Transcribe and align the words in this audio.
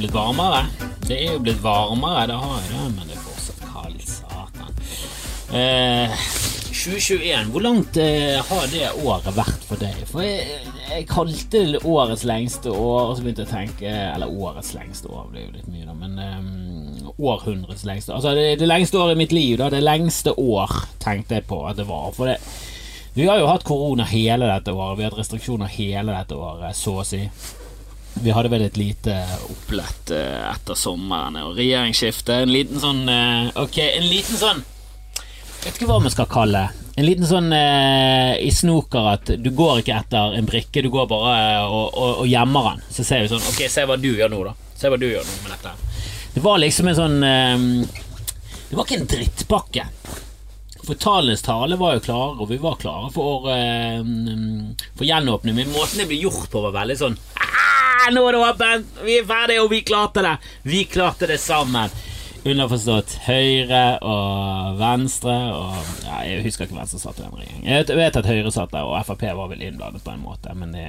Blitt 0.00 0.14
varmere. 0.16 0.62
Det 1.04 1.16
er 1.18 1.34
jo 1.34 1.40
blitt 1.44 1.58
varmere, 1.60 2.22
det 2.30 2.38
har 2.40 2.62
jeg 2.64 2.92
men 2.94 3.04
det 3.04 3.18
er 3.18 3.20
fortsatt 3.20 3.66
kaldt, 3.68 4.06
satan. 4.08 4.78
Eh, 5.52 6.14
2021, 6.70 7.50
hvor 7.52 7.64
langt 7.66 7.98
eh, 8.00 8.38
har 8.48 8.70
det 8.72 8.86
året 9.02 9.36
vært 9.36 9.66
for 9.68 9.82
deg? 9.82 9.98
For 10.08 10.24
jeg, 10.24 10.62
jeg 10.88 11.04
kalte 11.10 11.64
det 11.74 11.82
årets 11.84 12.24
lengste 12.24 12.72
år, 12.72 13.10
og 13.10 13.12
så 13.18 13.26
begynte 13.26 13.44
jeg 13.44 13.50
å 13.50 13.52
tenke 13.52 13.92
Eller 13.92 14.32
årets 14.32 14.72
lengste 14.78 15.12
år, 15.12 15.28
er 15.34 15.44
jo 15.44 15.52
litt 15.58 15.68
mye, 15.68 15.84
da, 15.84 15.98
men 16.00 16.16
eh, 16.24 17.12
århundrets 17.20 17.84
lengste 17.84 18.16
Altså 18.16 18.32
det, 18.38 18.54
det 18.62 18.72
lengste 18.72 19.02
året 19.02 19.18
i 19.18 19.20
mitt 19.20 19.36
liv, 19.36 19.58
da. 19.60 19.68
Det 19.68 19.84
lengste 19.84 20.32
år, 20.32 20.72
tenkte 21.04 21.42
jeg 21.42 21.48
på 21.52 21.60
at 21.68 21.76
det 21.76 21.90
var. 21.92 22.08
For 22.16 22.32
det 22.32 22.40
vi 23.12 23.26
har 23.26 23.40
jo 23.40 23.48
hatt 23.50 23.66
korona 23.66 24.04
hele 24.06 24.46
dette 24.46 24.72
året. 24.72 24.96
Vi 24.96 25.02
har 25.02 25.10
hatt 25.10 25.18
restriksjoner 25.18 25.72
hele 25.74 26.14
dette 26.14 26.36
året, 26.38 26.78
så 26.78 27.00
å 27.02 27.04
si. 27.04 27.24
Vi 28.14 28.30
hadde 28.30 28.50
vel 28.52 28.66
et 28.66 28.76
lite 28.76 29.14
opplett 29.48 30.10
eh, 30.12 30.42
etter 30.50 30.76
sommeren 30.76 31.38
og 31.40 31.54
regjeringsskiftet. 31.56 32.42
En 32.42 32.52
liten 32.52 32.82
sånn 32.82 33.08
eh, 33.08 33.48
Ok, 33.62 33.78
en 33.84 34.08
liten 34.10 34.36
sånn 34.40 34.62
Vet 35.60 35.76
ikke 35.76 35.88
hva 35.88 35.98
vi 36.02 36.12
skal 36.12 36.28
kalle 36.28 36.62
En 36.96 37.06
liten 37.06 37.28
sånn 37.28 37.48
eh, 37.54 38.34
i 38.42 38.50
snoker 38.52 39.08
at 39.14 39.32
du 39.40 39.50
går 39.56 39.80
ikke 39.80 39.96
etter 40.02 40.36
en 40.36 40.48
brikke, 40.48 40.82
du 40.84 40.90
går 40.92 41.06
bare 41.08 41.36
og, 41.64 41.86
og, 41.94 42.10
og 42.24 42.28
gjemmer 42.28 42.72
den. 42.72 42.84
Så 42.92 43.06
ser 43.06 43.24
vi 43.24 43.30
sånn 43.32 43.46
Ok, 43.52 43.62
se 43.72 43.86
hva 43.88 43.96
du 44.00 44.10
gjør 44.10 44.32
nå, 44.32 44.42
da. 44.50 44.56
Se 44.76 44.90
hva 44.90 45.00
du 45.00 45.06
gjør 45.08 45.24
nå 45.24 45.38
med 45.44 45.54
dette. 45.54 45.76
Det 46.34 46.42
var 46.44 46.60
liksom 46.62 46.90
en 46.90 46.98
sånn 46.98 47.16
Det 47.22 48.76
var 48.76 48.84
ikke 48.84 49.00
en 49.00 49.08
drittpakke. 49.14 49.86
For 50.80 50.98
tallenes 50.98 51.44
tale 51.46 51.76
var 51.80 51.96
jo 51.96 52.04
klare, 52.04 52.36
og 52.40 52.48
vi 52.50 52.58
var 52.60 52.78
klare 52.80 53.10
for, 53.14 53.44
for 53.46 55.04
gjenåpning. 55.06 55.56
Men 55.58 55.74
måten 55.74 56.00
det 56.00 56.08
ble 56.10 56.22
gjort 56.24 56.48
på, 56.50 56.62
var 56.64 56.74
veldig 56.80 56.96
sånn 56.98 57.18
«Ah, 58.00 58.10
Nå 58.14 58.22
er 58.28 58.32
det 58.32 58.40
åpent! 58.40 58.86
Vi 59.04 59.18
er 59.20 59.26
ferdige, 59.28 59.60
og 59.62 59.70
vi 59.72 59.82
klarte 59.84 60.22
det! 60.24 60.36
Vi 60.64 60.84
klarte 60.88 61.26
det 61.28 61.36
sammen! 61.42 61.90
Underforstått 62.40 63.18
Høyre 63.26 63.98
og 64.00 64.78
Venstre 64.80 65.34
og 65.52 65.74
ja, 66.06 66.22
Jeg 66.24 66.44
husker 66.46 66.64
ikke 66.64 66.78
hvem 66.78 66.88
som 66.88 67.02
satt 67.02 67.18
i 67.20 67.24
den 67.26 67.34
regjeringen. 67.36 67.66
Jeg 67.68 67.98
vet 67.98 68.16
at 68.16 68.28
Høyre 68.30 68.52
satt 68.54 68.72
der, 68.72 68.86
og 68.88 68.96
Frp 69.04 69.26
var 69.36 69.50
vel 69.50 69.60
innblandet 69.66 70.00
på 70.06 70.14
en 70.14 70.22
måte, 70.24 70.54
men 70.56 70.72
det, 70.72 70.86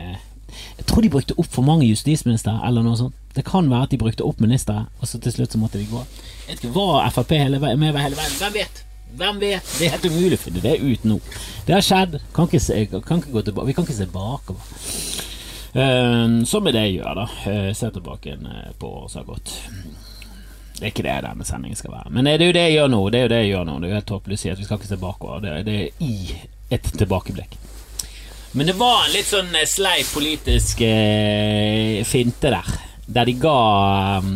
jeg 0.78 0.86
tror 0.88 1.04
de 1.04 1.12
brukte 1.12 1.36
opp 1.36 1.50
for 1.52 1.68
mange 1.68 1.90
justisministre, 1.90 2.54
eller 2.68 2.86
noe 2.86 2.96
sånt. 3.00 3.18
Det 3.36 3.44
kan 3.48 3.68
være 3.72 3.90
at 3.90 3.92
de 3.92 4.00
brukte 4.00 4.24
opp 4.28 4.40
ministre, 4.44 4.86
og 5.02 5.08
så 5.12 5.20
til 5.24 5.36
slutt 5.36 5.52
så 5.56 5.60
måtte 5.60 5.82
de 5.82 5.90
gå. 5.92 6.06
Jeg 6.48 6.54
vet 6.54 6.64
ikke, 6.64 6.74
Var 6.78 7.12
Frp 7.18 7.36
hele 7.42 7.60
veien, 7.64 7.80
med 7.84 8.00
hele 8.00 8.20
veien? 8.20 8.38
Hvem 8.40 8.56
vet? 8.56 8.82
Hvem 9.20 9.44
vet? 9.44 9.76
Det 9.76 9.90
er 9.90 9.94
helt 9.98 10.08
umulig 10.08 10.40
å 10.40 10.44
finne 10.46 10.64
det 10.64 10.78
ut 10.80 11.04
nå. 11.12 11.20
Det 11.68 11.76
har 11.76 11.84
skjedd. 11.84 12.16
Kan 12.36 12.48
ikke 12.48 12.64
se, 12.64 12.80
kan 13.04 13.20
ikke 13.20 13.36
gå 13.36 13.44
tilbake. 13.50 13.68
Vi 13.68 13.76
kan 13.76 13.88
ikke 13.88 13.98
se 14.00 14.08
bakover. 14.14 15.28
Som 15.72 16.68
er 16.68 16.76
det 16.76 16.82
jeg 16.88 16.98
gjør, 16.98 17.22
da. 17.22 17.28
Uh, 17.46 17.70
se 17.78 17.92
tilbake 17.96 18.34
uh, 18.42 18.72
på 18.78 18.90
året 18.92 19.14
som 19.14 19.22
har 19.22 19.30
gått. 19.30 19.54
Det 20.82 20.88
er 20.88 20.94
ikke 20.96 21.06
det 21.06 21.20
denne 21.28 21.46
sendingen 21.46 21.78
skal 21.78 21.94
være. 21.94 22.10
Men 22.10 22.26
det 22.26 22.40
er 22.42 22.50
jo 22.50 22.54
det 22.58 22.64
jeg 22.66 22.74
gjør 22.80 22.88
nå. 22.90 23.02
Det 23.14 23.20
er 23.20 23.28
jo 23.28 23.30
det 23.30 23.42
jeg 23.44 23.50
gjør 23.52 23.68
nå 23.68 23.76
Det 23.78 23.86
er 23.86 23.92
jo 23.92 23.98
helt 24.00 24.14
håpløst 24.16 24.48
at 24.50 24.60
vi 24.60 24.66
skal 24.66 24.80
ikke 24.80 24.90
se 24.90 24.98
bakover. 24.98 25.44
Det, 25.44 25.52
det 25.68 25.76
er 25.78 26.02
i 26.02 26.38
et 26.74 26.92
tilbakeblikk. 26.98 27.58
Men 28.58 28.68
det 28.68 28.76
var 28.80 29.06
en 29.06 29.14
litt 29.14 29.30
sånn 29.30 29.54
eh, 29.56 29.68
sleip 29.70 30.10
politisk 30.12 30.82
eh, 30.84 32.02
finte 32.10 32.50
der. 32.52 32.74
Der 33.06 33.30
de 33.30 33.38
ga, 33.40 33.60
um, 34.26 34.34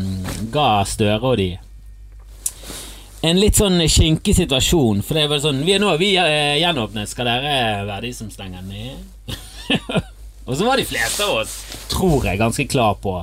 ga 0.53 0.69
Støre 0.87 1.19
og 1.23 1.39
de 1.41 1.51
en 3.25 3.39
litt 3.41 3.57
sånn 3.57 3.81
kinkig 3.89 4.35
situasjon. 4.37 5.01
For 5.01 5.17
det 5.17 5.25
var 5.31 5.41
sånn 5.41 5.63
Vi 5.65 5.73
er 5.73 5.81
nå 5.81 5.95
vi 5.97 6.13
er 6.21 6.59
gjenåpnet. 6.61 7.09
Skal 7.09 7.25
dere 7.25 7.87
være 7.87 8.05
de 8.05 8.13
som 8.13 8.29
stenger 8.29 8.61
ned? 8.69 9.33
og 10.45 10.57
så 10.57 10.67
var 10.67 10.77
de 10.77 10.85
fleste 10.85 11.25
av 11.25 11.41
oss, 11.41 11.57
tror 11.89 12.25
jeg, 12.25 12.39
ganske 12.41 12.67
klar 12.69 12.97
på 13.01 13.17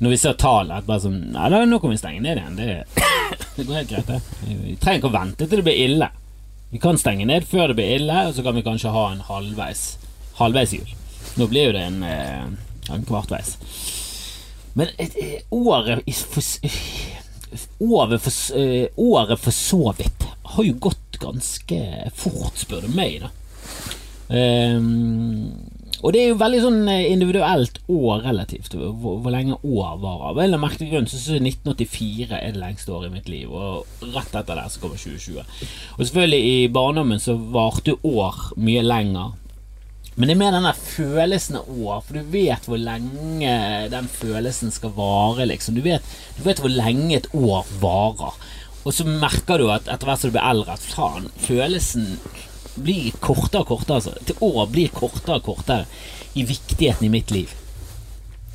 når 0.00 0.14
vi 0.14 0.16
ser 0.16 0.36
tallet, 0.40 0.86
bare 0.86 1.02
sånn 1.02 1.18
Nei, 1.34 1.64
nå 1.68 1.76
kan 1.80 1.92
vi 1.92 1.98
stenge 2.00 2.22
ned 2.24 2.38
igjen. 2.40 2.54
Det, 2.56 3.02
det 3.58 3.66
går 3.68 3.82
helt 3.82 3.90
greit, 3.90 4.08
det. 4.08 4.46
Vi 4.48 4.76
trenger 4.80 5.02
ikke 5.02 5.10
å 5.10 5.18
vente 5.18 5.44
til 5.44 5.60
det 5.60 5.66
blir 5.66 5.80
ille. 5.84 6.08
Vi 6.70 6.80
kan 6.80 6.96
stenge 6.98 7.26
ned 7.28 7.44
før 7.50 7.68
det 7.68 7.76
blir 7.82 7.98
ille, 7.98 8.22
og 8.30 8.32
så 8.32 8.44
kan 8.46 8.56
vi 8.56 8.64
kanskje 8.64 8.94
ha 8.94 9.02
en 9.10 9.20
halvveis 9.26 10.72
jul 10.72 10.94
Nå 11.36 11.46
blir 11.50 11.68
jo 11.68 11.74
det 11.76 11.82
en, 11.84 12.00
en 12.00 13.04
kvartveis. 13.06 13.58
Men 14.78 14.88
et, 15.02 15.18
året 15.52 16.00
året 17.78 18.24
for, 18.24 18.40
året 18.96 19.42
for 19.44 19.54
så 19.54 19.92
vidt 19.98 20.26
har 20.54 20.64
jo 20.64 20.78
gått 20.88 21.20
ganske 21.20 21.82
fort, 22.16 22.56
spør 22.58 22.86
du 22.86 22.96
meg, 22.96 23.20
da. 23.26 23.30
Um, 24.30 25.52
og 26.00 26.14
det 26.14 26.22
er 26.22 26.30
jo 26.30 26.38
veldig 26.40 26.60
sånn 26.62 26.88
individuelt 26.88 27.80
og 27.92 28.22
relativt 28.24 28.72
hvor, 28.72 29.18
hvor 29.20 29.34
lenge 29.34 29.58
år 29.60 29.98
varer. 30.00 30.30
Av 30.30 30.40
en 30.40 30.56
merkelig 30.62 30.88
grunn 30.94 31.08
så 31.10 31.18
syns 31.18 31.36
jeg 31.36 31.56
1984 31.60 32.38
er 32.38 32.54
det 32.54 32.62
lengste 32.62 32.94
året 32.96 33.10
i 33.10 33.16
mitt 33.18 33.28
liv, 33.28 33.52
og 33.52 34.08
rett 34.14 34.38
etter 34.40 34.56
det 34.56 34.66
så 34.72 34.80
kommer 34.80 35.02
2020. 35.02 35.44
Og 35.98 36.00
selvfølgelig 36.00 36.54
i 36.54 36.72
barndommen 36.72 37.20
så 37.20 37.36
varte 37.36 37.98
år 38.00 38.40
mye 38.56 38.86
lenger. 38.86 39.36
Men 40.16 40.28
det 40.28 40.34
er 40.34 40.40
mer 40.40 40.56
den 40.56 40.66
der 40.66 40.80
følelsen 40.80 41.60
av 41.60 41.68
år, 41.70 42.00
for 42.06 42.16
du 42.18 42.32
vet 42.32 42.66
hvor 42.68 42.80
lenge 42.80 43.52
den 43.92 44.08
følelsen 44.10 44.72
skal 44.74 44.96
vare, 44.96 45.46
liksom. 45.48 45.76
Du 45.76 45.84
vet, 45.84 46.16
du 46.36 46.42
vet 46.44 46.60
hvor 46.60 46.72
lenge 46.72 47.20
et 47.20 47.28
år 47.36 47.68
varer. 47.80 48.40
Og 48.80 48.96
så 48.96 49.04
merker 49.04 49.60
du 49.60 49.68
at 49.68 49.88
etter 49.88 50.08
hvert 50.08 50.22
som 50.22 50.32
du 50.32 50.36
blir 50.38 50.48
eldre, 50.48 50.76
at 50.76 50.92
faen, 50.96 51.28
følelsen 51.44 52.14
blir 52.74 53.10
kortere 53.22 53.64
og 53.64 53.72
kortere. 53.72 54.00
Altså. 54.00 54.14
Til 54.26 54.44
år 54.44 54.70
blir 54.72 54.92
kortere 54.94 55.40
og 55.40 55.48
kortere 55.48 55.86
i 56.34 56.44
viktigheten 56.46 57.08
i 57.08 57.12
mitt 57.12 57.30
liv. 57.34 57.54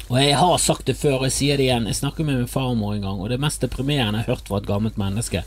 Og 0.07 0.19
jeg 0.21 0.35
har 0.37 0.57
sagt 0.61 0.85
det 0.85 0.97
før, 0.99 1.19
og 1.19 1.29
jeg 1.29 1.37
sier 1.39 1.57
det 1.57 1.65
igjen. 1.65 1.87
Jeg 1.89 1.97
snakket 1.97 2.27
med 2.27 2.37
min 2.43 2.51
farmor 2.51 2.93
en 2.93 3.07
gang, 3.07 3.21
og 3.21 3.31
det 3.33 3.41
mest 3.41 3.63
deprimerende 3.65 4.21
jeg 4.21 4.27
har 4.27 4.35
hørt 4.35 4.49
fra 4.51 4.61
et 4.61 4.69
gammelt 4.69 4.99
menneske, 5.01 5.41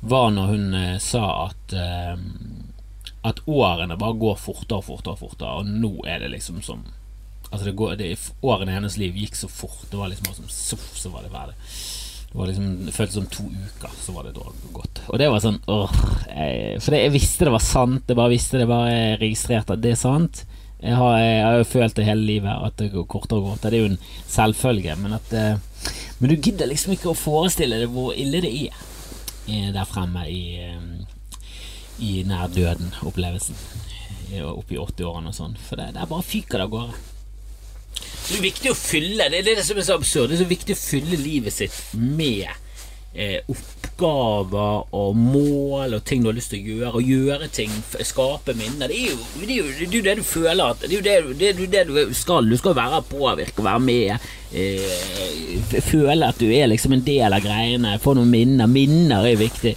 var 0.00 0.30
når 0.32 0.54
hun 0.54 0.74
eh, 0.74 0.96
sa 1.04 1.26
at 1.50 1.74
eh, 1.76 2.16
at 3.22 3.42
årene 3.46 3.98
bare 4.00 4.16
går 4.16 4.38
fortere 4.40 4.80
og 4.80 4.86
fortere 4.86 5.12
og 5.12 5.20
fortere, 5.20 5.60
og 5.60 5.68
nå 5.68 5.92
er 6.08 6.24
det 6.24 6.32
liksom 6.36 6.62
som 6.64 6.86
Altså 7.50 7.66
det 7.66 7.72
går, 7.74 7.96
det, 7.98 8.12
Årene 8.46 8.70
i 8.70 8.74
hennes 8.76 8.94
liv 8.94 9.16
gikk 9.18 9.34
så 9.34 9.48
fort. 9.50 9.80
Det 9.90 9.98
var 9.98 10.06
liksom 10.06 10.28
bare 10.28 10.36
som 10.36 10.50
soff, 10.54 10.84
så 10.94 11.10
var 11.10 11.24
det 11.24 11.32
ferdig. 11.32 11.56
Det 12.30 12.38
var 12.38 12.46
liksom, 12.46 12.68
det 12.86 12.94
føltes 12.94 13.16
som 13.18 13.26
to 13.26 13.44
uker, 13.50 13.94
så 13.98 14.14
var 14.14 14.28
det 14.28 14.36
da 14.36 14.52
gått. 14.72 15.02
Og 15.10 15.18
det 15.18 15.26
var 15.32 15.42
sånn 15.42 15.58
åh, 15.66 15.94
jeg, 16.28 16.76
For 16.84 16.94
jeg 16.94 17.10
visste 17.14 17.48
det 17.48 17.54
var 17.56 17.64
sant. 17.64 18.04
Jeg 18.06 18.18
bare 18.20 18.32
visste 18.32 18.60
det, 18.60 18.68
bare 18.70 19.16
registrerte 19.18 19.74
at 19.74 19.82
det 19.82 19.96
er 19.96 19.98
sant. 19.98 20.44
Jeg 20.80 20.96
har, 20.96 21.16
jeg 21.18 21.42
har, 21.44 21.58
jo 21.58 21.66
følt 21.68 21.98
det 21.98 22.06
hele 22.06 22.24
livet, 22.24 22.52
at 22.54 22.78
det 22.78 22.92
går 22.94 23.08
kortere 23.10 23.42
og 23.42 23.50
kortere. 23.50 23.74
Det 23.74 23.80
er 23.80 23.82
jo 23.82 23.90
en 23.90 24.30
selvfølge. 24.30 24.94
Men, 25.02 25.18
at, 25.18 25.34
men 26.20 26.30
du 26.30 26.36
gidder 26.38 26.70
liksom 26.70 26.94
ikke 26.94 27.10
å 27.10 27.18
forestille 27.18 27.82
deg 27.82 27.92
hvor 27.92 28.14
ille 28.14 28.40
det 28.46 28.54
er 28.70 29.74
der 29.74 29.88
fremme 29.88 30.22
i 30.30 30.42
i 32.00 32.22
nær 32.24 32.48
døden-opplevelsen 32.54 33.58
oppi 34.46 34.78
80-årene 34.78 35.32
og 35.32 35.36
sånn. 35.36 35.56
For 35.60 35.80
det 35.80 35.90
er 35.90 36.08
bare 36.08 36.26
fyker 36.26 36.60
det 36.60 36.68
av 36.68 36.72
gårde. 36.72 37.00
Det 38.30 38.38
er 38.38 38.44
viktig 38.44 38.70
å 38.70 38.78
fylle 38.78 39.26
Det 39.32 39.40
er 39.42 39.46
det 39.58 39.66
som 39.66 39.78
er 39.78 39.86
så 39.86 39.98
absurd. 39.98 40.30
Det 40.30 40.38
er 40.38 40.44
så 40.44 40.50
viktig 40.50 40.76
å 40.76 40.80
fylle 40.80 41.18
livet 41.18 41.56
sitt 41.56 41.76
med 41.98 42.48
eh, 43.14 43.40
oppgaver 43.50 44.94
og 44.96 45.16
mål 45.18 45.96
og 45.98 46.04
ting 46.06 46.22
du 46.22 46.30
har 46.30 46.36
lyst 46.36 46.52
til 46.54 46.62
å 46.62 46.74
gjøre. 46.74 46.92
Og 47.00 47.10
gjøre 47.14 47.50
ting, 47.54 47.72
skape 48.06 48.54
minner. 48.58 48.90
Det 48.90 48.98
er 48.98 49.10
jo 49.10 49.18
det, 49.40 49.50
er 49.50 49.56
jo, 49.56 49.72
det, 49.72 49.88
er 49.88 49.96
jo 49.98 50.04
det 50.08 50.16
du 50.20 50.24
føler 50.26 50.64
at 50.66 50.84
Det 50.84 50.92
er 50.92 50.98
jo 50.98 51.34
det, 51.34 51.54
det, 51.58 51.80
er 51.80 51.90
det 51.90 52.06
du 52.10 52.14
skal. 52.16 52.50
Du 52.50 52.56
skal 52.60 52.78
være 52.78 53.02
påvirke, 53.10 53.64
være 53.66 53.84
med. 53.84 54.30
Eh, 54.52 55.80
føle 55.86 56.30
at 56.30 56.40
du 56.40 56.48
er 56.50 56.70
liksom 56.70 56.96
en 56.96 57.06
del 57.06 57.36
av 57.36 57.44
greiene. 57.44 57.98
Få 58.02 58.14
noen 58.18 58.30
minner. 58.30 58.70
Minner 58.70 59.26
er 59.30 59.40
viktig. 59.40 59.76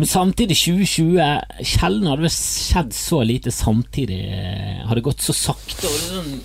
Men 0.00 0.08
samtidig, 0.08 0.56
2020 0.56 1.66
Sjelden 1.68 2.06
hadde 2.08 2.24
det 2.24 2.32
skjedd 2.32 2.94
så 2.96 3.20
lite 3.20 3.52
samtidig. 3.52 4.22
Hadde 4.88 5.04
gått 5.04 5.20
så 5.20 5.34
sakte. 5.36 5.90
Og 5.90 5.98
sånn, 6.06 6.38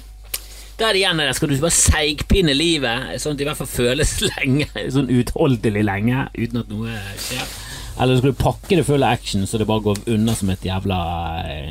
da 0.80 0.90
er 0.90 0.96
det 0.96 1.02
igjen 1.02 1.22
der 1.22 1.36
skal 1.38 1.52
du 1.52 1.56
bare 1.62 1.76
seigpinne 1.76 2.56
livet, 2.56 3.14
sånn 3.22 3.36
at 3.36 3.40
det 3.40 3.46
i 3.46 3.50
hvert 3.50 3.62
fall 3.62 3.72
føles 3.72 4.18
lenge. 4.32 4.68
Sånn 4.92 5.12
utholdelig 5.14 5.86
lenge, 5.88 6.26
uten 6.36 6.64
at 6.64 6.74
noe 6.74 6.98
skjer. 7.28 7.54
Eller 7.96 8.20
skal 8.20 8.34
du 8.34 8.42
pakke 8.42 8.76
det 8.76 8.84
full 8.88 9.06
av 9.06 9.16
action, 9.16 9.46
så 9.48 9.60
det 9.60 9.70
bare 9.70 9.86
går 9.86 10.04
unna 10.12 10.36
som 10.36 10.52
et 10.52 10.66
jævla 10.68 11.00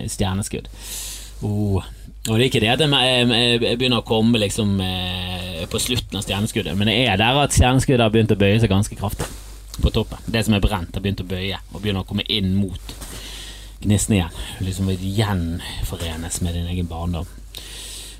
stjerneskudd. 0.08 0.70
Oh. 1.44 1.84
Og 2.24 2.38
det 2.38 2.40
er 2.40 2.48
ikke 2.48 2.62
det 2.62 2.70
at 2.72 2.80
jeg 2.80 3.76
begynner 3.76 4.00
å 4.00 4.08
komme 4.08 4.40
liksom 4.40 4.78
på 5.68 5.80
slutten 5.82 6.16
av 6.16 6.24
stjerneskuddet, 6.24 6.72
men 6.80 6.88
det 6.88 6.96
er 7.04 7.20
der 7.20 7.42
at 7.42 7.52
stjerneskuddet 7.52 8.00
har 8.00 8.14
begynt 8.14 8.32
å 8.32 8.40
bøye 8.40 8.56
seg 8.62 8.72
ganske 8.72 8.96
kraftig 8.96 9.28
på 9.82 9.92
toppen. 9.92 10.24
Det 10.24 10.46
som 10.46 10.56
er 10.56 10.64
brent, 10.64 10.96
har 10.96 11.04
begynt 11.04 11.20
å 11.20 11.28
bøye 11.28 11.60
og 11.74 11.82
begynner 11.82 12.00
å 12.00 12.08
komme 12.08 12.24
inn 12.32 12.54
mot 12.56 12.96
gnisten 13.84 14.16
igjen. 14.16 14.42
Liksom 14.64 14.88
gjenforenes 14.96 16.40
med 16.40 16.56
din 16.56 16.70
egen 16.72 16.88
barndom. 16.88 17.28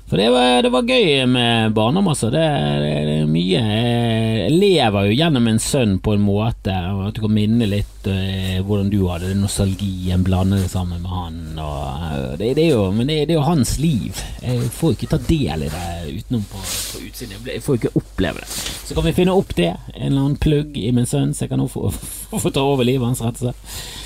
For 0.05 0.17
det 0.17 0.29
var, 0.29 0.61
det 0.61 0.69
var 0.69 0.85
gøy 0.85 1.25
med 1.25 1.73
barndom, 1.73 2.07
altså. 2.11 2.29
Det, 2.29 2.43
det, 2.81 2.91
det 3.07 3.13
er 3.23 3.29
mye 3.29 3.61
Jeg 3.63 4.51
lever 4.53 5.07
jo 5.07 5.15
gjennom 5.17 5.47
en 5.49 5.61
sønn 5.61 5.95
på 5.97 6.13
en 6.13 6.21
måte. 6.21 6.75
At 6.75 7.17
du 7.17 7.23
kan 7.23 7.33
minne 7.33 7.65
litt 7.65 8.05
eh, 8.11 8.59
hvordan 8.61 8.91
du 8.93 8.99
hadde 9.09 9.31
det, 9.31 9.39
nostalgien, 9.39 10.21
blande 10.27 10.61
det 10.61 10.69
sammen 10.69 11.01
med 11.01 11.09
han. 11.09 11.41
Og, 11.57 12.05
uh, 12.05 12.37
det, 12.37 12.53
er 12.53 12.75
jo, 12.75 12.85
men 12.93 13.09
det, 13.09 13.23
er 13.23 13.33
jo 13.39 13.47
hans 13.49 13.79
liv. 13.81 14.21
Jeg 14.45 14.69
får 14.77 14.93
jo 14.93 14.99
ikke 14.99 15.11
ta 15.15 15.21
del 15.25 15.65
i 15.65 15.73
det 15.73 15.89
utenom 16.19 16.45
på, 16.53 16.61
på 16.61 17.03
utsiden. 17.07 17.49
Jeg 17.49 17.65
får 17.65 17.73
jo 17.73 17.81
ikke 17.81 18.03
oppleve 18.03 18.45
det. 18.45 18.49
Så 18.85 18.93
kan 18.93 19.09
vi 19.09 19.17
finne 19.17 19.33
opp 19.33 19.57
det, 19.57 19.73
en 19.95 20.11
eller 20.11 20.21
annen 20.21 20.41
plugg 20.41 20.77
i 20.77 20.91
min 20.93 21.09
sønn, 21.09 21.33
så 21.33 21.47
jeg 21.47 21.55
kan 21.55 21.65
få, 21.65 21.89
få 22.45 22.53
ta 22.53 22.61
over 22.61 22.85
livet 22.85 23.09
hans, 23.09 23.25
rett 23.25 23.41
og 23.41 23.47
slett. 23.49 24.04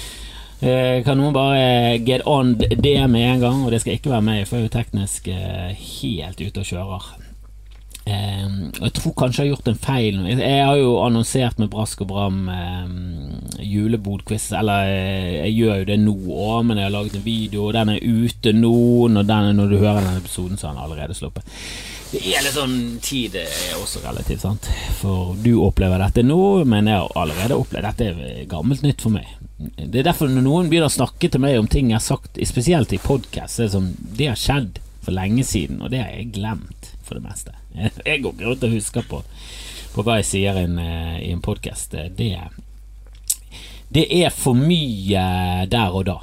Eh, 0.60 1.00
kan 1.06 1.16
noen 1.16 1.32
bare 1.36 2.00
get 2.04 2.26
on 2.28 2.58
det 2.60 2.98
med 3.08 3.24
en 3.24 3.40
gang, 3.40 3.64
og 3.64 3.72
det 3.72 3.80
skal 3.80 3.96
ikke 3.96 4.12
være 4.12 4.26
meg, 4.28 4.46
for 4.48 4.58
jeg 4.58 4.66
er 4.66 4.68
jo 4.68 4.76
teknisk 4.76 5.30
eh, 5.32 5.70
helt 6.02 6.42
ute 6.42 6.64
og 6.64 6.68
kjører. 6.68 7.06
Eh, 8.10 8.48
jeg 8.82 8.94
tror 8.98 9.16
kanskje 9.22 9.46
jeg 9.46 9.48
har 9.48 9.56
gjort 9.56 9.72
en 9.72 9.80
feil. 9.86 10.20
Jeg 10.28 10.66
har 10.66 10.76
jo 10.82 10.98
annonsert 11.06 11.62
med 11.64 11.72
brask 11.72 12.04
og 12.04 12.12
bram 12.12 12.42
julebodquiz, 13.64 14.50
eller 14.60 14.92
eh, 14.92 15.38
jeg 15.46 15.56
gjør 15.62 15.80
jo 15.82 15.88
det 15.94 16.00
nå 16.04 16.18
òg, 16.28 16.66
men 16.68 16.82
jeg 16.82 16.90
har 16.90 16.96
laget 16.98 17.16
en 17.20 17.26
video, 17.26 17.70
og 17.70 17.78
den 17.78 17.94
er 17.96 18.04
ute 18.04 18.54
nå. 18.56 18.76
Når, 19.16 19.30
den, 19.32 19.56
når 19.62 19.72
du 19.72 19.78
hører 19.78 20.02
denne 20.02 20.20
episoden, 20.20 20.60
så 20.60 20.68
har 20.68 20.76
den 20.76 20.84
allerede 20.84 21.16
sluppet. 21.18 21.48
Det 22.10 22.20
er 22.26 22.42
litt 22.42 22.56
sånn 22.56 22.78
tid 23.06 23.36
er 23.38 23.76
også 23.78 24.02
relativt, 24.02 24.42
sant. 24.42 24.66
For 24.98 25.36
du 25.38 25.60
opplever 25.62 26.02
dette 26.02 26.24
nå, 26.26 26.40
men 26.66 26.90
jeg 26.90 26.98
har 26.98 27.12
allerede 27.22 27.60
opplevd 27.62 27.86
Dette 27.86 28.08
er 28.10 28.48
gammelt 28.50 28.82
nytt 28.82 29.04
for 29.06 29.14
meg. 29.14 29.28
Det 29.60 30.02
er 30.02 30.08
derfor 30.08 30.32
når 30.32 30.46
noen 30.46 30.72
begynner 30.72 30.90
å 30.90 30.96
snakke 30.96 31.30
til 31.30 31.44
meg 31.44 31.60
om 31.60 31.68
ting 31.70 31.92
jeg 31.92 32.00
har 32.00 32.06
sagt, 32.06 32.40
spesielt 32.50 32.96
i 32.96 33.02
podkast, 33.04 33.60
det, 33.62 33.68
sånn, 33.76 33.92
det 34.00 34.32
har 34.32 34.40
skjedd 34.40 34.80
for 35.04 35.14
lenge 35.14 35.46
siden, 35.46 35.84
og 35.84 35.94
det 35.94 36.02
har 36.02 36.16
jeg 36.16 36.32
glemt 36.40 36.90
for 37.06 37.20
det 37.20 37.26
meste. 37.28 37.54
Jeg 38.10 38.24
går 38.24 38.34
ikke 38.34 38.48
rundt 38.48 38.66
og 38.66 38.74
husker 38.74 39.06
på, 39.10 39.22
på 39.94 40.04
hva 40.06 40.18
jeg 40.20 40.28
sier 40.30 40.58
i 40.58 40.66
en, 40.66 40.80
eh, 40.82 41.16
en 41.30 41.42
podkast. 41.46 41.94
Det, 42.18 42.32
det 43.94 44.06
er 44.20 44.34
for 44.34 44.58
mye 44.58 45.24
der 45.70 45.96
og 45.96 46.06
da 46.10 46.18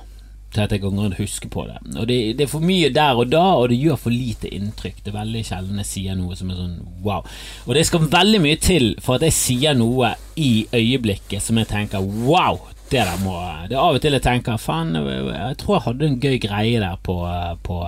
til 0.56 0.80
går 0.82 0.94
rundt 0.96 1.18
husker 1.20 1.50
på 1.52 1.66
det. 1.68 1.76
Og 1.94 2.06
det, 2.08 2.18
det, 2.38 2.46
er 2.46 2.52
for 2.52 2.64
mye 2.64 2.90
der 2.94 3.18
og 3.20 3.28
da, 3.32 3.44
og 3.60 3.68
det 3.72 3.80
gjør 3.80 3.98
for 4.06 4.14
lite 4.14 4.50
inntrykk. 4.54 5.02
Det 5.04 5.12
er 5.12 5.18
veldig 5.18 5.42
sjelden 5.46 5.82
jeg 5.82 5.90
sier 5.90 6.16
noe 6.18 6.38
som 6.38 6.52
er 6.52 6.60
sånn 6.60 6.78
wow. 7.04 7.26
Og 7.66 7.76
det 7.76 7.84
skal 7.88 8.08
veldig 8.12 8.40
mye 8.46 8.60
til 8.62 8.94
for 9.04 9.18
at 9.18 9.26
jeg 9.28 9.36
sier 9.36 9.76
noe 9.78 10.14
i 10.40 10.66
øyeblikket 10.72 11.44
som 11.44 11.60
jeg 11.60 11.70
tenker 11.70 12.04
wow, 12.26 12.60
det 12.90 13.02
der 13.02 13.20
må 13.24 13.34
Det 13.68 13.74
er 13.74 13.82
av 13.82 13.98
og 13.98 14.02
til 14.02 14.14
jeg 14.14 14.22
tenker 14.22 14.60
faen, 14.62 14.94
jeg 14.94 15.60
tror 15.60 15.76
jeg 15.76 15.86
hadde 15.88 16.08
en 16.08 16.18
gøy 16.22 16.36
greie 16.42 16.80
der 16.82 16.98
på, 17.02 17.20
på, 17.66 17.78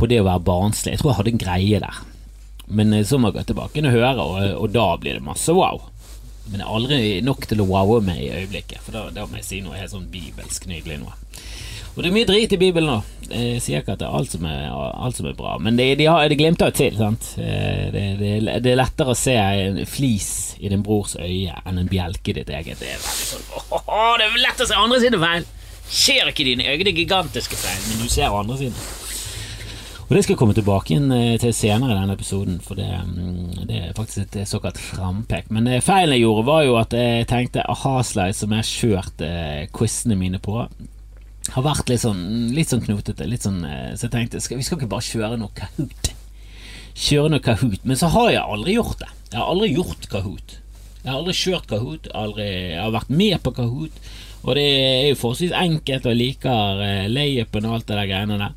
på 0.00 0.10
det 0.10 0.20
å 0.22 0.28
være 0.28 0.46
barnslig. 0.50 0.94
Jeg 0.94 1.02
tror 1.02 1.12
jeg 1.12 1.20
hadde 1.20 1.34
en 1.34 1.42
greie 1.46 1.80
der. 1.86 2.04
Men 2.66 2.92
eh, 2.92 3.04
så 3.06 3.18
må 3.18 3.30
jeg 3.30 3.38
gå 3.38 3.46
tilbake 3.50 3.84
og 3.84 3.92
høre, 3.94 4.14
og, 4.22 4.38
og, 4.56 4.70
da 4.74 4.86
blir 5.00 5.18
det 5.18 5.26
masse 5.26 5.52
wow. 5.54 5.82
Men 6.46 6.60
det 6.60 6.66
er 6.66 6.74
aldri 6.78 6.98
nok 7.26 7.46
til 7.50 7.62
å 7.62 7.68
wowe 7.68 8.00
meg 8.06 8.22
i 8.22 8.32
øyeblikket, 8.42 8.82
for 8.84 8.94
da, 8.94 9.08
da 9.14 9.26
må 9.26 9.40
jeg 9.40 9.48
si 9.48 9.62
noe 9.64 9.78
helt 9.78 9.92
sånn 9.92 10.10
bibelsk 10.12 10.68
nydelig 10.70 11.00
nå. 11.02 11.14
Og 11.96 12.02
det 12.04 12.10
er 12.10 12.12
mye 12.12 12.28
drit 12.28 12.52
i 12.52 12.58
Bibelen 12.60 12.90
nå. 12.92 12.96
Jeg 13.26 13.60
sier 13.64 13.80
ikke 13.80 13.94
at 13.96 14.02
det 14.02 14.06
er 14.06 14.16
alt 14.18 14.34
som 14.34 14.44
er, 14.46 14.66
alt 14.68 15.16
som 15.16 15.26
er 15.26 15.36
bra, 15.38 15.54
men 15.58 15.78
det, 15.78 15.86
de, 15.98 16.06
har, 16.12 16.28
de 16.28 16.36
glimter 16.38 16.68
jo 16.68 16.76
til. 16.76 16.98
sant? 17.00 17.30
Eh, 17.40 17.86
det, 17.94 18.04
det, 18.20 18.32
det, 18.62 18.72
er 18.74 18.78
lettere 18.78 19.14
å 19.14 19.18
se 19.18 19.34
en 19.34 19.80
flis 19.88 20.28
i 20.60 20.70
din 20.70 20.84
brors 20.86 21.16
øye 21.16 21.56
enn 21.64 21.80
en 21.80 21.88
bjelke 21.90 22.30
i 22.30 22.36
ditt 22.36 22.52
eget. 22.52 22.78
Det 22.82 22.92
er 22.92 23.00
veldig 23.00 23.30
sånn, 23.32 23.48
åh, 23.80 24.12
det 24.20 24.28
er 24.28 24.38
lett 24.44 24.62
å 24.62 24.68
se 24.68 24.78
andre 24.78 25.00
sine 25.02 25.22
feil! 25.24 25.48
Ser 25.86 26.28
ikke 26.32 26.44
dine 26.46 26.66
er 26.66 26.82
gigantiske 26.82 27.58
feil, 27.58 27.82
men 27.88 28.04
du 28.04 28.12
ser 28.12 28.34
andre 28.34 28.60
sine. 28.60 28.86
Og 30.06 30.12
Det 30.14 30.22
skal 30.22 30.36
jeg 30.36 30.38
komme 30.38 30.54
tilbake 30.54 30.94
inn 30.94 31.10
eh, 31.10 31.36
til 31.42 31.54
senere 31.56 31.94
i 31.94 31.98
denne 31.98 32.14
episoden, 32.14 32.60
for 32.62 32.78
det, 32.78 32.86
mm, 32.86 33.66
det 33.66 33.78
er 33.78 33.96
faktisk 33.96 34.22
et 34.22 34.48
såkalt 34.48 34.78
frampek. 34.78 35.50
Men 35.50 35.66
det 35.66 35.82
feilen 35.82 36.14
jeg 36.14 36.22
gjorde, 36.22 36.46
var 36.46 36.66
jo 36.66 36.76
at 36.78 36.94
jeg 36.94 37.26
tenkte 37.30 37.66
aha-slide 37.66 38.36
som 38.38 38.54
jeg 38.54 38.62
har 38.62 38.74
kjørt 38.74 39.26
quizene 39.74 40.18
mine 40.18 40.38
på 40.42 40.60
har 41.54 41.64
vært 41.66 41.90
litt 41.90 42.02
sånn, 42.02 42.22
litt 42.54 42.72
sånn 42.72 42.84
knotete. 42.84 43.26
Litt 43.28 43.46
sånn, 43.46 43.62
eh, 43.64 43.94
så 43.94 44.06
jeg 44.06 44.14
tenkte 44.14 44.42
skal, 44.42 44.60
vi 44.60 44.66
skal 44.66 44.80
ikke 44.80 44.92
bare 44.92 45.06
kjøre 45.06 45.40
noe 45.40 45.54
Kahoot. 45.56 46.12
Kjøre 47.06 47.32
noe 47.34 47.44
Kahoot. 47.44 47.82
Men 47.84 48.00
så 48.00 48.10
har 48.14 48.30
jeg 48.32 48.42
aldri 48.42 48.76
gjort 48.76 49.02
det. 49.02 49.10
Jeg 49.30 49.40
har 49.40 49.50
aldri 49.52 49.72
gjort 49.74 50.08
Kahoot. 50.12 50.56
Jeg 51.02 51.10
har 51.12 51.18
aldri 51.20 51.36
kjørt 51.38 51.68
Kahoot. 51.70 52.10
Aldri, 52.18 52.46
jeg 52.74 52.82
har 52.82 52.94
vært 52.94 53.12
med 53.22 53.38
på 53.44 53.54
Kahoot. 53.56 54.06
Og 54.46 54.54
det 54.58 54.66
er 54.66 55.08
jo 55.10 55.18
forholdsvis 55.20 55.56
enkelt, 55.58 56.06
og 56.06 56.14
jeg 56.14 56.20
liker 56.20 57.10
layupen 57.10 57.66
og 57.66 57.78
alt 57.78 57.88
det 57.88 57.98
der 57.98 58.10
greiene 58.10 58.38
der. 58.42 58.54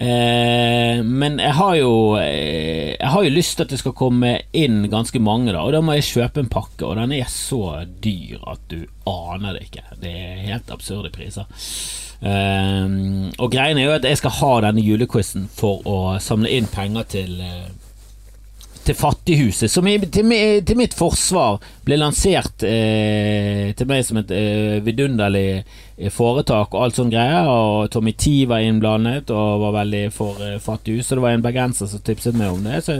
Eh, 0.00 1.02
men 1.04 1.34
jeg 1.36 1.52
har 1.58 1.74
jo 1.76 2.16
eh, 2.16 2.94
Jeg 2.94 3.08
har 3.12 3.24
jo 3.26 3.32
lyst 3.34 3.58
til 3.58 3.66
at 3.66 3.72
det 3.74 3.80
skal 3.82 3.92
komme 3.92 4.30
inn 4.56 4.86
ganske 4.88 5.20
mange, 5.20 5.52
da 5.52 5.60
og 5.60 5.74
da 5.74 5.82
må 5.84 5.98
jeg 5.98 6.06
kjøpe 6.08 6.40
en 6.40 6.48
pakke, 6.48 6.86
og 6.88 6.96
den 6.96 7.12
er 7.18 7.28
så 7.28 7.82
dyr 8.00 8.40
at 8.48 8.62
du 8.72 8.86
aner 9.10 9.58
det 9.58 9.66
ikke. 9.68 9.84
Det 10.00 10.14
er 10.14 10.46
helt 10.46 10.72
absurde 10.72 11.12
priser. 11.12 11.44
Eh, 12.20 12.96
og 13.36 13.52
greien 13.52 13.76
er 13.76 13.90
jo 13.90 13.98
at 13.98 14.08
jeg 14.08 14.22
skal 14.22 14.36
ha 14.40 14.54
denne 14.68 14.84
julequizen 14.84 15.50
for 15.52 15.84
å 15.84 16.00
samle 16.22 16.52
inn 16.56 16.70
penger 16.72 17.08
til 17.18 17.36
eh, 17.44 17.68
til 18.84 18.96
Fattighuset, 18.96 19.68
som 19.70 19.86
i, 19.88 19.96
til, 20.00 20.30
til, 20.64 20.78
mitt 20.78 20.94
forsvar 20.96 21.58
ble 21.84 21.98
lansert 22.00 22.64
eh, 22.64 23.72
til 23.76 23.88
meg 23.90 24.06
som 24.06 24.20
et 24.22 24.32
eh, 24.32 24.78
vidunderlig 24.84 25.44
eh, 25.60 26.08
foretak 26.12 26.72
og 26.72 26.86
alt 26.86 26.96
sånne 26.96 27.12
greier. 27.12 27.50
Og 27.50 27.90
Tommy 27.92 28.14
T 28.16 28.46
var 28.48 28.64
innblandet 28.64 29.32
og 29.34 29.66
var 29.66 29.76
veldig 29.82 30.06
for 30.16 30.40
eh, 30.46 30.56
Fattighuset. 30.62 31.18
Det 31.18 31.26
var 31.26 31.36
en 31.36 31.44
bergenser 31.44 31.92
som 31.92 32.02
tipset 32.06 32.38
meg 32.40 32.54
om 32.54 32.64
det. 32.64 32.80
Så, 32.86 32.96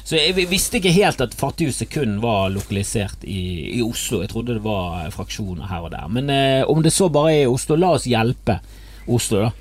så, 0.00 0.16
jeg 0.16 0.48
visste 0.48 0.80
ikke 0.80 0.96
helt 0.96 1.20
at 1.24 1.36
Fattighuset 1.36 1.92
kun 1.92 2.18
var 2.24 2.48
lokalisert 2.54 3.28
i, 3.28 3.76
i, 3.76 3.84
Oslo. 3.84 4.22
Jeg 4.24 4.32
trodde 4.32 4.56
det 4.56 4.64
var 4.64 5.12
fraksjoner 5.12 5.68
her 5.68 5.90
og 5.90 5.92
der. 5.92 6.08
Men 6.08 6.32
eh, 6.32 6.64
om 6.64 6.80
det 6.84 6.94
så 6.96 7.12
bare 7.12 7.36
er 7.36 7.44
i 7.44 7.52
Oslo, 7.52 7.76
la 7.76 7.92
oss 7.98 8.08
hjelpe 8.08 8.62
Oslo, 9.08 9.44
da. 9.44 9.52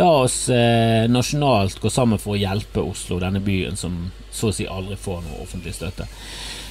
La 0.00 0.08
oss 0.22 0.46
eh, 0.48 1.04
nasjonalt 1.04 1.76
gå 1.84 1.90
sammen 1.92 2.20
for 2.20 2.32
å 2.32 2.40
hjelpe 2.40 2.80
Oslo, 2.80 3.20
denne 3.20 3.44
byen 3.44 3.76
som 3.76 4.06
så 4.32 4.50
å 4.50 4.56
si 4.56 4.66
aldri 4.68 4.96
får 5.00 5.22
noe 5.26 5.44
offentlig 5.44 5.74
støtte. 5.76 6.08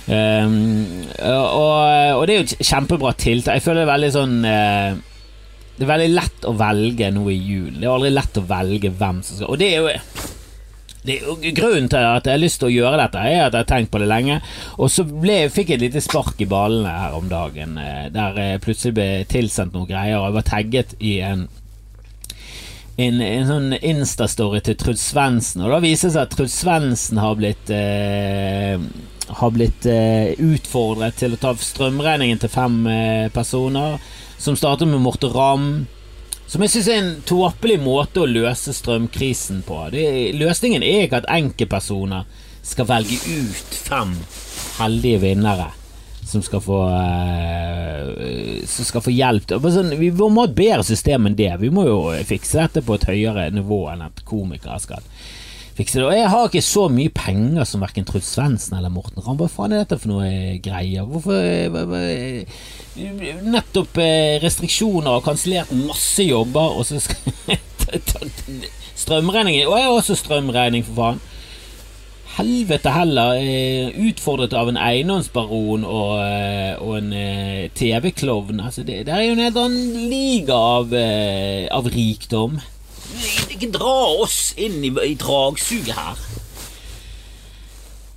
Um, 0.08 1.06
og, 1.22 2.18
og, 2.18 2.24
det 2.26 2.34
er 2.34 2.40
jo 2.40 2.48
et 2.48 2.68
kjempebra 2.72 3.14
tiltak. 3.22 3.60
Jeg 3.60 3.66
føler 3.68 3.84
det 3.84 3.86
er 3.86 3.92
veldig 3.92 4.12
sånn 4.16 4.32
uh, 4.42 4.96
Det 5.78 5.86
er 5.86 5.92
veldig 5.92 6.08
lett 6.16 6.48
å 6.50 6.56
velge 6.58 7.12
noe 7.14 7.34
i 7.34 7.38
julen. 7.38 7.80
Det 7.80 7.86
er 7.86 7.94
aldri 7.94 8.14
lett 8.14 8.40
å 8.42 8.48
velge 8.50 8.94
hvem 8.98 9.22
som 9.26 9.38
skal 9.38 9.54
Og 9.54 9.62
det 9.62 9.70
er 9.72 9.84
jo 9.86 10.30
Grunnen 11.02 11.88
til 11.90 11.98
at 11.98 12.28
jeg 12.28 12.36
har 12.36 12.42
lyst 12.42 12.60
til 12.62 12.68
å 12.68 12.76
gjøre 12.76 12.98
dette, 13.00 13.22
er 13.26 13.48
at 13.48 13.56
jeg 13.56 13.64
har 13.64 13.70
tenkt 13.72 13.90
på 13.90 13.98
det 14.04 14.10
lenge. 14.10 14.36
Og 14.78 14.92
så 14.94 15.02
ble, 15.08 15.48
fikk 15.50 15.72
jeg 15.72 15.80
et 15.80 15.86
lite 15.88 16.04
spark 16.06 16.44
i 16.46 16.46
ballene 16.50 16.92
her 16.94 17.16
om 17.18 17.26
dagen, 17.32 17.74
eh, 17.82 18.12
der 18.14 18.38
jeg 18.38 18.62
plutselig 18.62 18.94
ble 19.00 19.08
tilsendt 19.32 19.74
noen 19.74 19.90
greier. 19.90 20.20
Og 20.20 20.28
jeg 20.28 20.36
var 20.36 20.46
tagget 20.52 20.94
i 21.00 21.16
en 21.26 21.48
en, 22.98 23.22
en 23.22 23.48
sånn 23.48 23.74
Insta-story 23.78 24.62
til 24.66 24.78
Truls 24.80 25.04
Svendsen, 25.12 25.64
og 25.64 25.74
da 25.74 25.80
viser 25.84 26.10
det 26.10 26.16
seg 26.16 26.26
at 26.26 26.36
Truls 26.36 26.58
Svendsen 26.64 27.22
har 27.22 27.38
blitt 27.40 27.72
eh, 27.74 28.76
har 29.32 29.54
blitt 29.56 29.88
eh, 29.88 30.34
utfordret 30.44 31.16
til 31.22 31.36
å 31.36 31.40
ta 31.40 31.54
strømregningen 31.56 32.42
til 32.42 32.52
fem 32.52 32.78
eh, 32.92 33.28
personer, 33.34 34.00
som 34.42 34.58
starter 34.60 34.90
med 34.90 35.04
Morte 35.04 35.32
Ramm. 35.32 35.86
Som 36.52 36.66
jeg 36.66 36.74
syns 36.74 36.88
er 36.92 37.00
en 37.00 37.12
tåpelig 37.24 37.78
måte 37.80 38.26
å 38.26 38.28
løse 38.28 38.74
strømkrisen 38.76 39.62
på. 39.64 39.86
Det, 39.94 40.04
løsningen 40.36 40.84
er 40.84 41.06
ikke 41.06 41.22
at 41.22 41.30
enkeltpersoner 41.32 42.28
skal 42.62 42.90
velge 42.90 43.22
ut 43.24 43.78
fem 43.88 44.18
heldige 44.82 45.22
vinnere 45.24 45.72
som 46.32 46.44
skal 46.46 46.64
få 46.64 46.80
uh, 46.88 48.62
Som 48.70 48.88
skal 48.88 49.04
få 49.06 49.14
hjelp. 49.14 49.52
Sånn, 49.52 49.94
vi 50.00 50.10
må 50.16 50.32
ha 50.40 50.48
et 50.48 50.58
bedre 50.58 50.86
system 50.88 51.28
enn 51.30 51.38
det. 51.38 51.52
Vi 51.62 51.72
må 51.74 51.86
jo 51.88 52.00
fikse 52.28 52.64
dette 52.64 52.86
på 52.86 52.98
et 52.98 53.08
høyere 53.12 53.50
nivå 53.54 53.84
enn 53.92 54.08
at 54.08 54.24
komikere 54.28 54.80
skal 54.82 55.06
fikse 55.78 56.00
det. 56.00 56.06
Og 56.08 56.16
jeg 56.16 56.30
har 56.34 56.48
ikke 56.48 56.64
så 56.66 56.86
mye 56.92 57.14
penger 57.16 57.68
som 57.68 57.84
verken 57.84 58.08
Truls 58.08 58.30
Svendsen 58.36 58.78
eller 58.78 58.94
Morten 58.94 59.24
Ramm. 59.24 59.40
Hva 59.40 59.50
faen 59.52 59.76
er 59.76 59.84
dette 59.84 60.00
for 60.02 60.14
noe 60.14 60.58
greier? 60.64 61.08
Hvorfor 61.08 61.38
eh, 61.98 62.62
Nettopp 63.48 64.00
eh, 64.04 64.38
restriksjoner 64.44 65.18
og 65.18 65.26
kansellert 65.26 65.72
masse 65.88 66.26
jobber, 66.28 66.78
og 66.78 66.88
så 66.88 67.02
skal 67.02 67.20
Strømregningen 69.02 69.66
Og 69.66 69.74
jeg 69.80 69.88
har 69.88 69.96
også 69.96 70.16
strømregning, 70.20 70.84
for 70.86 71.00
faen 71.00 71.22
helvete 72.38 72.92
heller 72.96 73.40
eh, 73.40 73.92
utfordret 74.08 74.54
av 74.58 74.70
en 74.72 74.80
eiendomsbaron 74.80 75.86
og, 75.88 76.14
eh, 76.24 76.76
og 76.82 76.98
en 77.00 77.14
eh, 77.16 77.64
TV-klovn. 77.78 78.62
Altså, 78.64 78.86
det, 78.88 79.06
det, 79.08 79.16
er 79.16 79.28
jo 79.28 79.36
en 79.36 79.44
helt 79.46 79.60
annen 79.62 80.06
liga 80.12 80.56
av, 80.56 80.96
av 81.72 81.90
rikdom. 81.92 82.62
Ikke 83.52 83.72
dra 83.74 83.98
oss 84.24 84.54
inn 84.60 84.80
i, 84.88 84.94
i 85.12 85.18
dragsuget 85.20 85.96
her. 85.98 86.24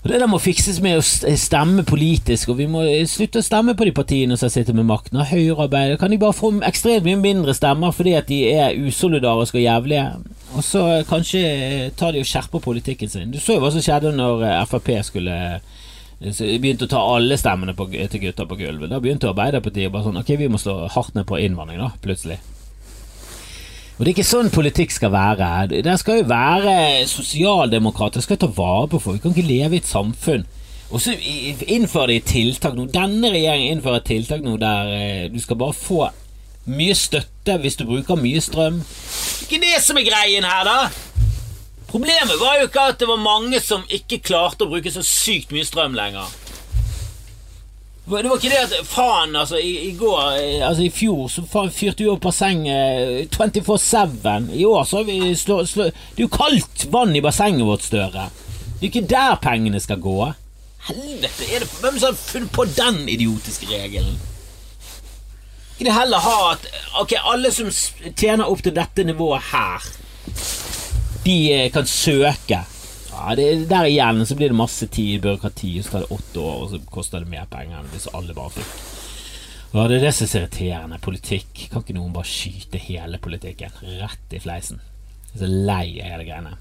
Og 0.04 0.10
Det 0.10 0.18
der 0.20 0.28
må 0.28 0.36
fikses 0.36 0.82
med 0.84 0.98
å 0.98 1.04
stemme 1.40 1.80
politisk, 1.88 2.50
og 2.52 2.58
vi 2.58 2.66
må 2.68 2.82
slutte 3.08 3.40
å 3.40 3.44
stemme 3.46 3.72
på 3.72 3.86
de 3.88 3.92
partiene 3.96 4.36
som 4.36 4.50
sitter 4.52 4.76
med 4.76 4.84
makten. 4.84 5.16
Og 5.16 5.30
Høyrearbeidere 5.30 5.96
kan 5.96 6.12
de 6.12 6.18
bare 6.20 6.36
få 6.36 6.50
ekstremt 6.68 7.06
mye 7.08 7.16
mindre 7.22 7.54
stemmer 7.56 7.94
fordi 7.96 8.12
at 8.18 8.28
de 8.28 8.42
er 8.52 8.76
usolidariske 8.84 9.62
og 9.62 9.64
jævlige. 9.64 10.04
Og 10.58 10.66
så 10.66 10.82
kanskje 11.08 11.40
tar 11.96 12.12
de 12.12 12.20
og 12.20 12.28
skjerper 12.28 12.60
politikken 12.60 13.08
sin. 13.08 13.32
Du 13.32 13.40
så 13.40 13.56
jo 13.56 13.64
hva 13.64 13.72
som 13.72 13.80
skjedde 13.80 14.12
når 14.12 14.44
eh, 14.44 14.60
Frp 14.68 14.92
skulle 15.08 15.38
begynte 16.20 16.84
å 16.84 16.92
ta 16.92 17.00
alle 17.16 17.40
stemmene 17.40 17.72
på, 17.76 17.88
til 17.88 18.26
gutta 18.28 18.44
på 18.44 18.60
gulvet. 18.60 18.92
Da 18.92 19.00
begynte 19.00 19.32
Arbeiderpartiet 19.32 19.92
bare 19.92 20.04
sånn 20.04 20.20
Ok, 20.20 20.36
vi 20.36 20.52
må 20.52 20.60
slå 20.60 20.82
hardt 20.84 21.16
ned 21.16 21.24
på 21.32 21.40
innvandring, 21.40 21.80
da, 21.80 21.94
plutselig. 22.04 22.42
Og 23.94 24.02
Det 24.02 24.08
er 24.08 24.14
ikke 24.16 24.26
sånn 24.26 24.50
politikk 24.50 24.90
skal 24.90 25.12
være. 25.14 25.48
Det 25.86 25.94
skal 26.00 26.18
jo 26.18 26.26
være 26.26 27.06
sosialdemokrater. 27.06 28.18
Det 28.18 28.26
skal 28.26 28.40
ta 28.42 28.48
vare 28.50 28.88
på 28.90 28.98
folk. 28.98 29.20
Vi 29.20 29.22
kan 29.22 29.36
ikke 29.36 29.46
leve 29.46 29.78
i 29.78 29.82
et 29.82 29.86
samfunn. 29.86 30.42
Og 30.90 31.00
så 31.02 31.14
innfører 31.14 32.16
de 32.16 32.20
tiltak 32.26 32.74
nå. 32.74 32.88
Denne 32.90 33.30
regjeringen 33.30 33.76
innfører 33.76 34.02
tiltak 34.06 34.42
nå 34.42 34.56
der 34.58 34.90
eh, 34.94 35.22
du 35.30 35.38
skal 35.42 35.58
bare 35.62 35.76
få 35.78 36.08
mye 36.74 36.94
støtte 36.96 37.58
hvis 37.62 37.78
du 37.78 37.86
bruker 37.86 38.18
mye 38.18 38.42
strøm. 38.42 38.82
Ikke 39.46 39.62
det 39.62 39.78
som 39.84 39.98
er 40.00 40.08
greien 40.08 40.46
her, 40.48 40.66
da! 40.66 40.78
Problemet 41.90 42.40
var 42.40 42.58
jo 42.58 42.66
ikke 42.66 42.88
at 42.90 42.98
det 42.98 43.06
var 43.06 43.20
mange 43.22 43.60
som 43.62 43.84
ikke 43.86 44.22
klarte 44.26 44.66
å 44.66 44.72
bruke 44.72 44.90
så 44.90 45.04
sykt 45.06 45.54
mye 45.54 45.66
strøm 45.66 45.94
lenger. 45.94 46.26
Det 48.04 48.28
var 48.28 48.36
ikke 48.36 48.50
det 48.52 48.58
at 48.60 48.86
Faen, 48.86 49.36
altså, 49.36 49.56
i, 49.56 49.88
i 49.88 49.92
går 49.96 50.18
eh, 50.36 50.68
Altså, 50.68 50.82
i 50.84 50.90
fjor 50.92 51.28
så 51.32 51.44
faen 51.48 51.70
fyrte 51.72 52.04
vi 52.04 52.10
opp 52.12 52.26
bassenget 52.26 53.32
24-7. 53.32 54.50
I 54.52 54.64
år 54.68 54.84
så 54.84 55.00
har 55.00 55.06
vi 55.08 55.34
slå, 55.34 55.62
slå, 55.66 55.86
Det 55.88 56.20
er 56.20 56.26
jo 56.26 56.32
kaldt 56.34 56.84
vann 56.92 57.16
i 57.16 57.22
bassenget 57.24 57.64
vårt, 57.64 57.86
Støre. 57.86 58.28
Det 58.74 58.82
er 58.82 58.90
ikke 58.90 59.06
der 59.08 59.38
pengene 59.40 59.80
skal 59.80 60.02
gå. 60.04 60.18
Helvete, 60.84 61.48
er 61.48 61.64
det 61.64 61.70
hvem 61.80 61.96
som 61.98 62.10
har 62.10 62.20
funnet 62.20 62.52
på 62.52 62.66
den 62.68 63.08
idiotiske 63.08 63.70
regelen? 63.72 64.20
Ikke 65.74 65.88
det 65.88 65.96
heller 65.96 66.20
ha 66.20 66.52
at 66.52 66.68
Ok, 67.00 67.16
alle 67.24 67.50
som 67.50 67.72
tjener 68.12 68.44
opp 68.44 68.60
til 68.62 68.76
dette 68.76 69.04
nivået 69.08 69.48
her, 69.48 69.88
de 71.24 71.38
eh, 71.54 71.70
kan 71.72 71.88
søke 71.88 72.60
det, 73.36 73.68
Der 73.70 73.88
igjen 73.88 74.26
så 74.26 74.36
blir 74.36 74.52
det 74.52 74.58
masse 74.58 74.86
tid 74.86 75.14
i 75.16 75.22
byråkrati, 75.24 75.70
så 75.82 75.90
tar 75.90 76.04
det 76.04 76.16
åtte 76.18 76.42
år, 76.42 76.58
og 76.64 76.70
så 76.70 76.80
koster 76.92 77.24
det 77.24 77.32
mer 77.32 77.48
penger 77.50 77.80
enn 77.80 77.88
hvis 77.94 78.10
alle 78.12 78.36
bare 78.36 78.52
fikk. 78.58 78.74
Ja, 79.74 79.88
det 79.90 79.96
er 79.96 80.04
det 80.06 80.12
som 80.14 80.28
er 80.28 80.44
irriterende. 80.44 81.00
Politikk. 81.02 81.64
Kan 81.70 81.82
ikke 81.82 81.96
noen 81.96 82.12
bare 82.14 82.30
skyte 82.30 82.78
hele 82.78 83.18
politikken 83.18 83.74
rett 83.98 84.36
i 84.36 84.42
fleisen? 84.42 84.78
Jeg 85.32 85.40
er 85.40 85.42
så 85.42 85.48
lei 85.50 85.88
av 85.98 86.12
hele 86.12 86.26
greiene. 86.28 86.54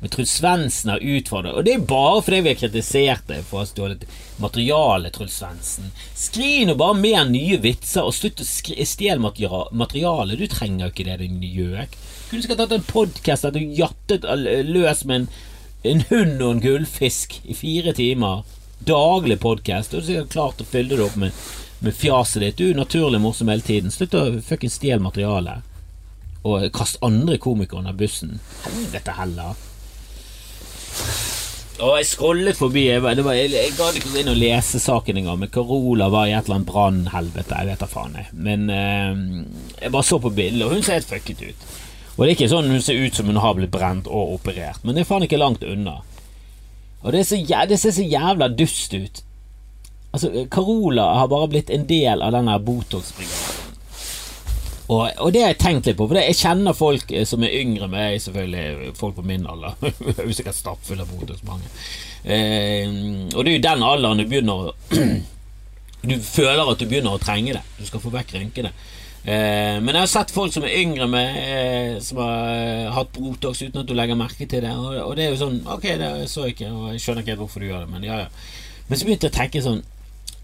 Men 0.00 0.12
Truls 0.12 0.32
Svendsen 0.36 0.90
har 0.92 1.00
utfordret 1.00 1.54
Og 1.56 1.64
det 1.64 1.72
er 1.72 1.84
bare 1.88 2.18
fordi 2.20 2.40
vi 2.44 2.50
har 2.50 2.58
kritisert 2.60 3.30
deg 3.30 3.46
for 3.46 3.56
å 3.56 3.62
ha 3.62 3.68
stjålet 3.70 4.02
materiale, 4.42 5.12
Truls 5.14 5.38
Svendsen. 5.38 5.92
Skriv 6.18 6.66
nå 6.66 6.74
bare 6.76 6.98
mer 6.98 7.24
nye 7.30 7.60
vitser, 7.62 8.04
og 8.04 8.16
slutt 8.16 8.42
å 8.42 8.46
stjele 8.46 9.22
materiale. 9.22 10.36
Du 10.36 10.44
trenger 10.50 10.88
jo 10.88 10.92
ikke 10.92 11.06
det, 11.08 11.20
din 11.22 11.40
gjøk. 11.40 11.96
Du 12.26 12.42
tatt 12.42 12.74
en 12.74 12.88
podkast 12.90 13.46
der 13.46 13.54
du 13.54 13.62
jattet 13.78 14.26
løs 14.66 15.04
med 15.06 15.22
en 15.22 15.28
en 15.90 16.02
hund 16.10 16.42
og 16.42 16.50
en 16.50 16.60
gullfisk 16.64 17.40
i 17.44 17.54
fire 17.54 17.92
timer. 17.96 18.42
Daglig 18.86 19.38
podkast. 19.40 19.94
Du 19.94 20.12
har 20.14 20.26
klart 20.30 20.60
å 20.60 20.66
fylle 20.68 20.96
det 20.96 21.04
opp 21.04 21.16
med, 21.20 21.36
med 21.84 21.96
fjaset 21.96 22.42
ditt. 22.42 22.58
Du 22.58 22.70
er 22.70 22.78
naturlig 22.78 23.20
morsom 23.22 23.50
hele 23.52 23.64
tiden. 23.64 23.94
Slutt 23.94 24.16
å 24.18 24.26
fuckings 24.44 24.78
stjele 24.80 25.04
materialet. 25.04 25.64
Og 26.46 26.68
kast 26.74 27.00
andre 27.06 27.38
komikere 27.42 27.82
under 27.82 27.96
bussen. 27.96 28.38
Helvete 28.66 29.16
heller. 29.16 29.56
Og 31.76 31.96
jeg 31.98 32.08
scrollet 32.08 32.56
forbi. 32.56 32.86
Jeg, 32.88 33.02
var, 33.04 33.18
jeg, 33.36 33.50
jeg 33.52 33.74
gadd 33.76 33.98
ikke 33.98 34.14
inn 34.20 34.30
og 34.32 34.38
lese 34.40 34.80
saken 34.80 35.20
engang. 35.20 35.40
Men 35.42 35.52
Carola 35.52 36.08
var 36.12 36.28
i 36.28 36.36
et 36.36 36.46
eller 36.46 36.60
annet 36.60 36.70
brannhelvete. 36.70 37.58
Jeg 37.58 37.72
vet 37.72 37.82
da 37.82 37.90
faen, 37.90 38.16
jeg. 38.20 38.30
Men 38.48 38.70
eh, 38.72 39.18
jeg 39.82 39.92
bare 39.92 40.08
så 40.08 40.20
på 40.22 40.32
bildet, 40.36 40.64
og 40.66 40.76
hun 40.76 40.86
ser 40.86 41.00
helt 41.00 41.10
fucket 41.10 41.42
ut. 41.50 41.66
Og 42.16 42.22
det 42.22 42.30
er 42.30 42.34
ikke 42.38 42.48
sånn 42.52 42.70
hun 42.72 42.82
ser 42.84 43.00
ut 43.00 43.16
som 43.16 43.28
hun 43.28 43.42
har 43.42 43.56
blitt 43.58 43.72
brent 43.74 44.08
og 44.08 44.38
operert, 44.38 44.80
men 44.82 44.96
det 44.96 45.04
er 45.04 45.08
faen 45.08 45.26
ikke 45.26 45.40
langt 45.40 45.64
unna. 45.66 45.98
Og 47.04 47.12
det, 47.12 47.26
så, 47.28 47.36
det 47.68 47.78
ser 47.78 47.92
så 47.92 48.04
jævla 48.04 48.48
dust 48.48 48.94
ut. 48.96 49.22
Altså, 50.16 50.46
Carola 50.50 51.04
har 51.20 51.28
bare 51.28 51.50
blitt 51.52 51.70
en 51.70 51.84
del 51.86 52.24
av 52.24 52.32
den 52.32 52.48
Botox-brigaden. 52.64 53.56
Og, 54.86 55.10
og, 55.18 55.32
det 55.34 55.42
har 55.42 55.50
jeg 55.50 55.58
tenkt 55.60 55.88
litt 55.88 55.98
på, 55.98 56.06
for 56.06 56.18
jeg 56.20 56.38
kjenner 56.38 56.76
folk 56.76 57.10
eh, 57.10 57.24
som 57.26 57.42
er 57.42 57.56
yngre 57.58 57.88
med 57.88 57.96
meg, 57.98 58.20
selvfølgelig 58.22 58.92
folk 58.98 59.16
på 59.18 59.24
min 59.26 59.46
alder. 59.50 59.74
Jeg 59.82 60.14
er 60.22 60.36
sikkert 60.38 60.58
stappfull 60.60 61.02
av 61.02 61.10
Botox, 61.10 61.40
mange. 61.46 61.66
Eh, 62.22 62.86
og 63.34 63.40
det 63.40 63.50
er 63.50 63.56
jo 63.56 63.64
den 63.64 63.82
alderen 63.82 64.22
du 64.22 64.28
begynner 64.30 64.68
å 64.68 64.76
Du 66.06 66.14
føler 66.22 66.68
at 66.70 66.78
du 66.78 66.86
begynner 66.86 67.16
å 67.16 67.18
trenge 67.18 67.56
det. 67.56 67.64
Du 67.80 67.86
skal 67.88 68.02
få 68.02 68.12
vekk 68.14 68.36
rynkene. 68.36 68.70
Eh, 69.26 69.80
men 69.82 69.90
jeg 69.90 70.04
har 70.04 70.10
sett 70.10 70.30
folk 70.30 70.52
som 70.54 70.62
er 70.62 70.76
yngre 70.78 71.08
med 71.10 71.38
eh, 71.40 71.96
som 72.04 72.20
har 72.22 72.52
eh, 72.52 72.92
hatt 72.94 73.10
Botox 73.16 73.64
uten 73.64 73.80
at 73.80 73.88
du 73.88 73.94
legger 73.98 74.18
merke 74.18 74.46
til 74.46 74.62
det. 74.62 74.70
Og, 74.78 74.94
og 75.02 75.16
det 75.18 75.24
er 75.24 75.34
jo 75.34 75.40
sånn 75.40 75.56
Ok, 75.66 75.88
det 75.98 76.10
så 76.30 76.44
jeg 76.46 76.54
ikke, 76.54 76.70
og 76.70 76.92
jeg 76.92 77.02
skjønner 77.02 77.24
ikke 77.24 77.34
helt 77.34 77.42
hvorfor 77.42 77.64
du 77.64 77.66
gjør 77.66 77.82
det, 77.82 77.90
men 77.90 78.06
ja, 78.06 78.20
ja. 78.22 78.28
Men 78.86 79.00
så 79.00 79.08
begynte 79.08 79.26
jeg 79.26 79.34
å 79.34 79.38
tenke 79.40 79.64
sånn 79.64 79.82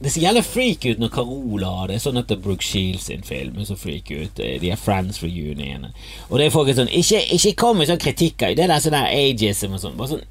Det 0.02 0.10
ser 0.10 0.24
jævlig 0.24 0.42
freak 0.48 0.88
ut 0.88 0.98
når 0.98 1.12
Carola 1.14 1.70
har 1.76 1.92
det. 1.92 2.00
Sånn 2.02 2.18
at 2.18 2.26
det 2.26 2.40
er 2.40 2.42
Brooke 2.48 2.66
Shields 2.66 3.06
sin 3.06 3.22
film 3.22 3.62
så 3.68 3.78
freak 3.78 4.10
ut. 4.10 4.42
Eh, 4.42 4.58
de 4.58 4.72
er 4.74 4.82
Friends 4.82 5.22
Reunion. 5.22 5.86
Og 6.26 6.40
det 6.40 6.48
er 6.48 6.56
folk 6.56 6.74
sånn 6.74 6.90
Ikke, 6.90 7.22
ikke 7.38 7.54
kom 7.62 7.78
med 7.78 7.92
sånn 7.92 8.02
kritikker. 8.02 8.56
Det 8.58 8.66
er 8.66 8.82
sånn 8.82 8.98
der 8.98 9.14
ageism 9.14 9.78
og 9.78 9.84
sånn. 9.84 9.94
Bare 10.00 10.16
sånn 10.16 10.26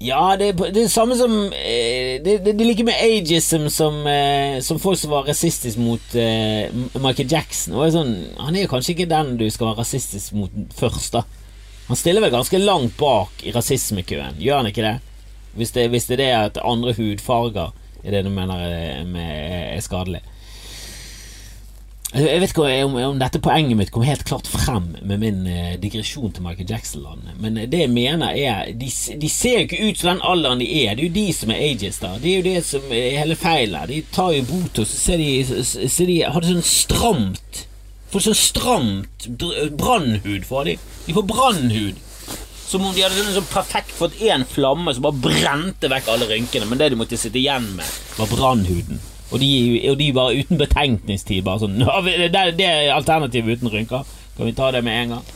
ja, 0.00 0.36
det, 0.40 0.46
er 0.48 0.70
det 0.72 0.86
samme 0.88 1.12
som 1.16 1.32
eh, 1.52 2.16
Det, 2.24 2.38
det, 2.40 2.54
er 2.54 2.64
like 2.64 2.84
med 2.88 2.96
ageism 3.04 3.66
som, 3.68 3.98
eh, 4.08 4.60
som 4.64 4.80
folk 4.80 4.96
som 4.96 5.12
var 5.12 5.28
rasistisk 5.28 5.76
mot 5.76 6.14
eh, 6.16 6.72
Michael 6.96 7.28
Jackson. 7.28 7.76
Er 7.76 7.92
sånn, 7.92 8.14
han 8.40 8.56
er 8.56 8.64
jo 8.64 8.70
kanskje 8.72 8.94
ikke 8.94 9.10
den 9.10 9.34
du 9.36 9.44
skal 9.52 9.70
være 9.70 9.82
rasistisk 9.82 10.32
mot 10.40 10.56
først, 10.78 11.18
da. 11.18 11.26
Han 11.90 12.00
stiller 12.00 12.24
vel 12.24 12.32
ganske 12.32 12.62
langt 12.62 12.96
bak 12.96 13.44
i 13.44 13.52
rasismekøen, 13.52 14.40
gjør 14.40 14.62
han 14.62 14.70
ikke 14.70 14.86
det? 14.86 14.96
Hvis 15.58 15.74
det, 15.76 15.88
hvis 15.92 16.08
det 16.08 16.16
er 16.16 16.22
det 16.22 16.32
at 16.38 16.60
andre 16.64 16.94
hudfarger 16.96 17.74
er 18.00 18.14
det 18.14 18.24
du 18.24 18.30
mener 18.32 18.62
er, 18.62 19.04
er 19.74 19.84
skadelig. 19.84 20.22
Jeg 22.10 22.40
vet 22.42 22.50
ikke 22.50 22.64
om, 22.82 22.96
om, 22.98 23.18
dette 23.20 23.38
poenget 23.38 23.78
mitt 23.78 23.92
kom 23.94 24.02
helt 24.02 24.24
klart 24.26 24.48
frem 24.50 24.88
med 25.06 25.20
min 25.22 25.44
eh, 25.46 25.76
digresjon 25.78 26.32
til 26.34 26.42
Michael 26.42 26.66
Jackson-landet, 26.72 27.36
men 27.38 27.60
det 27.70 27.84
jeg 27.84 27.92
mener 27.94 28.34
er 28.34 28.72
de, 28.74 28.88
de, 28.90 29.30
ser 29.30 29.60
jo 29.60 29.68
ikke 29.68 29.84
ut 29.84 30.00
som 30.00 30.08
den 30.10 30.24
alderen 30.26 30.58
de 30.58 30.66
er. 30.80 30.96
Det 30.98 31.04
er 31.04 31.06
jo 31.06 31.14
de 31.20 31.26
som 31.38 31.52
er 31.54 31.62
ages, 31.68 32.00
da. 32.02 32.10
Det 32.18 32.32
er 32.32 32.40
jo 32.40 32.46
det 32.48 32.64
som 32.66 32.90
er 32.90 33.20
hele 33.20 33.36
feilen. 33.38 33.86
De 33.92 34.00
tar 34.10 34.32
jo 34.34 34.48
Botox, 34.48 34.90
så 34.90 34.98
ser 35.04 35.22
de, 35.22 35.62
ser 35.62 36.10
de 36.10 36.16
har 36.26 36.42
det 36.42 36.50
sånn 36.50 36.66
stramt 36.66 37.66
Får 38.10 38.24
sånn 38.24 38.34
stramt 38.34 39.26
brannhud, 39.78 40.42
får 40.42 40.64
de. 40.66 40.72
De 41.06 41.14
får 41.14 41.28
brannhud. 41.30 42.00
Som 42.66 42.88
om 42.88 42.94
de 42.94 43.04
hadde 43.04 43.14
sånn, 43.20 43.36
sånn 43.36 43.46
perfekt 43.52 43.94
fått 43.94 44.18
én 44.26 44.42
flamme 44.50 44.90
som 44.96 45.06
bare 45.06 45.22
brente 45.28 45.90
vekk 45.90 46.10
alle 46.10 46.26
rynkene, 46.30 46.66
men 46.66 46.82
det 46.82 46.90
de 46.90 46.98
måtte 46.98 47.18
sitte 47.18 47.38
igjen 47.38 47.70
med, 47.78 47.98
var 48.18 48.30
brannhuden. 48.34 48.98
Og 49.30 49.38
de, 49.38 49.50
og 49.90 49.98
de 50.00 50.12
bare 50.12 50.40
uten 50.42 50.58
betenkningstid. 50.58 51.44
Bare 51.46 51.62
sånn 51.62 51.78
det, 52.34 52.46
det 52.58 52.66
er 52.66 52.94
alternativet 52.94 53.60
uten 53.60 53.72
rynker. 53.72 54.08
Kan 54.36 54.48
vi 54.48 54.56
ta 54.56 54.70
det 54.74 54.82
med 54.86 55.02
en 55.02 55.14
gang? 55.16 55.28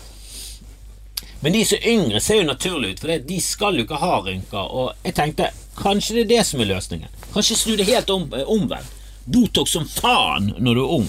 Men 1.44 1.52
de 1.52 1.60
som 1.68 1.76
er 1.76 1.90
yngre, 1.92 2.20
ser 2.24 2.40
jo 2.40 2.48
naturlig 2.48 2.94
ut, 2.94 3.00
for 3.02 3.24
de 3.28 3.38
skal 3.44 3.76
jo 3.76 3.84
ikke 3.84 4.00
ha 4.00 4.14
rynker. 4.24 4.64
Og 4.64 5.04
jeg 5.04 5.16
tenkte 5.18 5.50
kanskje 5.76 6.16
det 6.16 6.22
er 6.24 6.30
det 6.30 6.44
som 6.48 6.62
er 6.64 6.70
løsningen. 6.70 7.18
Kanskje 7.34 7.58
snu 7.60 7.74
det 7.76 7.88
helt 7.90 8.10
om, 8.14 8.24
eh, 8.32 8.46
omvendt. 8.48 8.92
Botox 9.24 9.74
som 9.76 9.84
faen 9.88 10.54
når 10.58 10.74
du 10.74 10.80
er 10.80 10.94
ung. 10.98 11.08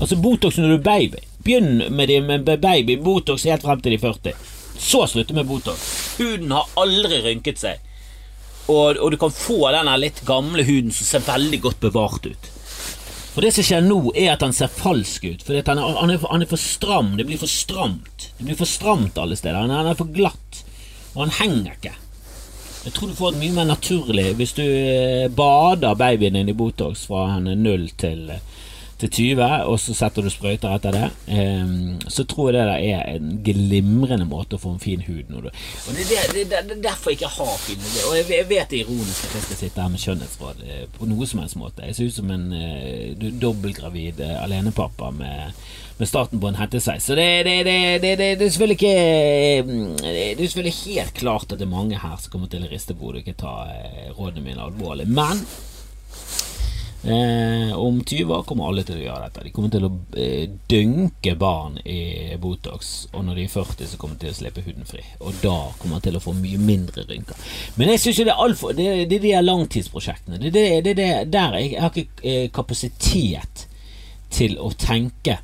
Altså 0.00 0.16
Botox 0.16 0.58
når 0.58 0.72
du 0.72 0.74
er 0.74 0.86
baby. 0.86 1.22
Begynn 1.44 1.84
med, 1.94 2.08
det, 2.08 2.20
med 2.22 2.50
baby. 2.60 2.96
Botox 2.98 3.46
helt 3.46 3.62
frem 3.62 3.80
til 3.80 3.94
de 3.94 3.98
40. 3.98 4.34
Så 4.78 5.06
slutte 5.06 5.34
med 5.34 5.46
Botox. 5.46 5.86
Huden 6.18 6.50
har 6.50 6.66
aldri 6.80 7.22
rynket 7.24 7.62
seg. 7.62 7.78
Og, 8.70 8.96
og, 8.96 9.10
du 9.10 9.18
kan 9.18 9.34
få 9.34 9.72
den 9.74 9.90
litt 9.98 10.22
gamle 10.28 10.64
huden 10.66 10.94
som 10.94 11.08
ser 11.08 11.26
veldig 11.26 11.60
godt 11.66 11.80
bevart 11.82 12.28
ut. 12.30 12.50
Og 13.34 13.42
Det 13.44 13.52
som 13.54 13.66
skjer 13.66 13.82
nå, 13.86 13.98
er 14.18 14.32
at 14.34 14.44
han 14.44 14.54
ser 14.54 14.70
falsk 14.70 15.26
ut. 15.26 15.42
For 15.46 15.58
han 15.66 15.78
han, 15.78 16.14
for, 16.18 16.30
han 16.30 16.44
er, 16.44 16.50
for, 16.50 16.60
stram. 16.60 17.14
Det 17.18 17.26
blir 17.28 17.40
for 17.40 17.50
stramt. 17.50 18.30
Det 18.38 18.46
blir 18.46 18.58
for 18.58 18.68
stramt 18.68 19.18
alle 19.18 19.38
steder. 19.38 19.58
Han 19.62 19.74
han 19.74 19.90
er 19.92 19.98
for 19.98 20.10
glatt. 20.10 20.62
Og 21.14 21.24
han 21.24 21.34
henger 21.38 21.76
ikke. 21.76 21.94
Jeg 22.84 22.94
tror 22.96 23.10
du 23.10 23.16
får 23.18 23.34
det 23.34 23.42
mye 23.42 23.54
mer 23.58 23.66
naturlig 23.68 24.30
hvis 24.38 24.54
du 24.56 24.62
eh, 24.64 25.26
bader 25.28 25.98
babyen 26.00 26.38
din 26.38 26.48
i 26.48 26.56
Botox 26.56 27.02
fra 27.10 27.26
han 27.34 27.50
er 27.52 27.58
null 27.60 27.90
til, 28.00 28.22
til 29.00 29.10
20, 29.10 29.44
og 29.70 29.78
så 29.80 29.94
setter 29.96 30.24
du 30.24 30.30
sprøyter 30.32 30.74
etter 30.74 30.94
det, 30.94 31.08
um, 31.32 31.96
så 32.10 32.24
tror 32.28 32.50
jeg 32.50 32.56
det 32.58 32.66
der 32.68 32.84
er 32.84 33.14
en 33.14 33.30
glimrende 33.44 34.26
måte 34.28 34.58
å 34.58 34.60
få 34.60 34.74
en 34.74 34.82
fin 34.82 35.02
hud 35.06 35.30
når 35.32 35.46
du 35.46 35.50
Og 35.50 35.96
Det 35.96 36.18
er 36.18 36.32
det, 36.34 36.44
det, 36.50 36.62
det, 36.68 36.78
derfor 36.84 37.14
jeg 37.14 37.20
ikke 37.20 37.32
har 37.38 37.54
fin 37.64 37.80
hud. 37.80 37.98
Og 38.10 38.16
jeg, 38.18 38.26
jeg, 38.34 38.48
vet 38.50 38.72
det 38.72 38.82
ironisk 38.84 39.28
at 39.28 39.36
jeg 39.38 39.46
skal 39.46 39.60
sitte 39.62 39.84
her 39.84 39.92
med 39.92 40.04
skjønnhetsråd 40.04 40.64
eh, 40.66 40.84
på 40.96 41.08
noe 41.08 41.28
som 41.30 41.42
helst 41.42 41.58
måte. 41.60 41.86
Jeg 41.86 41.96
ser 41.96 42.10
ut 42.10 42.18
som 42.18 42.34
en 42.34 42.46
uh, 42.52 43.30
dobbeltgravid 43.40 44.20
uh, 44.24 44.36
alenepappa 44.44 45.10
med, 45.16 45.56
med 46.00 46.10
starten 46.10 46.42
på 46.42 46.50
en 46.50 46.60
hettesveis. 46.60 47.08
Så 47.08 47.16
det, 47.16 47.26
er 47.40 48.44
selvfølgelig 48.44 48.78
ikke 48.78 48.94
Det 50.04 50.20
er 50.36 50.44
selvfølgelig 50.44 50.76
helt 50.84 51.16
klart 51.16 51.48
at 51.48 51.58
det 51.58 51.68
er 51.68 51.72
mange 51.72 52.04
her 52.04 52.20
som 52.20 52.36
kommer 52.36 52.52
til 52.52 52.66
å 52.66 52.70
riste 52.70 52.96
på 52.96 53.08
hodet 53.08 53.22
og 53.22 53.26
ikke 53.26 53.42
ta 53.46 53.56
uh, 53.64 54.06
rådene 54.18 54.44
mine 54.50 54.68
alvorlig. 54.68 55.08
Men 55.08 55.44
Eh, 57.02 57.78
om 57.78 58.04
20 58.04 58.34
år 58.34 58.42
kommer 58.42 58.68
alle 58.68 58.82
til 58.84 58.98
å 58.98 59.04
gjøre 59.04 59.28
dette. 59.28 59.44
De 59.46 59.52
kommer 59.56 59.72
til 59.72 59.86
å 59.86 59.90
eh, 60.20 60.50
dynke 60.68 61.32
barn 61.40 61.78
i 61.88 62.36
Botox, 62.40 63.08
og 63.14 63.24
når 63.24 63.40
de 63.40 63.46
er 63.46 63.54
40, 63.54 63.88
så 63.88 64.00
kommer 64.00 64.18
de 64.18 64.26
til 64.26 64.34
å 64.34 64.36
slippe 64.36 64.64
huden 64.66 64.88
fri. 64.88 65.00
Og 65.24 65.38
da 65.40 65.54
kommer 65.80 65.96
de 65.96 66.10
til 66.10 66.18
å 66.20 66.22
få 66.26 66.34
mye 66.36 66.60
mindre 66.60 67.06
rynker. 67.08 67.40
Men 67.80 67.94
jeg 67.94 68.04
syns 68.04 68.20
det 68.20 68.34
er 68.34 68.44
altfor 68.44 68.76
Det, 68.76 68.90
det 69.08 69.16
er 69.16 69.24
de 69.24 69.32
her 69.32 69.46
langtidsprosjektene. 69.46 70.42
Det 70.44 70.52
det, 70.52 70.92
det, 70.92 71.08
der 71.32 71.56
jeg, 71.56 71.72
jeg 71.72 71.80
har 71.86 71.96
ikke 71.96 72.34
eh, 72.34 72.46
kapasitet 72.52 73.66
til 74.30 74.60
å 74.60 74.68
tenke 74.76 75.40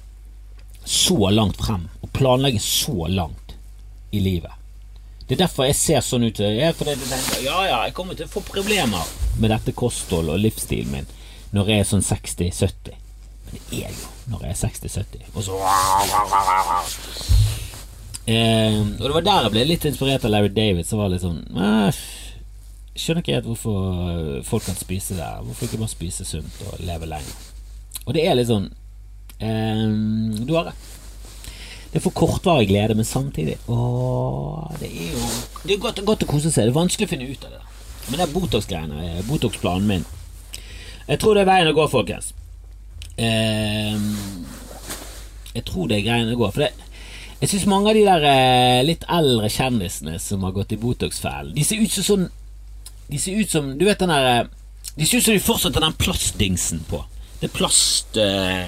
så 0.87 1.33
langt 1.33 1.57
frem, 1.59 1.89
og 2.05 2.13
planlegge 2.15 2.61
så 2.63 3.09
langt 3.09 3.57
i 4.15 4.21
livet. 4.21 4.53
Det 5.27 5.35
er 5.35 5.47
derfor 5.49 5.67
jeg 5.67 5.81
ser 5.81 6.05
sånn 6.05 6.29
ut. 6.29 6.39
Jeg, 6.39 6.75
fordi 6.79 6.93
jeg 6.93 7.09
tenker, 7.09 7.41
ja, 7.49 7.63
ja, 7.67 7.79
jeg 7.89 7.97
kommer 7.97 8.15
til 8.15 8.29
å 8.29 8.35
få 8.37 8.45
problemer 8.47 9.09
med 9.41 9.51
dette 9.51 9.73
kosthold 9.75 10.31
og 10.31 10.39
livsstilen 10.45 10.93
min 10.93 11.09
når 11.55 11.71
jeg 11.71 11.83
er 11.83 11.89
sånn 11.89 12.05
60-70. 12.05 12.97
Men 13.47 13.61
det 13.71 13.83
er 13.85 13.93
jo 13.95 14.13
når 14.33 14.47
jeg 14.47 14.55
er 14.55 14.61
60-70. 14.63 15.27
Og 15.35 15.45
så 15.47 15.59
eh, 18.27 18.79
Og 18.99 19.05
det 19.05 19.15
var 19.15 19.27
der 19.29 19.47
jeg 19.47 19.55
ble 19.55 19.67
litt 19.69 19.87
inspirert 19.87 20.27
av 20.27 20.35
Larry 20.35 20.51
David, 20.51 20.87
som 20.89 21.03
var 21.03 21.13
litt 21.13 21.23
sånn 21.23 21.43
eh, 21.55 22.01
Skjønner 22.97 23.21
ikke 23.23 23.37
helt 23.37 23.49
hvorfor 23.51 24.43
folk 24.49 24.65
kan 24.65 24.79
spise 24.79 25.19
der. 25.19 25.43
Hvorfor 25.45 25.69
ikke 25.69 25.83
bare 25.83 25.93
spise 25.93 26.25
sunt 26.25 26.63
og 26.65 26.81
leve 26.81 27.09
lenger? 27.11 27.41
Og 28.07 28.15
det 28.17 28.25
er 28.25 28.39
litt 28.39 28.49
sånn 28.51 28.71
eh, 29.39 29.87
Du 30.49 30.55
har 30.57 30.71
rett. 30.73 30.93
Det 31.93 32.01
er 32.01 32.05
for 32.05 32.17
kortvarig 32.19 32.67
glede, 32.69 32.97
men 32.99 33.07
samtidig 33.09 33.55
Åh, 33.73 34.67
det 34.81 34.89
er 34.91 35.13
jo 35.15 35.29
Det 35.63 35.77
er 35.77 35.81
godt, 35.81 36.03
godt 36.09 36.27
å 36.27 36.29
kose 36.29 36.51
seg. 36.51 36.67
Det 36.67 36.73
er 36.73 36.81
vanskelig 36.81 37.07
å 37.09 37.13
finne 37.15 37.29
ut 37.31 37.47
av 37.47 37.55
det. 37.55 37.63
Men 38.09 38.19
det 38.19 38.27
er 38.27 38.35
Botox-greiene, 38.35 39.23
Botox-planen 39.27 39.89
min 39.89 40.05
jeg 41.07 41.21
tror 41.23 41.37
det 41.37 41.45
er 41.45 41.51
veien 41.51 41.71
å 41.71 41.77
gå, 41.77 41.87
folkens. 41.91 42.33
Eh, 43.17 43.95
jeg 45.57 45.65
tror 45.69 45.89
det 45.89 46.01
er 46.01 46.07
greien 46.09 46.33
å 46.33 46.39
gå. 46.39 46.49
For 46.53 46.67
det, 46.67 46.73
jeg 47.41 47.53
syns 47.53 47.69
mange 47.71 47.93
av 47.93 47.99
de 47.99 48.05
der 48.07 48.27
eh, 48.31 48.83
litt 48.87 49.07
eldre 49.13 49.51
kjendisene 49.53 50.19
som 50.23 50.45
har 50.47 50.55
gått 50.57 50.75
i 50.75 50.81
Botox-fellen, 50.81 51.55
de 51.57 51.65
ser 51.67 51.83
ut 51.83 51.93
som 51.93 52.07
sånn 52.11 52.27
De 53.07 53.21
ser 53.23 53.39
ut 53.39 53.53
som 53.53 53.69
Du 53.79 53.85
vet 53.87 54.01
den 54.03 54.11
der 54.11 54.27
eh, 54.33 54.49
De 54.97 55.07
ser 55.07 55.21
ut 55.21 55.27
som 55.29 55.37
de 55.37 55.45
fortsatt 55.45 55.77
har 55.79 55.85
den 55.85 55.99
plastdingsen 56.01 56.83
på. 56.91 57.05
Det 57.39 57.51
er 57.51 57.55
plast 57.55 58.19
eh, 58.19 58.67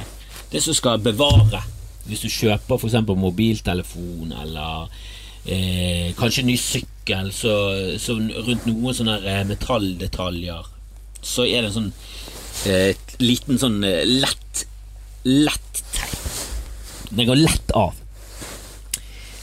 Det 0.52 0.62
som 0.62 0.76
skal 0.76 1.02
bevare. 1.02 1.64
Hvis 2.08 2.22
du 2.24 2.30
kjøper 2.32 2.78
f.eks. 2.78 3.00
mobiltelefon 3.08 4.32
eller 4.32 4.92
eh, 5.44 6.14
kanskje 6.16 6.46
ny 6.46 6.54
sykkel, 6.60 7.32
så, 7.36 7.52
så 8.00 8.16
rundt 8.16 8.64
noen 8.68 8.96
sånne 8.96 9.42
metalldetaljer 9.48 10.70
så 11.24 11.44
er 11.44 11.62
det 11.62 11.70
en 11.70 11.76
sånn 11.76 11.92
eh, 12.66 12.96
liten 13.22 13.60
sånn 13.60 13.82
eh, 13.86 14.02
lett 14.04 14.66
lett. 15.28 15.82
Den 17.10 17.26
går 17.26 17.36
lett 17.36 17.70
av. 17.70 17.94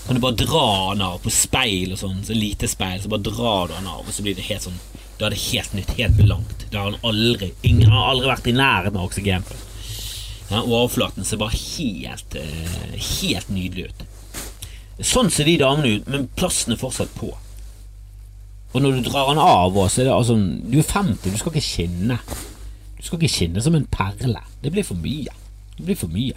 Kan 0.06 0.16
du 0.16 0.22
bare 0.22 0.36
dra 0.36 0.94
den 0.94 1.02
av 1.02 1.18
på 1.24 1.32
speil 1.34 1.94
og 1.96 2.00
sånn, 2.00 2.22
så 2.26 2.36
lite 2.38 2.70
speil, 2.70 3.00
så 3.02 3.10
bare 3.10 3.26
drar 3.26 3.70
du 3.70 3.74
den 3.74 3.88
av, 3.90 4.04
og 4.06 4.14
så 4.14 4.26
blir 4.26 4.38
det 4.38 4.46
helt 4.50 4.68
sånn 4.68 4.82
Da 5.18 5.30
er 5.30 5.34
det 5.34 5.46
helt 5.48 5.74
nytt, 5.74 5.94
helt 5.98 6.18
blankt. 6.20 6.66
Da 6.72 6.82
har 6.82 6.92
han 6.92 7.08
aldri 7.08 7.54
Ingen 7.64 7.94
har 7.94 8.12
aldri 8.12 8.28
vært 8.30 8.50
i 8.52 8.54
nærheten 8.54 9.00
av 9.00 9.08
oksygen 9.08 9.46
på. 9.48 9.56
Ja, 10.50 10.60
overflaten 10.62 11.26
ser 11.26 11.40
bare 11.42 11.58
helt 11.58 12.36
eh, 12.38 12.98
Helt 13.00 13.50
nydelig 13.50 13.88
ut. 13.90 14.04
Sånn 15.00 15.32
ser 15.34 15.48
de 15.50 15.58
damene 15.60 15.96
ut, 15.96 16.12
men 16.12 16.28
plassen 16.38 16.76
er 16.76 16.80
fortsatt 16.80 17.16
på. 17.18 17.32
Og 18.76 18.84
når 18.84 19.00
du 19.00 19.08
drar 19.08 19.32
den 19.32 19.42
av, 19.42 19.80
så 19.88 20.04
er 20.04 20.10
det 20.10 20.14
altså 20.14 20.36
Du 20.36 20.78
er 20.78 20.86
50, 20.86 21.32
du 21.32 21.40
skal 21.40 21.56
ikke 21.56 21.66
skinne. 21.66 22.20
Du 23.06 23.12
skal 23.12 23.20
ikke 23.22 23.36
skinne 23.36 23.62
som 23.62 23.76
en 23.78 23.84
perle. 23.86 24.40
Det 24.64 24.72
blir 24.74 24.82
for 24.82 24.98
mye. 24.98 25.30
Det 25.78 25.84
blir 25.86 25.98
for 26.00 26.10
mye. 26.10 26.34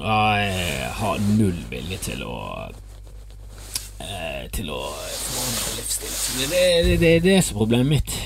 Jeg 0.00 0.88
har 0.98 1.20
null 1.38 1.60
vilje 1.70 1.98
til 2.08 2.24
å 2.26 2.38
uh, 2.66 4.42
Til 4.50 4.72
å 4.74 4.80
forandre 4.82 5.76
livsstil. 5.76 6.10
Det, 6.40 6.48
det, 6.50 6.64
det, 6.88 6.98
det, 7.04 7.12
det 7.28 7.36
er 7.36 7.52
problemet 7.54 7.86
mitt. 7.92 8.18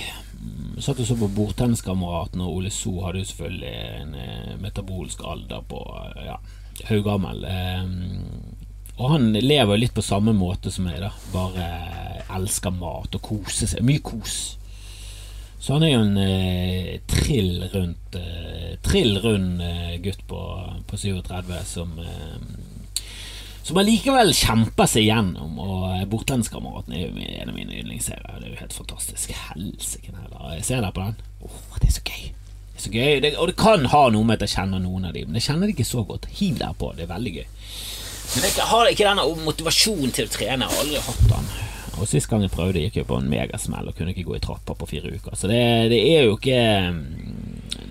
Jeg 0.78 0.86
satt 0.88 1.04
og 1.04 1.10
så 1.12 1.20
på 1.20 1.28
Bordtenniskameraten, 1.36 2.40
og 2.40 2.56
Ole 2.62 2.72
So 2.72 2.96
hadde 3.04 3.20
jo 3.20 3.28
selvfølgelig 3.34 3.76
en 4.00 4.16
uh, 4.16 4.56
metabolsk 4.64 5.20
alder 5.20 5.68
på 5.68 5.84
uh, 5.84 6.16
ja, 6.30 6.40
haugammel. 6.88 7.44
Og 8.96 9.06
han 9.18 9.34
lever 9.36 9.84
litt 9.84 9.92
på 9.92 10.08
samme 10.08 10.32
måte 10.32 10.72
som 10.72 10.88
meg, 10.88 11.04
da. 11.04 11.12
Bare 11.28 11.72
elsker 12.40 12.72
mat 12.72 13.20
og 13.20 13.26
koser 13.34 13.68
seg. 13.68 13.84
Mye 13.84 14.00
kos. 14.00 14.63
Så 15.64 15.72
han 15.72 15.84
er 15.86 15.94
jo 15.94 16.02
en 16.04 16.18
eh, 16.20 16.98
trill 17.08 17.62
rundt 17.72 18.16
eh, 18.20 18.74
Trill 18.84 19.16
rund 19.24 19.62
eh, 19.64 19.94
gutt 20.04 20.20
på, 20.28 20.40
på 20.90 20.98
37 21.00 21.54
som 21.64 21.94
eh, 22.02 22.36
som 23.64 23.78
allikevel 23.80 24.34
kjemper 24.36 24.88
seg 24.92 25.06
gjennom. 25.06 25.54
Og 25.56 25.84
eh, 25.94 26.02
Bortendskameraten 26.12 26.92
er 26.92 27.06
jo 27.06 27.28
en 27.40 27.48
av 27.48 27.56
mine 27.56 27.78
yndlingsserier. 27.80 28.36
Det 28.42 28.50
er 28.50 28.52
jo 28.52 28.60
helt 28.60 28.76
fantastisk. 28.76 29.32
Helsike. 29.46 30.12
Jeg 30.12 30.66
ser 30.68 30.84
deg 30.84 30.92
på 30.92 31.06
den. 31.06 31.16
Oh, 31.48 31.78
det 31.80 31.88
er 31.88 31.94
så 31.96 32.04
gøy. 32.04 32.26
Det 32.74 32.76
er 32.76 32.84
så 32.84 32.92
gøy. 32.92 33.12
Det, 33.24 33.30
og 33.40 33.48
det 33.48 33.56
kan 33.62 33.88
ha 33.94 34.02
noe 34.12 34.28
med 34.28 34.36
at 34.36 34.44
jeg 34.44 34.58
kjenner 34.58 34.84
noen 34.84 35.08
av 35.08 35.16
dem, 35.16 35.30
men 35.30 35.40
jeg 35.40 35.48
kjenner 35.48 35.70
de 35.70 35.76
ikke 35.78 35.88
så 35.88 36.04
godt. 36.04 36.28
Hiv 36.42 36.60
der 36.60 36.76
på. 36.76 36.92
Det 36.92 37.06
er 37.06 37.14
veldig 37.14 37.34
gøy. 37.38 37.46
Men 38.34 38.44
jeg 38.50 38.68
har 38.74 38.90
ikke 38.92 39.08
denne 39.08 39.24
motivasjonen 39.48 40.12
til 40.12 40.28
å 40.28 40.34
trene. 40.36 40.68
Jeg 40.68 40.76
har 40.76 40.84
aldri 40.84 41.06
hatt 41.08 41.24
den. 41.32 41.48
Og 41.98 42.08
Sist 42.10 42.28
gang 42.30 42.42
jeg 42.42 42.52
prøvde, 42.54 42.82
gikk 42.82 43.00
jeg 43.00 43.08
på 43.08 43.18
en 43.20 43.28
megasmell 43.30 43.90
og 43.90 43.96
kunne 43.96 44.14
ikke 44.14 44.26
gå 44.26 44.38
i 44.38 44.42
trappa 44.42 44.76
på 44.78 44.88
fire 44.90 45.12
uker. 45.14 45.36
Så 45.38 45.50
det, 45.50 45.60
det, 45.92 46.00
er 46.14 46.26
jo 46.26 46.38
ikke 46.38 46.60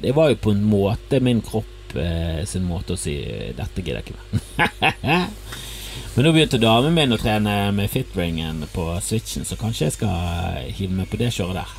Det 0.04 0.16
var 0.16 0.32
jo 0.32 0.42
på 0.44 0.52
en 0.52 0.64
måte 0.68 1.22
min 1.24 1.42
kropp 1.46 1.96
eh, 1.96 2.44
sin 2.50 2.66
måte 2.68 2.98
å 2.98 3.00
si 3.00 3.16
'dette 3.56 3.82
gidder 3.82 4.02
jeg 4.02 4.08
ikke 4.08 4.18
mer'. 4.20 5.30
Men 6.14 6.28
nå 6.28 6.32
begynte 6.34 6.60
damen 6.62 6.94
min 6.94 7.14
å 7.16 7.18
trene 7.18 7.72
med 7.74 7.90
fitringen 7.90 8.66
på 8.74 8.86
switchen, 9.02 9.46
så 9.46 9.58
kanskje 9.58 9.88
jeg 9.88 9.96
skal 9.96 10.68
hive 10.78 10.94
meg 10.94 11.10
på 11.10 11.18
det 11.18 11.32
kjøret 11.34 11.58
der. 11.58 11.72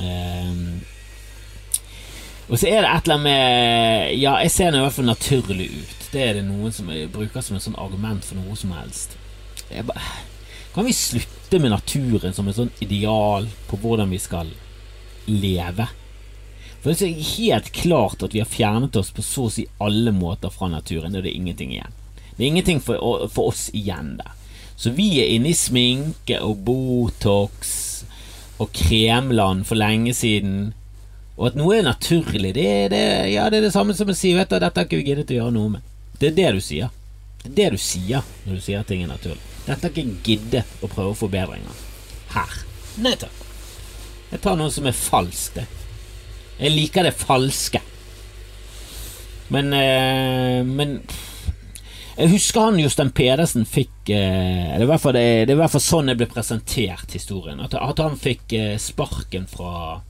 Um, 0.00 0.80
og 2.50 2.58
så 2.58 2.68
er 2.68 2.82
det 2.82 2.90
et 2.90 3.06
eller 3.06 3.14
annet 3.14 3.24
med 3.24 4.18
Ja, 4.20 4.34
jeg 4.42 4.52
ser 4.52 4.72
nå 4.72 4.82
i 4.82 4.84
hvert 4.84 4.96
fall 4.98 5.08
naturlig 5.08 5.70
ut. 5.70 5.96
Det 6.12 6.22
er 6.26 6.36
det 6.36 6.44
noen 6.48 6.74
som 6.74 6.90
bruker 7.14 7.44
som 7.44 7.56
et 7.56 7.64
sånn 7.64 7.78
argument 7.78 8.26
for 8.26 8.40
noe 8.40 8.58
som 8.58 8.74
helst. 8.74 9.16
Jeg 9.70 9.86
Bare, 9.88 10.02
kan 10.74 10.86
vi 10.86 10.92
slutte 10.92 11.58
med 11.58 11.72
naturen 11.72 12.34
som 12.34 12.48
et 12.48 12.58
sånn 12.58 12.70
ideal 12.84 13.48
på 13.70 13.78
hvordan 13.82 14.12
vi 14.12 14.20
skal 14.22 14.50
leve? 15.26 15.88
For 16.80 16.94
det 16.94 17.08
er 17.08 17.32
helt 17.36 17.72
klart 17.76 18.22
at 18.24 18.34
vi 18.34 18.40
har 18.40 18.48
fjernet 18.48 18.96
oss 18.96 19.10
på 19.12 19.24
så 19.24 19.48
å 19.48 19.52
si 19.52 19.66
alle 19.82 20.14
måter 20.16 20.52
fra 20.54 20.70
naturen, 20.72 21.12
det 21.12 21.24
er 21.24 21.34
ingenting 21.34 21.74
igjen. 21.74 21.96
Det 22.36 22.44
er 22.44 22.48
ingenting 22.48 22.80
for, 22.80 23.26
for 23.28 23.50
oss 23.52 23.66
igjen 23.76 24.14
der. 24.20 24.32
Så 24.80 24.94
vi 24.96 25.10
er 25.20 25.34
inne 25.34 25.50
i 25.50 25.58
sminke 25.58 26.38
og 26.40 26.62
Botox 26.64 27.74
og 28.60 28.70
kremland 28.72 29.66
for 29.68 29.76
lenge 29.76 30.14
siden. 30.16 30.70
Og 31.36 31.50
at 31.50 31.58
noe 31.60 31.76
er 31.76 31.84
naturlig, 31.84 32.54
det, 32.56 32.70
det, 32.94 33.04
ja, 33.34 33.50
det 33.52 33.60
er 33.60 33.68
det 33.68 33.74
samme 33.74 33.96
som 33.96 34.08
å 34.08 34.16
si 34.16 34.32
vet 34.36 34.54
dette 34.54 34.72
har 34.72 34.88
ikke 34.88 35.02
vi 35.02 35.10
giddet 35.10 35.34
å 35.34 35.40
gjøre 35.42 35.56
noe 35.58 35.76
med. 35.76 35.94
Det 36.16 36.30
er 36.30 36.38
det 36.38 36.50
du 36.56 36.64
sier. 36.64 36.96
Det 37.42 37.50
er 37.50 37.58
det 37.58 37.70
du 37.76 37.80
sier 37.80 38.24
når 38.46 38.56
du 38.56 38.64
sier 38.64 38.80
at 38.80 38.88
ting 38.88 39.04
er 39.04 39.12
naturlig. 39.12 39.49
Dette 39.66 39.86
har 39.86 39.92
ikke 39.92 40.24
giddet 40.26 40.82
å 40.82 40.90
prøve 40.90 41.14
forbedringer 41.18 41.84
her. 42.34 42.56
Nei 43.02 43.14
takk. 43.20 43.46
Jeg 44.30 44.42
tar 44.44 44.58
noe 44.58 44.70
som 44.72 44.86
er 44.86 44.96
falskt, 44.96 45.58
jeg. 45.60 45.78
Jeg 46.60 46.74
liker 46.74 47.06
det 47.06 47.16
falske. 47.16 47.80
Men 49.50 49.72
eh, 49.74 50.60
Men 50.66 51.00
jeg 52.20 52.34
husker 52.34 52.66
han 52.66 52.78
Jostein 52.78 53.10
Pedersen 53.16 53.64
fikk 53.64 54.10
eh, 54.12 54.76
det, 54.76 54.84
er 54.84 55.12
det, 55.16 55.24
det, 55.48 55.54
i 55.54 55.56
hvert 55.56 55.72
fall 55.72 55.82
sånn 55.82 56.12
jeg 56.12 56.20
ble 56.20 56.28
presentert 56.28 57.14
historien. 57.16 57.62
At 57.64 58.02
han 58.02 58.18
fikk 58.20 58.52
eh, 58.58 58.76
sparken 58.82 59.48
fra 59.50 60.02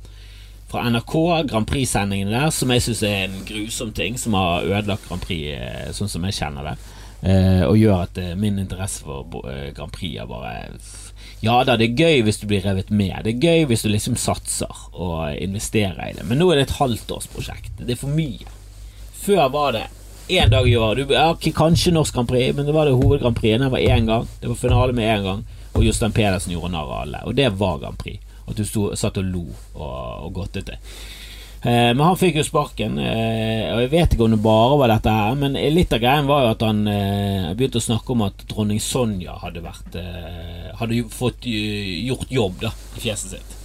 fra 0.71 0.85
NRK, 0.87 1.15
Grand 1.51 1.67
Prix-sendingene 1.67 2.31
der, 2.31 2.51
som 2.55 2.71
jeg 2.71 2.85
syns 2.85 3.01
er 3.03 3.25
en 3.25 3.41
grusom 3.47 3.91
ting, 3.95 4.15
som 4.19 4.37
har 4.39 4.69
ødelagt 4.69 5.09
Grand 5.09 5.23
Prix 5.25 5.57
eh, 5.57 5.89
sånn 5.97 6.11
som 6.11 6.27
jeg 6.29 6.37
kjenner 6.37 6.69
det. 6.69 6.75
Eh, 7.21 7.63
og 7.67 7.77
gjør 7.77 8.07
at 8.07 8.19
eh, 8.21 8.37
min 8.39 8.59
interesse 8.59 9.05
for 9.05 9.45
eh, 9.45 9.75
Grand 9.77 9.93
Prix 9.93 10.17
er 10.23 10.25
bare 10.25 10.71
Ja 11.45 11.59
da, 11.69 11.75
det 11.77 11.91
er 11.91 11.99
gøy 12.01 12.23
hvis 12.25 12.41
du 12.41 12.47
blir 12.49 12.65
revet 12.65 12.89
med. 12.89 13.13
Det 13.27 13.35
er 13.35 13.45
gøy 13.45 13.67
hvis 13.69 13.85
du 13.85 13.91
liksom 13.93 14.17
satser 14.17 14.87
og 14.93 15.37
investerer 15.37 16.01
i 16.07 16.15
det. 16.17 16.25
Men 16.29 16.41
nå 16.41 16.49
er 16.51 16.61
det 16.61 16.69
et 16.71 16.79
halvtårsprosjekt. 16.81 17.75
Det 17.81 17.97
er 17.97 18.01
for 18.01 18.13
mye. 18.13 18.49
Før 19.21 19.49
var 19.53 19.77
det 19.77 19.87
én 20.33 20.49
dag 20.53 20.69
i 20.69 20.77
året. 20.77 21.09
Du, 21.09 21.15
ja, 21.15 21.35
kanskje 21.37 21.93
Norsk 21.93 22.15
Grand 22.15 22.29
Prix, 22.29 22.57
men 22.57 22.69
det 22.69 22.77
var 22.77 22.89
det 22.89 22.97
hoved 22.97 23.21
Grand 23.21 23.37
Prix. 23.37 23.59
Det 23.61 23.73
var 23.73 23.85
én 23.85 24.09
gang. 24.09 24.29
Det 24.41 24.49
var 24.49 24.61
finale 24.61 24.97
med 24.97 25.09
én 25.09 25.25
gang. 25.25 25.47
Og 25.75 25.85
Jostein 25.85 26.13
Pedersen 26.13 26.53
gjorde 26.53 26.73
narr 26.73 26.89
av 26.89 27.03
alle. 27.05 27.25
Og 27.29 27.37
det 27.37 27.53
var 27.61 27.81
Grand 27.83 27.99
Prix. 28.01 28.21
At 28.49 28.57
du 28.57 28.65
stod, 28.65 28.97
satt 28.99 29.21
og 29.21 29.29
lo 29.29 29.45
og, 29.75 30.25
og 30.27 30.33
godtet 30.41 30.73
det. 30.73 30.81
Eh, 31.63 31.91
men 31.93 32.01
han 32.01 32.17
fikk 32.17 32.39
jo 32.41 32.45
sparken, 32.47 32.97
eh, 32.99 33.67
og 33.75 33.83
jeg 33.83 33.91
vet 33.93 34.15
ikke 34.15 34.25
om 34.25 34.33
det 34.33 34.41
bare 34.41 34.77
var 34.81 34.93
dette 34.95 35.13
her, 35.13 35.35
men 35.37 35.59
litt 35.75 35.93
av 35.93 36.01
greien 36.01 36.29
var 36.31 36.47
jo 36.47 36.53
at 36.55 36.63
han 36.65 36.79
eh, 36.89 37.51
begynte 37.53 37.83
å 37.83 37.85
snakke 37.85 38.15
om 38.15 38.25
at 38.25 38.45
dronning 38.49 38.81
Sonja 38.81 39.37
hadde 39.43 39.65
vært 39.65 39.99
eh, 40.01 40.71
Hadde 40.81 41.03
fått 41.13 41.45
eh, 41.51 42.07
gjort 42.07 42.33
jobb 42.33 42.63
da 42.63 42.71
i 42.97 43.03
fjeset 43.03 43.35
sitt. 43.35 43.57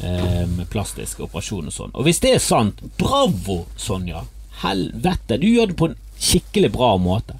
Eh, 0.00 0.46
med 0.46 0.70
plastisk 0.72 1.20
operasjon 1.26 1.68
og 1.68 1.74
sånn. 1.74 1.92
Og 1.92 2.08
hvis 2.08 2.22
det 2.24 2.32
er 2.38 2.40
sant, 2.40 2.80
bravo, 2.96 3.64
Sonja! 3.76 4.22
Helvete! 4.62 5.36
Du 5.42 5.48
gjør 5.50 5.68
det 5.68 5.78
på 5.78 5.90
en 5.90 5.98
skikkelig 6.16 6.70
bra 6.78 6.94
måte. 7.02 7.36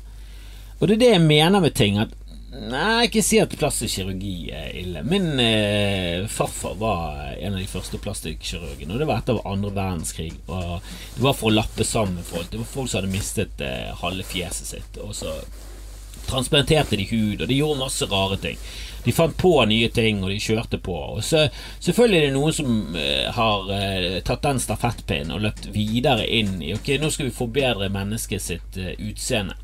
Og 0.78 0.84
det 0.90 0.98
er 0.98 1.00
det 1.00 1.12
jeg 1.14 1.24
mener 1.24 1.64
med 1.64 1.78
ting. 1.78 1.96
At 2.02 2.12
Nei, 2.48 3.04
ikke 3.04 3.20
si 3.20 3.36
at 3.42 3.52
plastisk 3.60 3.98
kirurgi 3.98 4.48
er 4.56 4.72
ille. 4.80 5.02
Min 5.04 5.36
eh, 5.42 6.24
farfar 6.32 6.78
var 6.80 7.34
en 7.36 7.58
av 7.58 7.60
de 7.60 7.68
første 7.68 8.00
plastikkirurgene, 8.00 8.94
og 8.94 9.02
det 9.02 9.08
var 9.10 9.20
etter 9.20 9.40
andre 9.44 9.72
verdenskrig. 9.76 10.32
Og 10.48 10.78
det 11.16 11.24
var 11.26 11.36
for 11.36 11.50
å 11.50 11.58
lappe 11.58 11.84
sammen 11.84 12.24
folk. 12.24 12.48
Det 12.48 12.62
var 12.62 12.70
folk 12.70 12.88
som 12.88 13.02
hadde 13.02 13.12
mistet 13.12 13.60
eh, 13.60 13.92
halve 14.00 14.24
fjeset 14.24 14.72
sitt. 14.72 15.00
Og 15.04 15.12
så 15.18 15.36
transplanterte 16.28 16.96
de 16.96 17.04
hud, 17.10 17.42
og 17.42 17.48
de 17.48 17.60
gjorde 17.60 17.82
masse 17.84 18.08
rare 18.08 18.40
ting. 18.40 18.56
De 19.04 19.12
fant 19.12 19.36
på 19.36 19.52
nye 19.68 19.88
ting, 19.94 20.24
og 20.24 20.32
de 20.32 20.40
kjørte 20.42 20.80
på. 20.84 20.96
Og 21.18 21.22
så 21.24 21.46
Selvfølgelig 21.84 22.18
er 22.18 22.26
det 22.26 22.34
noen 22.34 22.56
som 22.56 22.96
eh, 22.96 23.28
har 23.36 23.70
eh, 23.76 24.18
tatt 24.24 24.44
den 24.44 24.60
stafettpinnen 24.62 25.36
og 25.36 25.44
løpt 25.46 25.70
videre 25.76 26.26
inn 26.26 26.58
i 26.64 26.74
Ok, 26.76 26.94
nå 27.00 27.12
skal 27.12 27.28
vi 27.28 27.38
forbedre 27.44 27.92
mennesket 27.92 28.44
sitt 28.44 28.80
eh, 28.80 28.96
utseende. 28.98 29.56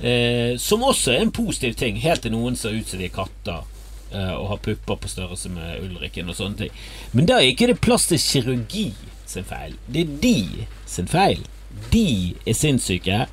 Eh, 0.00 0.58
som 0.60 0.84
også 0.84 1.14
er 1.14 1.24
en 1.24 1.32
positiv 1.32 1.74
ting, 1.80 2.00
helt 2.02 2.22
til 2.26 2.34
noen 2.34 2.56
ser 2.58 2.76
ut 2.76 2.88
som 2.88 3.00
de 3.00 3.08
er 3.08 3.14
katter 3.14 3.62
eh, 4.12 4.34
og 4.34 4.50
har 4.50 4.62
pupper 4.64 5.00
på 5.00 5.08
størrelse 5.08 5.52
med 5.54 5.86
Ulrikken 5.86 6.28
og 6.28 6.36
sånne 6.36 6.66
ting. 6.66 6.82
Men 7.16 7.28
da 7.30 7.40
er 7.40 7.52
ikke 7.52 7.70
det 7.72 7.80
plastisk 7.84 8.36
kirurgi 8.36 8.90
sin 9.26 9.48
feil. 9.48 9.78
Det 9.88 10.04
er 10.04 10.18
de 10.22 10.66
sin 10.86 11.08
feil. 11.10 11.42
De 11.92 12.34
er 12.46 12.56
sinnssyke 12.56 13.24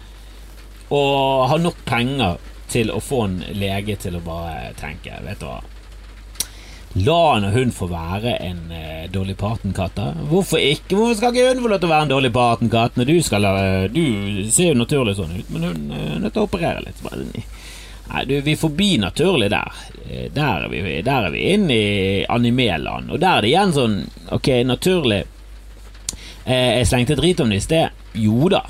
og 0.93 1.47
har 1.49 1.61
nok 1.61 1.77
penger 1.87 2.39
til 2.71 2.91
å 2.91 2.99
få 3.03 3.25
en 3.27 3.37
lege 3.55 3.95
til 4.01 4.17
å 4.17 4.23
bare 4.23 4.73
tenke 4.79 5.15
Vet 5.23 5.39
du 5.39 5.45
hva 5.47 5.61
La 6.93 7.39
nå 7.41 7.49
hun 7.55 7.71
få 7.73 7.87
være 7.89 8.35
en 8.45 8.59
eh, 8.71 9.05
dårlig 9.09 9.33
Parton-katt, 9.39 9.95
da. 9.97 10.11
Hvorfor 10.29 10.61
ikke? 10.61 10.93
Hvorfor 10.93 11.15
skal 11.17 11.33
ikke 11.33 11.47
hun 11.55 11.63
få 11.65 11.71
lov 11.71 11.79
til 11.81 11.89
å 11.89 11.93
være 11.93 12.05
en 12.05 12.11
dårlig 12.11 12.31
Parton-katt 12.35 12.99
når 12.99 13.09
du 13.09 13.15
skal 13.25 13.41
la 13.41 13.53
Du 13.89 14.03
ser 14.53 14.69
jo 14.73 14.77
naturlig 14.77 15.15
sånn 15.17 15.33
ut, 15.39 15.49
men 15.55 15.65
hun 15.71 15.81
eh, 15.89 16.03
er 16.13 16.21
nødt 16.21 16.35
til 16.37 16.43
å 16.43 16.49
operere 16.51 16.83
litt. 16.85 17.01
Nei, 18.11 18.23
du, 18.29 18.35
vi 18.45 18.53
er 18.53 18.61
forbi 18.61 18.91
naturlig 19.01 19.49
der. 19.55 19.81
Eh, 20.05 20.27
Der 20.35 20.67
er 20.67 20.69
vi, 20.69 20.83
der 21.07 21.29
er 21.31 21.33
vi 21.33 21.47
inne 21.55 21.79
i 21.79 22.25
animeland, 22.29 23.09
og 23.09 23.23
der 23.23 23.39
er 23.39 23.47
det 23.47 23.53
igjen 23.55 23.73
sånn 23.73 23.97
Ok, 24.37 24.51
naturlig. 24.69 25.23
Eh, 26.45 26.77
jeg 26.77 26.87
slengte 26.91 27.17
drit 27.17 27.41
om 27.41 27.49
det 27.49 27.57
i 27.63 27.65
sted. 27.65 28.05
Jo 28.21 28.51
da. 28.53 28.61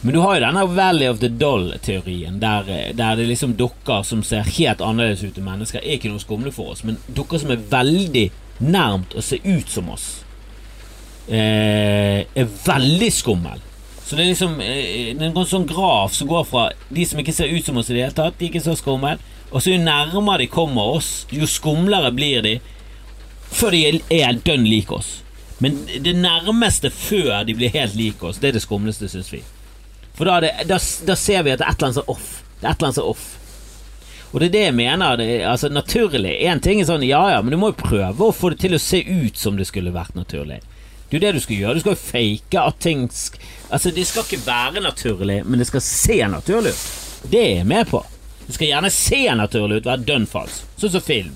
Men 0.00 0.14
du 0.14 0.20
har 0.24 0.38
jo 0.38 0.44
denne 0.46 0.62
Valley 0.72 1.08
of 1.12 1.18
the 1.20 1.28
Doll-teorien, 1.28 2.38
der, 2.40 2.68
eh, 2.72 2.92
der 2.96 3.16
det 3.16 3.26
liksom 3.28 3.56
dukker 3.56 4.02
som 4.02 4.22
ser 4.24 4.48
helt 4.48 4.80
annerledes 4.80 5.22
ut 5.22 5.36
enn 5.36 5.44
mennesker, 5.44 5.82
er 5.82 5.98
ikke 5.98 6.08
noe 6.08 6.22
skumle 6.22 6.52
for 6.56 6.72
oss, 6.72 6.84
men 6.88 6.96
dukker 7.12 7.42
som 7.42 7.52
er 7.52 7.60
veldig 7.60 8.30
nærmt 8.64 9.12
å 9.12 9.24
se 9.24 9.36
ut 9.44 9.68
som 9.68 9.90
oss, 9.92 10.24
eh, 11.28 12.24
er 12.24 12.48
veldig 12.64 13.12
skummel. 13.12 13.60
Så 14.06 14.16
det 14.16 14.24
er 14.24 14.32
liksom 14.32 14.56
eh, 14.60 15.12
er 15.12 15.22
en 15.28 15.36
sånn 15.44 15.68
graf 15.68 16.16
som 16.16 16.32
går 16.32 16.48
fra 16.48 16.70
de 16.88 17.04
som 17.04 17.20
ikke 17.20 17.36
ser 17.36 17.52
ut 17.52 17.64
som 17.64 17.76
oss 17.76 17.90
i 17.90 17.94
det 17.94 18.06
hele 18.06 18.16
tatt, 18.16 18.38
de 18.38 18.48
er 18.48 18.54
ikke 18.54 18.64
så 18.64 18.78
skummel, 18.80 19.20
og 19.52 19.60
så 19.60 19.76
jo 19.76 19.84
nærmere 19.84 20.46
de 20.46 20.50
kommer 20.50 20.96
oss, 20.96 21.26
jo 21.30 21.44
skumlere 21.44 22.10
blir 22.16 22.40
de, 22.42 22.56
før 23.52 23.76
de 23.76 24.00
er 24.08 24.40
dønn 24.46 24.64
lik 24.64 24.90
oss. 24.96 25.18
Men 25.60 25.82
det 25.92 26.16
nærmeste 26.16 26.88
før 26.88 27.44
de 27.44 27.52
blir 27.52 27.68
helt 27.74 27.94
lik 27.94 28.24
oss, 28.24 28.40
det 28.40 28.48
er 28.48 28.56
det 28.56 28.64
skumleste, 28.64 29.10
syns 29.12 29.28
vi. 29.28 29.44
For 30.20 30.28
da, 30.28 30.40
det, 30.44 30.52
da, 30.68 30.76
da 31.08 31.14
ser 31.16 31.46
vi 31.46 31.52
at 31.54 31.62
det 31.62 31.64
er 31.64 31.72
et 31.72 31.78
eller 31.80 31.86
annet 31.88 31.96
som 31.96 32.04
er 32.04 32.12
off. 32.12 32.32
Det 32.60 32.66
er 32.66 32.74
et 32.74 32.82
eller 32.82 32.90
annet 32.90 32.98
som 32.98 33.06
er 33.06 33.12
off. 33.14 33.28
Og 34.30 34.42
det 34.42 34.50
er 34.50 34.52
det 34.52 34.64
jeg 34.66 34.74
mener. 34.76 35.16
Det 35.16 35.28
altså 35.48 35.70
Naturlig. 35.72 36.34
Én 36.44 36.60
ting 36.60 36.82
er 36.82 36.88
sånn, 36.90 37.06
ja 37.08 37.22
ja, 37.32 37.40
men 37.40 37.54
du 37.54 37.58
må 37.62 37.72
jo 37.72 37.78
prøve 37.80 38.28
å 38.28 38.34
få 38.36 38.52
det 38.52 38.60
til 38.66 38.76
å 38.76 38.82
se 38.82 39.00
ut 39.00 39.40
som 39.40 39.56
det 39.56 39.64
skulle 39.70 39.94
vært 39.94 40.18
naturlig. 40.18 40.60
Det 41.08 41.16
er 41.16 41.18
jo 41.18 41.24
det 41.24 41.32
du 41.38 41.42
skal 41.42 41.56
gjøre. 41.56 41.74
Du 41.74 41.84
skal 41.86 41.96
jo 41.96 42.04
fake 42.04 42.66
at 42.68 42.80
ting 42.84 43.08
Altså, 43.08 43.90
det 43.96 44.04
skal 44.06 44.26
ikke 44.26 44.44
være 44.44 44.84
naturlig, 44.84 45.40
men 45.46 45.58
det 45.58 45.70
skal 45.70 45.82
se 45.88 46.20
naturlig 46.28 46.74
ut. 46.76 46.84
Det 47.32 47.40
er 47.40 47.56
jeg 47.62 47.70
med 47.72 47.88
på. 47.88 48.04
Det 48.44 48.58
skal 48.58 48.68
gjerne 48.74 48.90
se 48.92 49.22
naturlig 49.40 49.80
ut, 49.80 49.88
være 49.88 50.04
dønn 50.04 50.28
falsk. 50.28 50.68
Sånn 50.76 50.92
som 50.98 51.06
film. 51.06 51.34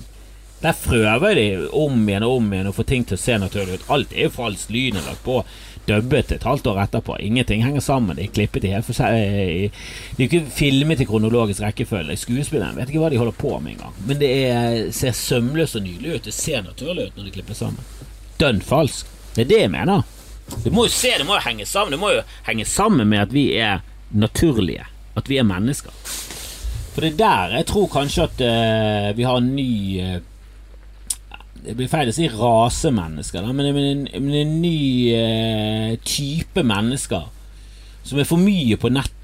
Der 0.61 0.77
prøver 0.77 1.35
de 1.35 1.47
om 1.75 1.97
igjen 2.09 2.23
og 2.25 2.37
om 2.39 2.53
igjen 2.53 2.69
å 2.71 2.75
få 2.75 2.85
ting 2.87 3.03
til 3.07 3.17
å 3.17 3.21
se 3.21 3.35
naturlig 3.41 3.79
ut. 3.79 3.89
Alt 3.91 4.15
er 4.15 4.29
jo 4.29 4.35
falskt. 4.37 4.71
Lyden 4.73 5.01
er 5.01 5.09
lagt 5.09 5.25
på. 5.25 5.41
Dubbet 5.85 6.31
et 6.33 6.43
halvt 6.43 6.67
år 6.71 6.79
etterpå. 6.85 7.17
Ingenting 7.21 7.61
henger 7.65 7.83
sammen. 7.83 8.17
De 8.17 8.25
er 8.25 8.33
klippet 8.33 8.65
i 8.65 8.71
helt 8.73 8.89
seg. 8.89 9.17
De 10.17 10.23
er 10.23 10.25
ikke 10.25 10.41
filmet 10.55 11.03
i 11.03 11.07
kronologisk 11.09 11.61
rekkefølge. 11.61 12.17
Skuespillerne 12.17 12.79
vet 12.79 12.89
ikke 12.89 13.03
hva 13.03 13.11
de 13.13 13.21
holder 13.21 13.37
på 13.37 13.53
med 13.59 13.75
engang. 13.75 13.99
Men 14.09 14.21
det 14.21 14.31
er, 14.47 14.79
ser 14.95 15.13
sømløst 15.17 15.77
og 15.77 15.85
nydelig 15.85 16.15
ut. 16.15 16.27
Det 16.29 16.33
ser 16.33 16.65
naturlig 16.65 17.09
ut 17.09 17.19
når 17.19 17.29
de 17.29 17.35
klipper 17.37 17.57
sammen. 17.57 17.85
Dønn 18.41 18.63
falsk. 18.65 19.13
Det 19.35 19.45
er 19.45 19.51
det 19.51 19.61
jeg 19.65 19.73
mener. 19.75 20.05
Du 20.63 20.69
må 20.73 20.85
jo 20.87 20.93
se, 20.93 21.13
det 21.17 21.25
må 21.27 21.37
jo 21.37 21.45
henge 21.45 21.65
sammen. 21.69 21.95
Det 21.95 22.01
må 22.01 22.13
jo 22.15 22.25
henge 22.47 22.65
sammen 22.69 23.09
med 23.09 23.25
at 23.27 23.33
vi 23.33 23.49
er 23.57 23.83
naturlige. 24.13 24.87
At 25.15 25.29
vi 25.29 25.37
er 25.39 25.47
mennesker. 25.47 25.93
For 26.95 27.03
det 27.03 27.13
er 27.13 27.19
der 27.19 27.57
jeg 27.59 27.67
tror 27.67 27.89
kanskje 27.91 28.25
at 28.29 28.41
uh, 28.41 29.17
vi 29.17 29.25
har 29.27 29.37
en 29.41 29.55
ny 29.55 29.71
eh, 29.99 30.19
Det 31.65 31.73
blir 31.77 31.89
feil 31.89 32.11
å 32.11 32.15
si 32.15 32.27
rasemennesker, 32.29 33.45
men, 33.53 33.71
en, 33.71 34.03
men 34.13 34.35
en 34.37 34.57
ny 34.61 34.77
eh, 35.15 35.95
type 36.05 36.61
mennesker 36.65 37.31
som 38.05 38.19
er 38.21 38.27
for 38.29 38.37
mye 38.37 38.77
på 38.77 38.91
nettet 38.93 39.15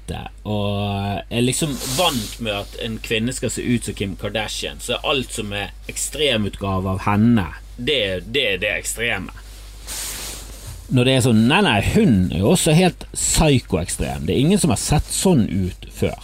og 0.42 1.22
er 1.30 1.44
liksom 1.44 1.76
vant 1.96 2.40
med 2.42 2.56
at 2.64 2.74
en 2.82 2.96
kvinne 3.02 3.32
skal 3.34 3.52
se 3.54 3.62
ut 3.62 3.86
som 3.86 3.94
Kim 3.94 4.16
Kardashian. 4.18 4.82
Så 4.82 4.98
alt 5.06 5.30
som 5.32 5.52
er 5.54 5.70
ekstremutgave 5.90 6.96
av 6.96 7.04
henne, 7.06 7.46
det, 7.76 8.24
det 8.34 8.44
er 8.54 8.58
det 8.62 8.72
ekstreme. 8.80 9.30
Når 10.92 11.08
det 11.08 11.14
er 11.14 11.22
sånn 11.24 11.46
Nei, 11.48 11.62
nei, 11.64 11.78
hun 11.94 12.16
er 12.34 12.42
jo 12.42 12.50
også 12.52 12.74
helt 12.76 13.06
psykoekstrem. 13.14 14.26
Det 14.26 14.34
er 14.34 14.42
ingen 14.42 14.60
som 14.60 14.74
har 14.74 14.82
sett 14.82 15.08
sånn 15.08 15.46
ut 15.48 15.86
før. 15.94 16.18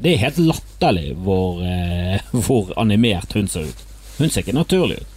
Det 0.00 0.12
er 0.12 0.24
helt 0.26 0.42
latterlig 0.42 1.14
hvor, 1.24 1.62
eh, 1.64 2.18
hvor 2.44 2.74
animert 2.80 3.38
hun 3.38 3.48
ser 3.48 3.70
ut. 3.70 3.86
Hun 4.18 4.28
ser 4.28 4.42
ikke 4.42 4.58
naturlig 4.58 5.00
ut. 5.00 5.16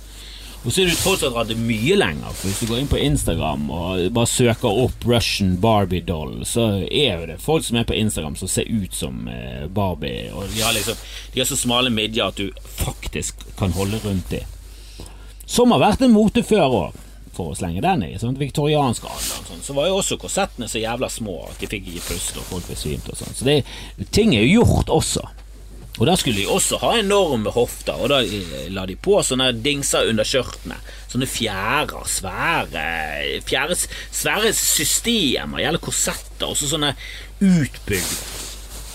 Og 0.63 0.71
så 0.71 0.81
er 0.81 0.87
du 0.87 0.95
tross 0.95 1.23
alt 1.27 1.49
det 1.51 1.57
mye 1.59 1.95
lenger, 1.99 2.31
for 2.31 2.47
hvis 2.47 2.61
du 2.63 2.69
går 2.69 2.79
inn 2.79 2.91
på 2.91 2.99
Instagram 3.03 3.65
og 3.67 4.03
bare 4.15 4.29
søker 4.31 4.77
opp 4.85 5.03
Russian 5.03 5.57
Barbie 5.59 6.03
doll, 6.07 6.45
så 6.47 6.69
er 6.87 7.19
jo 7.19 7.27
det 7.33 7.39
folk 7.43 7.65
som 7.67 7.81
er 7.81 7.87
på 7.89 7.97
Instagram 7.99 8.37
som 8.39 8.47
ser 8.47 8.69
ut 8.71 8.95
som 8.95 9.27
eh, 9.27 9.65
Barbie, 9.67 10.29
og 10.31 10.47
de 10.53 10.63
har 10.63 10.71
liksom 10.75 10.95
De 11.33 11.41
har 11.41 11.49
så 11.49 11.57
smale 11.59 11.91
midjer 11.91 12.31
at 12.31 12.39
du 12.39 12.51
faktisk 12.79 13.43
kan 13.59 13.75
holde 13.75 13.99
rundt 14.05 14.31
dem. 14.31 14.47
Som 15.45 15.75
har 15.75 15.83
vært 15.83 16.05
en 16.05 16.15
mote 16.15 16.45
før 16.47 16.77
òg, 16.79 16.99
for 17.33 17.51
å 17.51 17.57
slenge 17.57 17.81
den 17.83 18.05
i. 18.05 18.13
Sånn, 18.21 18.37
Viktoriansk 18.39 19.03
alder 19.09 19.47
sånn. 19.49 19.63
Så 19.65 19.75
var 19.75 19.89
jo 19.89 19.99
også 19.99 20.19
korsettene 20.21 20.69
så 20.69 20.79
jævla 20.79 21.09
små 21.11 21.39
at 21.49 21.59
de 21.59 21.67
fikk 21.67 21.89
ikke 21.91 22.07
puste, 22.13 22.39
og 22.39 22.47
folk 22.47 22.69
besvimte 22.69 23.11
og 23.11 23.19
sånn. 23.19 23.35
Så 23.35 23.47
det, 23.49 23.63
ting 24.15 24.35
er 24.37 24.45
jo 24.45 24.61
gjort 24.61 24.93
også. 25.01 25.25
Og 25.99 26.07
da 26.09 26.15
skulle 26.17 26.41
de 26.41 26.49
også 26.49 26.79
ha 26.81 26.95
enorme 26.97 27.51
hofter, 27.53 27.99
og 28.01 28.09
da 28.09 28.23
eh, 28.25 28.69
la 28.73 28.87
de 28.89 28.95
på 28.97 29.19
sånne 29.21 29.51
dingser 29.61 30.09
under 30.09 30.25
skjørtene. 30.25 30.79
Sånne 31.11 31.27
fjærer, 31.29 32.07
svære 32.09 32.85
fjære, 33.45 33.77
Svære 34.09 34.53
systemer, 34.57 35.61
gjelder 35.61 35.83
korsetter, 35.83 36.49
og 36.49 36.57
så 36.57 36.71
sånne 36.71 36.95
utbygd. 37.43 38.15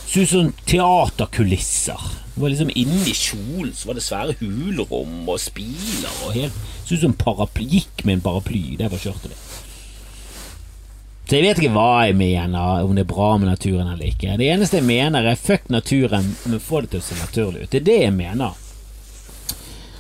Så 0.09 0.25
ut 0.25 0.33
som 0.33 0.51
teaterkulisser. 0.67 2.03
Det 2.35 2.43
var 2.43 2.53
liksom 2.53 2.71
Inni 2.79 3.13
kjolen 3.19 3.75
så 3.77 3.91
var 3.91 3.99
det 3.99 4.05
svære 4.07 4.37
hulrom 4.41 5.27
og 5.29 5.41
spiler 5.43 6.23
og 6.23 6.37
helt 6.37 6.55
Så 6.87 6.97
ut 6.97 7.03
som 7.03 7.17
paraply, 7.19 7.67
gikk 7.79 8.07
med 8.07 8.19
en 8.19 8.25
paraply. 8.25 8.63
Det 8.81 8.89
var 8.91 9.03
skjørtet 9.03 9.35
ditt. 9.35 9.48
Så 11.29 11.37
jeg 11.37 11.45
vet 11.45 11.59
ikke 11.61 11.75
hva 11.75 12.07
jeg 12.09 12.14
mener, 12.17 12.85
om 12.87 12.95
det 12.97 13.03
er 13.05 13.11
bra 13.11 13.35
med 13.37 13.51
naturen 13.51 13.91
eller 13.93 14.09
ikke. 14.09 14.38
Det 14.41 14.47
eneste 14.49 14.79
jeg 14.79 14.87
mener, 14.88 15.27
er 15.29 15.37
fuck 15.37 15.67
naturen, 15.69 16.31
men 16.49 16.62
få 16.64 16.81
det 16.81 16.95
til 16.95 17.03
å 17.03 17.05
se 17.05 17.19
naturlig 17.19 17.67
ut. 17.67 17.69
Det 17.75 17.83
er 17.83 17.85
det 17.91 17.99
jeg 18.07 18.14
mener. 18.17 18.57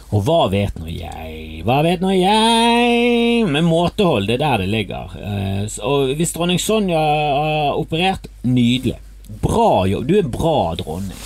Og 0.08 0.22
hva 0.24 0.46
vet 0.48 0.78
nå 0.80 0.88
jeg? 0.88 1.58
Hva 1.68 1.82
vet 1.84 2.00
nå 2.00 2.14
jeg? 2.16 3.42
Med 3.52 3.66
måtehold, 3.66 4.24
det 4.30 4.38
er 4.38 4.44
der 4.46 4.62
det 4.64 4.70
ligger. 4.72 5.12
Eh, 5.20 5.66
Og 5.84 6.14
hvis 6.16 6.32
dronning 6.32 6.60
Sonja 6.64 6.96
har 7.02 7.76
operert, 7.76 8.30
nydelig. 8.48 8.96
Bra 9.44 9.84
jobb. 9.84 10.06
Du 10.08 10.16
er 10.16 10.30
bra 10.32 10.72
dronning. 10.80 11.20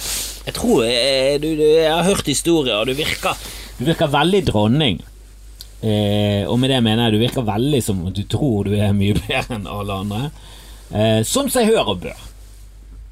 Jeg 0.48 0.56
tror 0.58 0.82
jeg, 0.82 1.38
du, 1.44 1.52
du, 1.54 1.62
Jeg 1.62 1.92
har 1.94 2.02
hørt 2.10 2.26
historier, 2.26 2.80
og 2.80 2.90
du 2.90 2.96
virker, 2.98 3.38
du 3.78 3.84
virker 3.86 4.10
veldig 4.10 4.42
dronning. 4.50 4.98
Eh, 5.82 6.46
og 6.46 6.60
med 6.62 6.70
det 6.70 6.78
mener 6.84 7.08
jeg 7.08 7.16
du 7.16 7.22
virker 7.24 7.46
veldig 7.46 7.80
som 7.82 8.04
du 8.14 8.22
tror 8.30 8.68
du 8.70 8.76
er 8.78 8.94
mye 8.94 9.16
bedre 9.24 9.58
enn 9.58 9.66
alle 9.70 9.96
andre. 10.04 10.20
Eh, 10.92 11.22
som 11.26 11.50
seg 11.50 11.72
hør 11.72 11.96
og 11.96 12.04
bør. 12.04 12.28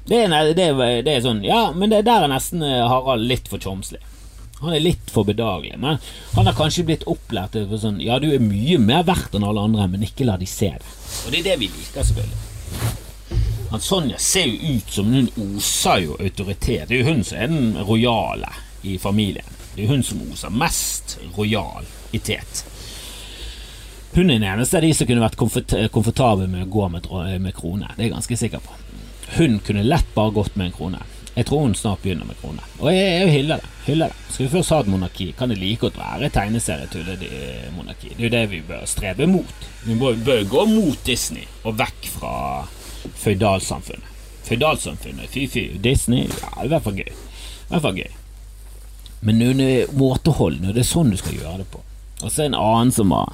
Det 0.07 0.23
er, 0.23 0.53
det, 0.55 0.63
er, 0.71 1.01
det 1.05 1.11
er, 1.13 1.19
sånn 1.23 1.43
Ja, 1.45 1.69
men 1.77 1.91
det 1.91 2.01
der 2.07 2.25
er 2.25 2.31
nesten 2.31 2.63
eh, 2.65 2.81
Harald 2.89 3.27
litt 3.27 3.51
for 3.51 3.61
tjomslig. 3.61 4.01
Han 4.61 4.75
er 4.75 4.83
litt 4.83 5.09
for 5.13 5.25
bedagelig. 5.25 5.77
Men 5.81 5.97
han 6.35 6.47
har 6.47 6.57
kanskje 6.57 6.85
blitt 6.89 7.05
opplært 7.09 7.55
til 7.57 7.69
sånn 7.81 8.01
Ja, 8.03 8.19
du 8.21 8.29
er 8.31 8.43
mye 8.43 8.79
mer 8.81 9.05
verdt 9.07 9.35
enn 9.37 9.45
alle 9.47 9.65
andre, 9.67 9.87
men 9.91 10.05
ikke 10.05 10.27
la 10.29 10.37
de 10.41 10.49
se 10.49 10.71
det. 10.73 10.97
Og 11.25 11.33
det 11.33 11.41
er 11.41 11.47
det 11.51 11.59
vi 11.63 11.71
liker, 11.73 12.05
selvfølgelig. 12.05 12.47
Han 13.71 13.81
Sonja 13.81 14.17
ser 14.19 14.49
jo 14.51 14.75
ut 14.75 14.91
som 14.91 15.13
hun 15.13 15.29
oser 15.55 16.03
jo 16.03 16.17
autoritet. 16.19 16.89
Det 16.89 16.97
er 16.97 17.01
jo 17.01 17.13
hun 17.13 17.23
som 17.23 17.39
er 17.39 17.51
den 17.53 17.73
rojale 17.87 18.51
i 18.83 18.97
familien. 18.99 19.47
Det 19.75 19.85
er 19.85 19.93
hun 19.93 20.03
som 20.03 20.21
oser 20.27 20.51
mest 20.51 21.17
rojalitet. 22.11 22.65
Hun 24.13 24.29
er 24.29 24.33
den 24.33 24.43
eneste 24.43 24.77
av 24.77 24.81
de 24.81 24.93
som 24.93 25.07
kunne 25.07 25.23
vært 25.23 25.37
komfort 25.39 25.73
komfortabel 25.91 26.47
med 26.49 26.65
å 26.65 26.69
gå 26.69 26.89
med, 26.89 27.07
med 27.41 27.55
krone. 27.55 27.87
Det 27.95 28.03
er 28.03 28.09
jeg 28.09 28.13
ganske 28.13 28.37
sikker 28.37 28.59
på. 28.59 28.73
Hun 29.37 29.59
kunne 29.63 29.83
lett 29.83 30.13
bare 30.13 30.31
gått 30.31 30.55
med 30.55 30.67
en 30.67 30.75
krone. 30.75 30.99
Jeg 31.33 31.45
tror 31.47 31.61
hun 31.63 31.75
snart 31.75 32.01
begynner 32.03 32.27
med 32.27 32.35
krone. 32.41 32.59
Og 32.81 32.91
jeg, 32.91 33.07
jeg 33.21 33.31
hyller 33.31 33.61
det. 33.61 33.69
hyller 33.85 34.11
det. 34.11 34.33
Skal 34.33 34.45
vi 34.45 34.51
først 34.51 34.73
ha 34.73 34.79
et 34.81 34.89
monarki, 34.91 35.31
kan 35.31 35.49
det 35.49 35.61
like 35.61 35.79
godt 35.79 35.97
være 35.97 36.27
et 36.27 36.35
tegneserietulle-monarki. 36.35 38.11
Det 38.17 38.19
er 38.19 38.25
jo 38.25 38.33
det 38.33 38.41
vi 38.51 38.59
bør 38.67 38.83
strebe 38.85 39.27
mot. 39.31 39.67
Vi 39.85 39.95
bør, 39.95 40.17
bør 40.25 40.43
gå 40.51 40.65
mot 40.73 41.05
Disney 41.07 41.47
og 41.63 41.77
vekk 41.79 42.09
fra 42.17 42.33
føydalsamfunnet. 43.23 44.09
Føydalsamfunnet, 44.49 45.31
fy-fy. 45.31 45.69
Disney, 45.79 46.27
ja, 46.27 46.51
i 46.65 46.67
hvert 46.67 46.83
fall 46.83 46.99
gøy. 46.99 47.07
I 47.07 47.71
hvert 47.71 47.85
fall 47.87 48.01
gøy. 48.01 48.11
Men 49.21 49.39
under 49.45 49.87
når 49.95 50.73
det 50.73 50.83
er 50.83 50.89
sånn 50.91 51.13
du 51.13 51.17
skal 51.21 51.39
gjøre 51.39 51.61
det 51.61 51.69
på. 51.71 51.79
Og 52.23 52.31
så 52.31 52.45
en 52.45 52.57
annen 52.57 52.91
som 52.91 53.11
har 53.15 53.33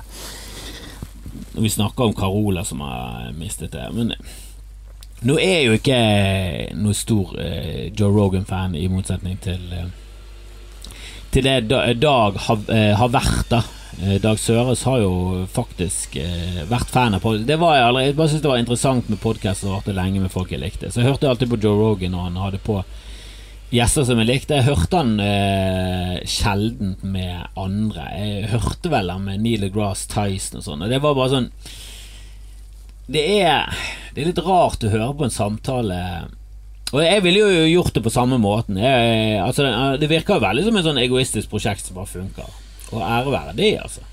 Vi 1.57 1.69
snakker 1.69 2.03
om 2.03 2.13
Carola 2.13 2.63
som 2.65 2.81
har 2.85 3.31
mistet 3.33 3.71
det. 3.73 3.87
Men 3.93 4.13
nå 5.25 5.39
er 5.41 5.55
jeg 5.55 5.65
jo 5.65 5.77
ikke 5.79 6.01
noe 6.77 6.93
stor 6.93 7.31
eh, 7.41 7.87
Joe 7.89 8.13
Rogan-fan, 8.13 8.75
i 8.77 8.85
motsetning 8.91 9.39
til 9.41 9.63
eh, 9.73 9.87
Til 11.33 11.47
det 11.47 11.97
Dag 12.03 12.37
har, 12.45 12.61
eh, 12.69 12.93
har 12.97 13.09
vært, 13.09 13.49
da. 13.49 13.63
Dag 14.21 14.37
Søres 14.37 14.83
har 14.85 14.99
jo 15.01 15.47
faktisk 15.49 16.19
vært 16.69 16.91
fan 16.93 17.15
av 17.17 17.23
podkast. 17.23 17.49
Jeg, 17.49 17.57
jeg 17.57 18.15
bare 18.19 18.29
syntes 18.29 18.43
det 18.43 18.51
var 18.51 18.59
interessant 18.61 19.07
med 19.09 19.17
podkast 19.23 19.65
og 19.65 19.71
varte 19.73 19.95
lenge 19.97 20.21
med 20.21 20.29
folk 20.29 20.51
jeg 20.53 20.61
likte. 20.61 20.91
Så 20.93 21.01
jeg 21.01 21.09
hørte 21.09 21.31
alltid 21.31 21.49
på 21.49 21.57
Joe 21.63 21.73
Rogan 21.79 22.13
når 22.13 22.27
han 22.27 22.37
hadde 22.43 22.61
på 22.61 22.77
gjester 23.73 24.07
som 24.07 24.21
jeg 24.21 24.29
likte. 24.29 24.59
Jeg 24.59 24.67
hørte 24.69 25.01
han 25.01 25.17
eh, 25.23 26.15
sjelden 26.29 26.95
med 27.01 27.47
andre. 27.59 28.07
Jeg 28.15 28.49
hørte 28.53 28.91
vel 28.93 29.11
han 29.11 29.27
med 29.27 29.43
Neil 29.43 29.67
deGrasse 29.67 30.09
Tyson 30.11 30.61
og 30.61 30.67
sånn. 30.67 30.85
Og 30.85 30.93
det 30.93 31.01
var 31.03 31.17
bare 31.17 31.33
sånn 31.35 31.51
det 33.07 33.21
er, 33.39 33.71
det 34.11 34.19
er 34.19 34.33
litt 34.33 34.43
rart 34.43 34.83
å 34.83 34.91
høre 34.91 35.13
på 35.15 35.23
en 35.23 35.31
samtale 35.31 35.99
og 36.95 37.01
jeg 37.03 37.23
ville 37.25 37.41
jo 37.41 37.63
gjort 37.67 37.97
det 37.97 38.03
på 38.05 38.11
samme 38.13 38.37
måten. 38.39 38.77
Jeg, 38.79 39.39
altså, 39.43 39.65
det 39.99 40.07
virker 40.07 40.37
jo 40.37 40.43
veldig 40.45 40.63
som 40.63 40.77
et 40.79 40.85
sånn 40.85 41.01
egoistisk 41.01 41.51
prosjekt 41.51 41.83
som 41.83 41.97
bare 41.97 42.07
funker. 42.07 42.53
Og 42.93 43.01
ære 43.03 43.33
være 43.33 43.55
det, 43.57 43.73
altså. 43.81 44.05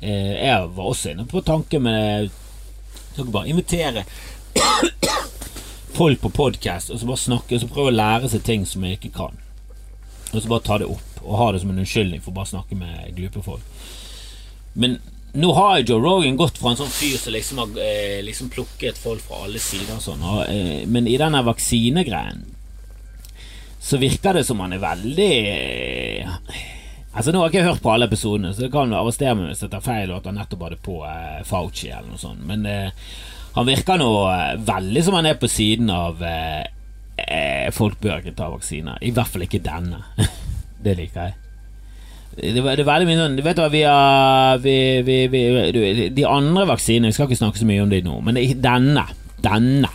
Eh, 0.00 0.30
jeg 0.38 0.70
var 0.72 0.88
også 0.88 1.12
inne 1.12 1.26
på 1.28 1.44
tanken 1.46 1.84
med 1.84 2.32
Skal 3.12 3.28
bare 3.30 3.52
invitere 3.52 4.02
folk 5.96 6.20
på 6.22 6.32
podkast 6.32 6.90
og 6.90 7.00
så 7.00 7.08
bare 7.08 7.20
snakke 7.20 7.56
og 7.56 7.62
så 7.62 7.70
prøve 7.70 7.92
å 7.92 7.96
lære 7.96 8.30
seg 8.32 8.44
ting 8.46 8.66
som 8.68 8.84
jeg 8.86 8.98
ikke 8.98 9.14
kan. 9.16 9.40
Og 10.32 10.40
så 10.40 10.48
bare 10.48 10.64
ta 10.66 10.78
det 10.80 10.88
opp 10.88 11.22
og 11.22 11.38
ha 11.38 11.50
det 11.52 11.62
som 11.62 11.70
en 11.70 11.82
unnskyldning 11.82 12.22
for 12.22 12.32
å 12.32 12.38
bare 12.40 12.50
snakke 12.50 12.78
med 12.78 13.12
glupe 13.16 13.42
folk. 13.44 13.82
Men 14.72 14.98
nå 15.32 15.52
har 15.56 15.78
Joe 15.80 16.00
Rogan 16.00 16.36
gått 16.36 16.58
fra 16.60 16.72
en 16.72 16.80
sånn 16.80 16.92
fyr 16.92 17.16
som 17.20 17.32
liksom 17.32 17.60
har 17.62 17.78
eh, 17.80 18.18
liksom 18.24 18.50
plukket 18.52 18.98
folk 19.00 19.22
fra 19.24 19.44
alle 19.46 19.60
sider 19.62 19.94
og 19.96 20.02
sånn, 20.04 20.24
og, 20.28 20.42
eh, 20.52 20.82
men 20.88 21.08
i 21.08 21.16
denne 21.20 21.40
vaksinegreien 21.46 22.42
så 23.82 23.98
virker 23.98 24.36
det 24.36 24.44
som 24.46 24.60
han 24.62 24.76
er 24.76 24.82
veldig 24.82 25.32
eh, 25.48 26.36
Altså 27.12 27.32
Nå 27.32 27.42
har 27.42 27.50
jeg 27.50 27.58
ikke 27.58 27.66
hørt 27.66 27.82
på 27.84 27.90
alle 27.92 28.06
episodene, 28.08 28.54
så 28.54 28.64
det 28.64 28.70
kan 28.72 28.92
arrestere 28.96 29.34
meg 29.36 29.50
hvis 29.50 29.66
jeg 29.66 29.72
tar 29.74 29.82
feil, 29.84 30.08
og 30.08 30.22
at 30.22 30.28
han 30.30 30.38
nettopp 30.40 30.62
hadde 30.64 30.78
på 30.84 30.94
eh, 31.04 31.42
Fauci 31.44 31.90
eller 31.90 32.08
noe 32.08 32.20
sånt, 32.20 32.40
men 32.48 32.64
eh, 32.68 33.10
han 33.56 33.68
virker 33.68 34.00
nå 34.00 34.10
eh, 34.32 34.56
veldig 34.66 35.04
som 35.04 35.18
han 35.18 35.28
er 35.30 35.40
på 35.40 35.50
siden 35.50 35.92
av 35.92 36.22
Folk 37.76 38.00
bør 38.02 38.18
ikke 38.18 38.32
ta 38.34 38.48
vaksiner. 38.50 38.96
I 39.04 39.12
hvert 39.14 39.30
fall 39.30 39.44
ikke 39.44 39.60
denne. 39.62 40.00
det 40.84 40.96
liker 40.98 41.28
jeg. 41.28 41.34
Det, 42.32 42.52
det, 42.56 42.80
er 42.80 42.88
veldig 42.88 43.06
mye 43.06 43.18
sånn 43.20 43.34
Du 43.36 43.42
vet 43.44 43.58
hva, 43.60 43.66
vi 43.68 43.82
har 43.84 44.60
vi, 44.64 44.76
vi, 45.04 45.16
vi, 45.28 46.06
De 46.16 46.24
andre 46.24 46.64
vaksinene 46.70 47.10
Vi 47.10 47.16
skal 47.16 47.28
ikke 47.28 47.36
snakke 47.42 47.60
så 47.60 47.66
mye 47.68 47.82
om 47.84 47.90
dem 47.92 48.06
nå, 48.08 48.14
men 48.24 48.40
denne 48.64 49.04
Denne 49.44 49.90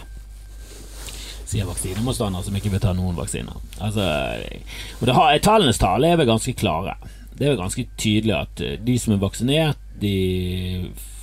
Sier 1.48 1.66
vaksinemotstandere 1.66 2.44
som 2.44 2.56
ikke 2.60 2.74
vil 2.74 2.82
ta 2.84 2.92
noen 2.92 3.16
vaksiner. 3.16 3.56
Altså, 3.80 4.04
og 5.00 5.04
det 5.08 5.14
har, 5.16 5.38
Tallenes 5.40 5.78
tale 5.80 6.10
er 6.12 6.18
vel 6.20 6.28
ganske 6.28 6.52
klare. 6.60 6.98
Det 7.32 7.46
er 7.46 7.54
vel 7.54 7.62
ganske 7.62 7.86
tydelig 7.96 8.34
at 8.36 8.64
eh, 8.66 8.74
de 8.84 8.96
som 9.00 9.14
er 9.16 9.22
vaksinert, 9.22 9.80
de 10.02 10.12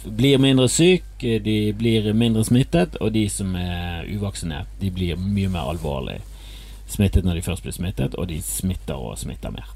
blir 0.04 0.38
mindre 0.38 0.68
syke, 0.68 1.38
de 1.44 1.72
blir 1.76 2.12
mindre 2.12 2.44
smittet, 2.44 2.98
og 3.00 3.12
de 3.14 3.28
som 3.32 3.54
er 3.56 4.04
uvaksinert, 4.10 4.70
de 4.80 4.90
blir 4.94 5.20
mye 5.20 5.50
mer 5.52 5.70
alvorlig 5.72 6.20
smittet 6.90 7.24
når 7.24 7.38
de 7.38 7.46
først 7.46 7.64
blir 7.64 7.74
smittet, 7.74 8.14
og 8.18 8.28
de 8.28 8.40
smitter 8.44 9.00
og 9.00 9.18
smitter 9.18 9.54
mer. 9.54 9.70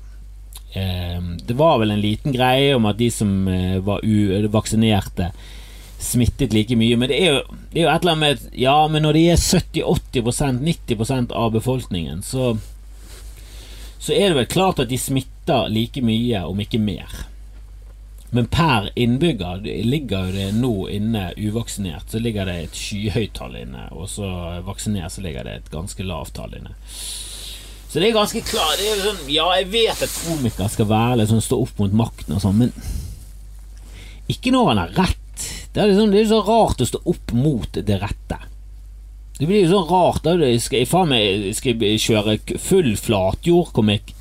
Ehm, 0.72 1.38
det 1.46 1.56
var 1.56 1.78
vel 1.78 1.90
en 1.90 2.00
liten 2.00 2.32
greie 2.32 2.74
om 2.76 2.86
at 2.86 2.98
de 2.98 3.10
som 3.10 3.48
eh, 3.48 3.78
var 3.84 4.04
uvaksinerte, 4.04 5.32
smittet 5.98 6.52
like 6.54 6.76
mye. 6.76 6.96
Men 6.96 7.10
det 7.10 7.18
er, 7.18 7.38
jo, 7.38 7.58
det 7.72 7.80
er 7.80 7.86
jo 7.86 7.92
et 7.94 8.04
eller 8.04 8.16
annet 8.16 8.42
med 8.42 8.58
Ja, 8.60 8.76
men 8.88 9.02
når 9.02 9.16
de 9.16 9.24
er 9.32 9.40
70-80% 9.42 10.60
90% 10.62 11.32
av 11.32 11.52
befolkningen, 11.52 12.22
så 12.22 12.56
Så 13.98 14.12
er 14.14 14.28
det 14.28 14.36
vel 14.36 14.46
klart 14.46 14.78
at 14.78 14.88
de 14.88 14.96
smitter 14.98 15.66
like 15.68 16.00
mye, 16.00 16.44
om 16.46 16.60
ikke 16.62 16.78
mer. 16.78 17.10
Men 18.30 18.46
per 18.52 18.90
innbygger 18.94 19.62
ligger 19.84 20.32
det 20.32 20.50
nå 20.52 20.88
inne 20.92 21.30
uvaksinert, 21.36 22.10
så 22.12 22.20
ligger 22.20 22.48
det 22.48 22.56
et 22.66 22.76
skyhøyt 22.76 23.32
tall 23.38 23.56
inne. 23.56 23.86
Og 23.96 24.10
så 24.12 24.28
vaksinert 24.66 25.14
så 25.14 25.24
ligger 25.24 25.48
det 25.48 25.54
et 25.56 25.70
ganske 25.72 26.04
lavt 26.04 26.34
tall 26.36 26.58
inne. 26.58 26.74
Så 27.88 28.02
det 28.02 28.10
er 28.10 28.18
ganske 28.18 28.42
klart. 28.44 28.82
Er 28.84 29.00
sånn, 29.00 29.22
ja, 29.32 29.46
jeg 29.56 29.70
vet 29.72 30.04
at 30.04 30.18
komikere 30.26 30.68
skal 30.68 30.90
være 30.90 31.22
liksom, 31.22 31.40
stå 31.40 31.62
opp 31.64 31.80
mot 31.80 31.96
makten 32.04 32.36
og 32.36 32.44
sånn, 32.44 32.66
men 32.66 32.74
ikke 34.28 34.52
når 34.52 34.74
han 34.74 34.82
har 34.82 34.94
rett. 34.98 35.48
Det 35.72 35.80
er, 35.80 35.88
liksom, 35.88 36.12
det 36.12 36.20
er 36.20 36.28
så 36.28 36.42
rart 36.44 36.84
å 36.84 36.90
stå 36.90 37.00
opp 37.08 37.32
mot 37.32 37.80
det 37.80 37.96
rette. 38.02 38.42
Det 39.38 39.46
blir 39.46 39.62
jo 39.62 39.72
sånn 39.72 39.88
rart. 39.88 40.24
Da. 40.26 40.36
Skal 40.60 40.82
jeg 40.82 40.90
faen 40.90 41.12
meg 41.14 41.48
skal 41.56 41.80
jeg 41.86 42.04
kjøre 42.04 42.36
full 42.60 42.92
flatjordkomikk 42.98 44.12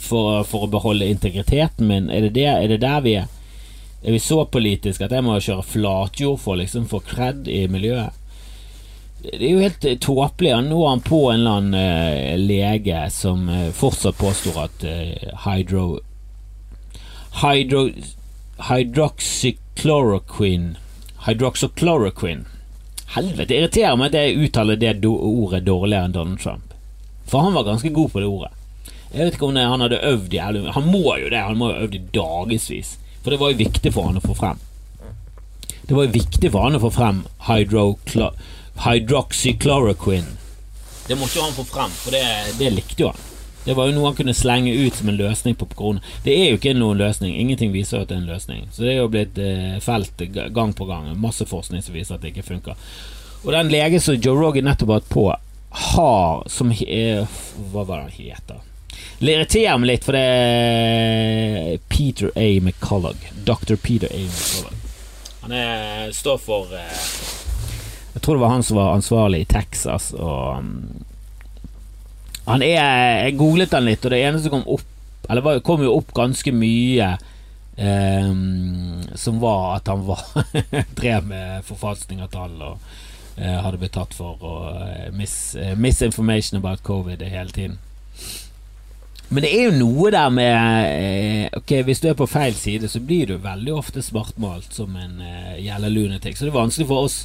for, 0.00 0.44
for 0.48 0.60
å 0.66 0.72
beholde 0.72 1.10
integriteten 1.10 1.88
min? 1.88 2.10
Er 2.10 2.20
det, 2.26 2.32
det, 2.38 2.48
er 2.50 2.68
det 2.70 2.80
der 2.84 3.00
vi 3.04 3.12
er? 3.20 3.26
Er 4.04 4.10
vi 4.12 4.20
så 4.20 4.44
politiske 4.44 5.04
at 5.06 5.14
jeg 5.16 5.24
må 5.24 5.40
kjøre 5.40 5.64
flatjord 5.64 6.40
for 6.42 6.54
liksom 6.60 6.88
få 6.90 6.98
kred 7.06 7.48
i 7.48 7.68
miljøet? 7.72 8.12
Det 9.24 9.40
er 9.40 9.52
jo 9.54 9.64
helt 9.64 9.86
tåpelig. 10.04 10.52
Nå 10.66 10.78
er 10.82 10.90
han 10.90 11.04
på 11.04 11.20
en 11.32 11.40
eller 11.40 11.54
annen 11.60 11.80
uh, 11.80 12.36
lege 12.36 13.10
som 13.14 13.48
uh, 13.48 13.72
fortsatt 13.72 14.16
påstår 14.20 14.54
at 14.66 14.84
hydro... 15.46 15.84
Hydro... 17.40 17.82
Hydroxychloroquine 18.54 20.78
Hydroxychloroquine 21.26 22.44
Helvete, 23.14 23.48
det 23.48 23.56
irriterer 23.58 23.96
meg 23.98 24.06
at 24.10 24.16
jeg 24.18 24.38
uttaler 24.46 24.76
det 24.78 25.06
ordet 25.06 25.66
dårligere 25.66 26.04
enn 26.08 26.16
Donald 26.16 26.40
Trump. 26.42 26.66
For 27.30 27.38
han 27.46 27.54
var 27.54 27.68
ganske 27.68 27.90
god 27.94 28.08
på 28.10 28.18
det 28.22 28.26
ordet. 28.26 28.52
Jeg 29.14 29.28
vet 29.28 29.36
ikke 29.36 29.46
om 29.46 29.54
det, 29.54 29.62
han 29.70 29.82
hadde 29.84 30.00
øvd 30.02 30.32
i 30.34 30.38
Han 30.74 30.86
må 30.90 31.14
jo 31.22 31.28
det, 31.30 31.38
han 31.38 31.58
må 31.58 31.68
jo 31.70 31.82
øvd 31.86 31.94
i 31.94 32.06
dagevis. 32.14 32.98
For 33.22 33.30
det 33.30 33.40
var 33.40 33.50
jo 33.52 33.62
viktig 33.62 33.92
for 33.94 34.02
han 34.08 34.18
å 34.18 34.24
få 34.24 34.34
frem. 34.34 34.58
Det 35.86 35.94
var 35.94 36.04
jo 36.06 36.16
viktig 36.16 36.50
for 36.50 36.60
han 36.66 36.76
å 36.78 36.80
få 36.82 36.90
frem 36.90 37.18
hydroxychloroquine. 37.46 40.30
Det 41.06 41.16
måtte 41.20 41.38
jo 41.38 41.44
han 41.44 41.54
få 41.54 41.64
frem, 41.68 41.90
for 42.00 42.10
det, 42.16 42.24
det, 42.58 42.70
likte 42.74 43.02
jo 43.04 43.08
han. 43.12 43.20
Det 43.64 43.74
var 43.76 43.84
jo 43.88 43.94
noe 43.96 44.08
han 44.10 44.18
kunne 44.18 44.34
slenge 44.36 44.72
ut 44.74 44.94
som 44.98 45.08
en 45.08 45.20
løsning 45.20 45.54
på 45.60 45.66
korona. 45.76 46.00
Det 46.24 46.32
er 46.34 46.46
jo 46.50 46.56
ikke 46.58 46.74
noen 46.76 46.98
løsning. 47.00 47.32
Ingenting 47.38 47.70
viser 47.72 48.02
at 48.02 48.08
det 48.10 48.16
er 48.16 48.22
en 48.24 48.32
løsning. 48.32 48.60
Så 48.72 48.78
det 48.84 48.92
er 48.96 49.02
jo 49.02 49.12
blitt 49.12 49.36
eh, 49.40 49.80
felt 49.84 50.14
gang 50.56 50.70
på 50.76 50.84
gang. 50.88 51.04
Masse 51.20 51.44
forskning 51.48 51.80
som 51.84 51.94
viser 51.96 52.14
at 52.16 52.22
det 52.24 52.30
ikke 52.34 52.50
funker. 52.50 52.74
Og 53.44 53.50
den 53.52 53.72
legen 53.72 54.00
som 54.00 54.18
Joe 54.18 54.36
Rogan 54.40 54.64
nettopp 54.68 54.90
har 54.90 55.00
hatt 55.00 55.12
på, 55.12 55.26
har 55.94 56.30
som 56.48 56.72
er, 56.72 57.26
Hva 57.72 57.82
var 57.84 57.96
det 57.96 58.04
han 58.08 58.18
heter? 58.18 58.58
Det 59.18 59.32
irriterer 59.32 59.78
meg 59.80 59.92
litt, 59.92 60.04
for 60.06 60.16
det 60.16 60.24
er 60.24 61.78
Peter 61.88 62.32
A. 62.34 62.48
McCullough. 62.60 63.30
Dr. 63.46 63.76
Peter 63.76 64.10
A. 64.10 64.24
McCullough. 64.26 64.80
Han 65.44 65.52
er, 65.52 66.12
står 66.16 66.38
for 66.40 66.72
eh, 66.72 67.00
tror 68.24 68.34
det 68.34 68.40
var 68.40 68.48
han 68.48 68.62
som 68.62 68.76
var 68.76 68.94
ansvarlig 68.94 69.40
i 69.40 69.44
Texas. 69.44 70.12
Og 70.12 70.58
um, 70.58 71.04
han 72.44 72.62
er 72.62 73.24
Jeg 73.24 73.36
googlet 73.38 73.72
han 73.72 73.86
litt, 73.88 74.04
og 74.04 74.12
det 74.12 74.22
eneste 74.24 74.48
som 74.48 74.58
kom 74.58 74.76
opp 74.76 75.30
Eller 75.30 75.46
det 75.46 75.64
kom 75.64 75.80
jo 75.84 75.94
opp 75.96 76.12
ganske 76.12 76.52
mye 76.52 77.14
um, 77.80 79.00
som 79.16 79.40
var 79.40 79.78
at 79.78 79.88
han 79.88 80.04
var 80.04 80.20
drev 80.98 81.24
med 81.30 81.64
forfalskning 81.64 82.20
av 82.20 82.28
tall 82.34 82.58
og 82.60 82.76
uh, 83.38 83.56
hadde 83.64 83.80
blitt 83.80 83.96
tatt 83.96 84.12
for 84.12 84.36
uh, 84.44 85.08
mis, 85.16 85.56
uh, 85.56 85.72
misinformation 85.80 86.60
about 86.60 86.84
covid 86.84 87.24
hele 87.24 87.50
tiden. 87.56 87.78
Men 89.34 89.42
det 89.42 89.50
er 89.50 89.64
jo 89.66 89.78
noe 89.80 90.10
der 90.14 90.30
med 90.30 91.56
Ok, 91.58 91.72
Hvis 91.88 92.02
du 92.02 92.08
er 92.10 92.18
på 92.18 92.28
feil 92.30 92.54
side, 92.54 92.86
så 92.90 93.00
blir 93.02 93.26
du 93.32 93.38
veldig 93.42 93.74
ofte 93.74 94.02
svartmalt 94.04 94.76
som 94.76 94.94
en 94.94 95.16
uh, 95.18 95.56
gjelder 95.58 95.90
lunatic. 95.90 96.38
Så 96.38 96.46
det 96.46 96.52
er 96.52 96.60
vanskelig 96.60 96.86
for 96.90 97.08
oss 97.08 97.24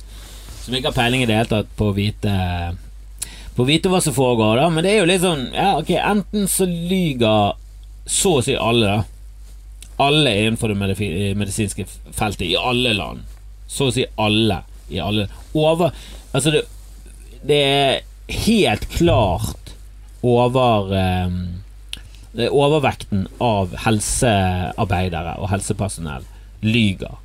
som 0.63 0.75
ikke 0.75 0.89
har 0.89 0.97
peiling 0.97 1.23
i 1.23 1.27
det 1.29 1.37
hele 1.37 1.49
tatt, 1.49 1.69
på 1.77 1.89
å 1.89 1.95
vite 1.95 2.33
På 3.55 3.63
å 3.63 3.69
vite 3.69 3.91
hva 3.91 4.01
som 4.01 4.15
foregår. 4.15 4.57
da 4.57 4.69
Men 4.73 4.85
det 4.85 4.93
er 4.93 4.99
jo 5.03 5.09
litt 5.11 5.23
sånn 5.23 5.47
Ja, 5.53 5.75
ok, 5.77 5.93
enten 5.97 6.49
så 6.49 6.67
lyger 6.69 7.57
så 8.09 8.39
å 8.39 8.41
si 8.41 8.55
alle, 8.57 8.89
da. 8.89 9.03
Alle 10.01 10.31
innenfor 10.33 10.71
det 10.71 10.77
medisinske 11.37 11.85
feltet 12.15 12.47
i 12.47 12.55
alle 12.57 12.95
land. 12.97 13.21
Så 13.69 13.91
å 13.91 13.93
si 13.93 14.07
alle 14.17 14.63
i 14.89 14.97
alle 14.97 15.27
Over 15.53 15.93
Altså, 16.33 16.53
det, 16.53 16.63
det 17.45 17.59
er 17.69 17.99
helt 18.45 18.89
klart 18.93 19.73
over 20.25 20.89
um, 20.93 21.58
overvekten 22.37 23.25
av 23.41 23.73
helsearbeidere 23.85 25.37
og 25.41 25.49
helsepersonell 25.49 26.27
lyger 26.61 27.17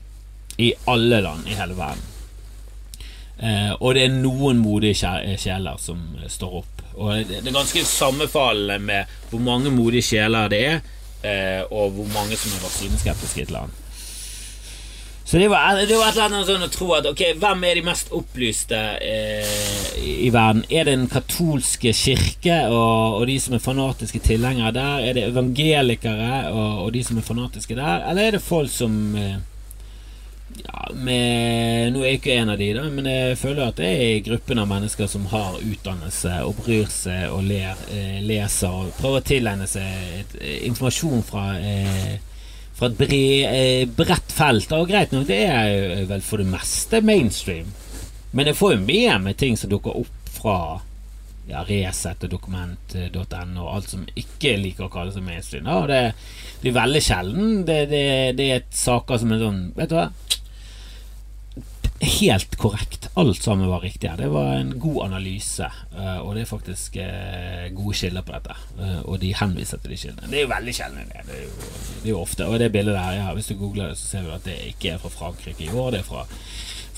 i 0.57 0.73
alle 0.89 1.21
land 1.21 1.49
i 1.51 1.57
hele 1.59 1.77
verden. 1.77 2.11
Eh, 3.39 3.73
og 3.81 3.97
det 3.97 4.05
er 4.07 4.15
noen 4.15 4.61
modige 4.63 5.11
sjeler 5.41 5.81
som 5.83 6.01
står 6.31 6.59
opp. 6.63 6.85
Og 6.95 7.25
det 7.27 7.41
er 7.43 7.55
ganske 7.55 7.83
sammenfallende 7.85 8.79
med 8.79 9.17
hvor 9.31 9.43
mange 9.43 9.73
modige 9.75 10.07
sjeler 10.13 10.53
det 10.53 10.61
er, 10.69 10.85
eh, 11.27 11.63
og 11.71 11.97
hvor 11.97 12.13
mange 12.15 12.39
som 12.39 12.55
er 12.55 12.63
vaksineskeptiske 12.63 13.43
i 13.43 13.49
et 13.49 13.55
land. 13.55 13.84
Så 15.25 15.39
det 15.39 15.49
var, 15.49 15.73
det 15.75 15.87
et 15.89 15.91
eller 15.95 16.27
annet 16.27 16.49
sånn 16.51 16.67
å 16.67 16.69
tro 16.69 16.91
at 16.99 17.07
ok, 17.09 17.23
hvem 17.41 17.63
er 17.65 17.79
de 17.79 17.85
mest 17.87 18.11
opplyste 18.13 18.81
eh, 19.01 19.95
i 20.05 20.29
verden? 20.29 20.67
Er 20.69 20.85
det 20.85 20.99
den 20.99 21.07
katolske 21.09 21.95
kirke 21.97 22.59
og, 22.69 23.23
og, 23.23 23.25
de 23.31 23.39
som 23.41 23.57
er 23.57 23.63
fanatiske 23.65 24.21
tilhengere 24.27 24.75
der? 24.77 25.07
Er 25.09 25.17
det 25.17 25.25
evangelikere 25.31 26.51
og, 26.51 26.85
og, 26.85 26.93
de 26.93 27.01
som 27.09 27.17
er 27.17 27.25
fanatiske 27.25 27.79
der? 27.79 28.05
Eller 28.11 28.29
er 28.29 28.37
det 28.37 28.43
folk 28.45 28.69
som 28.69 28.99
eh, 29.17 29.39
ja, 30.61 30.85
med, 30.93 31.95
Nå 31.95 32.05
er 32.05 32.11
jeg 32.11 32.21
ikke 32.21 32.37
en 32.43 32.53
av 32.53 32.61
de, 32.61 32.69
da, 32.77 32.85
men 32.93 33.09
jeg 33.09 33.41
føler 33.41 33.65
at 33.71 33.81
det 33.81 33.91
er 33.95 34.23
gruppen 34.29 34.61
av 34.61 34.69
mennesker 34.71 35.09
som 35.09 35.25
har 35.33 35.57
utdannelse 35.57 36.37
og 36.45 36.61
bryr 36.61 36.93
seg 36.93 37.33
og 37.33 37.49
ler, 37.49 37.81
eh, 37.97 38.21
leser 38.29 38.77
og 38.77 38.93
prøver 39.01 39.25
å 39.25 39.27
tilegne 39.33 39.73
seg 39.73 40.37
eh, 40.37 40.61
informasjon 40.69 41.25
fra 41.33 41.49
eh, 41.57 42.15
fra 42.75 42.91
et 42.91 42.99
bre, 42.99 43.23
eh, 43.49 43.85
bredt 43.87 44.35
felt. 44.35 44.73
Og 44.75 44.89
greit 44.91 45.15
nok, 45.15 45.27
det 45.31 45.43
er 45.47 46.05
vel 46.11 46.25
for 46.25 46.43
det 46.43 46.49
meste 46.51 47.01
mainstream. 47.05 47.71
Men 48.35 48.51
jeg 48.51 48.59
får 48.59 48.75
jo 48.75 48.83
med 48.83 49.23
meg 49.23 49.39
ting 49.39 49.57
som 49.59 49.71
dukker 49.71 49.95
opp 50.01 50.35
fra 50.35 50.59
ja, 51.47 51.61
Resett 51.69 52.25
og 52.25 52.33
dokument.no 52.33 53.63
og 53.63 53.71
alt 53.77 53.91
som 53.93 54.07
ikke 54.17 54.57
liker 54.59 54.89
å 54.89 54.93
kalle 54.93 55.13
seg 55.15 55.27
mainstream. 55.27 55.69
Ja, 55.69 55.85
det, 55.87 56.01
det, 56.63 56.71
er 56.71 56.79
veldig 56.81 57.03
sjelden. 57.05 57.51
Det, 57.69 57.79
det, 57.93 58.05
det 58.39 58.49
er 58.57 58.65
saker 58.75 59.21
som 59.21 59.35
er 59.35 59.45
sånn 59.45 59.61
Vet 59.77 59.93
du 59.93 59.99
hva? 59.99 60.09
Helt 62.01 62.57
korrekt. 62.57 63.09
Alt 63.15 63.43
sammen 63.43 63.69
var 63.69 63.81
riktig. 63.81 64.11
Det 64.19 64.29
var 64.29 64.55
en 64.55 64.79
god 64.79 65.05
analyse, 65.05 65.71
eh, 65.99 66.19
og 66.19 66.35
det 66.35 66.43
er 66.43 66.51
faktisk 66.51 66.97
eh, 66.97 67.71
gode 67.75 67.95
kilder 67.97 68.23
på 68.27 68.35
dette. 68.35 68.57
Eh, 68.81 69.01
og 69.05 69.21
de 69.23 69.35
henviser 69.35 69.79
til 69.83 69.95
de 69.95 70.01
kildene. 70.01 70.31
Det 70.31 70.41
er 70.41 70.47
jo 70.47 70.53
veldig 70.55 70.75
sjelden. 70.75 71.13
Det. 71.13 71.23
Er 71.23 71.45
jo, 71.45 71.53
det 72.03 72.09
er 72.09 72.11
jo 72.11 72.21
ofte. 72.21 72.49
Og 72.49 72.59
det 72.59 72.73
bildet 72.73 72.95
der, 72.95 73.13
ja, 73.21 73.33
hvis 73.35 73.51
du 73.51 73.55
googler 73.59 73.93
det, 73.93 73.99
så 73.99 74.07
ser 74.11 74.27
du 74.27 74.35
at 74.35 74.45
det 74.49 74.59
ikke 74.75 74.95
er 74.95 75.03
fra 75.03 75.13
Frankrike 75.15 75.69
i 75.69 75.71
år. 75.71 75.95
Det 75.95 76.03
er 76.03 76.09
fra, 76.09 76.27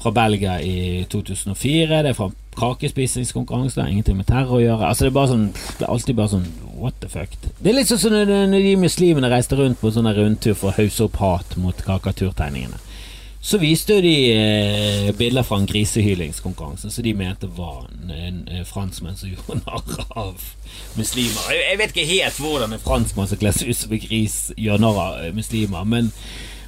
fra 0.00 0.14
Belgia 0.16 0.58
i 0.64 1.04
2004. 1.12 2.02
Det 2.02 2.14
er 2.14 2.18
fra 2.18 2.30
kakespisingskonkurranse. 2.56 3.76
Det 3.76 3.84
har 3.84 3.92
ingenting 3.92 4.16
med 4.16 4.30
terror 4.32 4.58
å 4.58 4.64
gjøre. 4.64 4.88
Altså 4.88 5.04
Det 5.04 5.12
er 5.12 5.18
bare 5.18 5.32
sånn 5.34 5.46
Det 5.52 5.84
er 5.84 5.92
alltid 5.92 6.16
bare 6.16 6.32
sånn 6.38 6.48
What 6.76 6.98
the 7.00 7.08
fuck? 7.08 7.36
Det 7.60 7.70
er 7.70 7.76
litt 7.76 7.88
sånn 7.88 8.00
som 8.00 8.12
når 8.12 8.52
de 8.52 8.74
muslimene 8.80 9.28
reiste 9.32 9.56
rundt 9.56 9.80
på 9.80 9.92
sånne 9.92 10.12
rundtur 10.16 10.56
for 10.56 10.72
å 10.72 10.76
hausse 10.76 11.04
opp 11.04 11.16
hat 11.20 11.56
mot 11.60 11.84
karikaturtegningene. 11.84 12.80
Så 13.46 13.58
viste 13.62 14.00
de 14.02 14.32
eh, 14.34 15.12
bilder 15.14 15.44
fra 15.46 15.60
en 15.60 15.68
grisehylingskonkurranse 15.70 16.90
som 16.90 17.04
de 17.04 17.12
mente 17.14 17.46
var 17.46 17.84
en, 17.94 18.10
en, 18.10 18.64
som 18.90 19.28
gjorde 19.30 19.60
narr 19.60 20.00
av 20.18 20.40
muslimer. 20.98 21.44
Jeg, 21.54 21.60
jeg, 21.68 21.78
vet 21.78 21.94
ikke 21.94 22.08
helt 22.10 22.40
hvordan 22.42 22.74
en 22.74 22.82
franskmann 22.82 23.30
som 23.30 23.38
kler 23.38 23.54
seg 23.54 23.70
ut 23.70 23.78
som 23.78 23.94
en 23.94 24.02
gris, 24.02 24.36
gjør 24.58 24.82
narr 24.82 24.98
av 24.98 25.20
eh, 25.20 25.30
muslimer, 25.36 25.86
men 25.86 26.10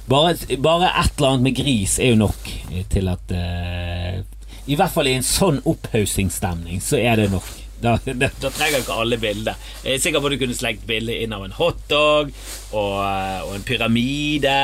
bare, 0.07 0.37
bare, 0.55 0.93
et 1.01 1.19
eller 1.19 1.33
annet 1.33 1.49
med 1.49 1.57
gris 1.59 1.97
er 1.99 2.13
jo 2.13 2.21
nok 2.21 2.47
til 2.89 3.11
at 3.11 3.33
uh, 3.35 4.23
I 4.65 4.77
hvert 4.79 4.93
fall 4.95 5.11
i 5.11 5.17
en 5.19 5.27
sånn 5.27 5.59
opphaussingsstemning 5.67 6.79
så 6.81 6.97
er 7.03 7.19
det 7.19 7.27
nok. 7.33 7.49
Da, 7.83 7.97
da, 8.05 8.31
da, 8.39 8.49
trenger 8.55 8.81
ikke 8.81 8.95
alle 9.03 9.19
bilder. 9.19 9.59
Jeg 9.83 9.99
er 9.99 10.01
sikker 10.03 10.23
på 10.23 10.31
at 10.31 10.35
du 10.35 10.41
kunne 10.41 10.57
slengt 10.57 10.87
bilde 10.87 11.15
inn 11.23 11.35
av 11.35 11.43
en 11.45 11.55
hotdog 11.59 12.31
og, 12.71 12.95
eh, 13.03 13.43
og 13.43 13.53
en 13.55 13.67
pyramide 13.67 14.55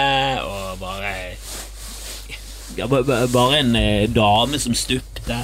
og 0.48 0.80
bare 0.80 1.14
ja, 2.78 2.88
bare 2.88 3.60
en 3.60 3.76
eh, 3.76 4.10
dame 4.10 4.60
som 4.60 4.76
stupte. 4.76 5.38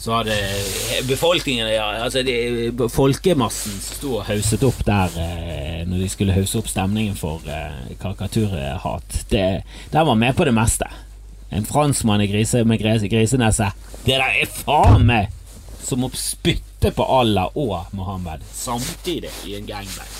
Så 0.00 0.14
hadde 0.16 0.32
befolkningen 1.04 1.68
ja, 1.68 1.84
altså 2.00 2.22
de, 2.24 2.72
Folkemassen 2.88 3.74
sto 3.84 4.14
og 4.16 4.24
hauset 4.30 4.62
opp 4.64 4.78
der 4.86 5.12
eh, 5.20 5.82
når 5.84 6.00
de 6.00 6.08
skulle 6.08 6.36
hause 6.36 6.56
opp 6.62 6.70
stemningen 6.72 7.18
for 7.20 7.44
eh, 7.44 7.92
karikaturhat. 8.00 9.18
Den 9.28 9.60
var 9.92 10.16
med 10.16 10.32
på 10.36 10.48
det 10.48 10.56
meste. 10.56 10.88
En 11.50 11.66
franskmann 11.68 12.24
i 12.24 12.30
grise, 12.30 12.64
med 12.64 12.80
grise, 12.80 13.10
grisenese. 13.12 13.68
Det 14.06 14.16
der 14.16 14.40
er 14.40 14.48
faen 14.62 15.04
meg 15.04 15.28
som 15.84 16.06
å 16.06 16.10
spytte 16.16 16.94
på 16.96 17.04
Allah 17.04 17.52
og 17.58 17.92
Mohammed 17.92 18.44
samtidig 18.54 19.32
i 19.50 19.58
en 19.58 19.68
gangbang. 19.68 20.16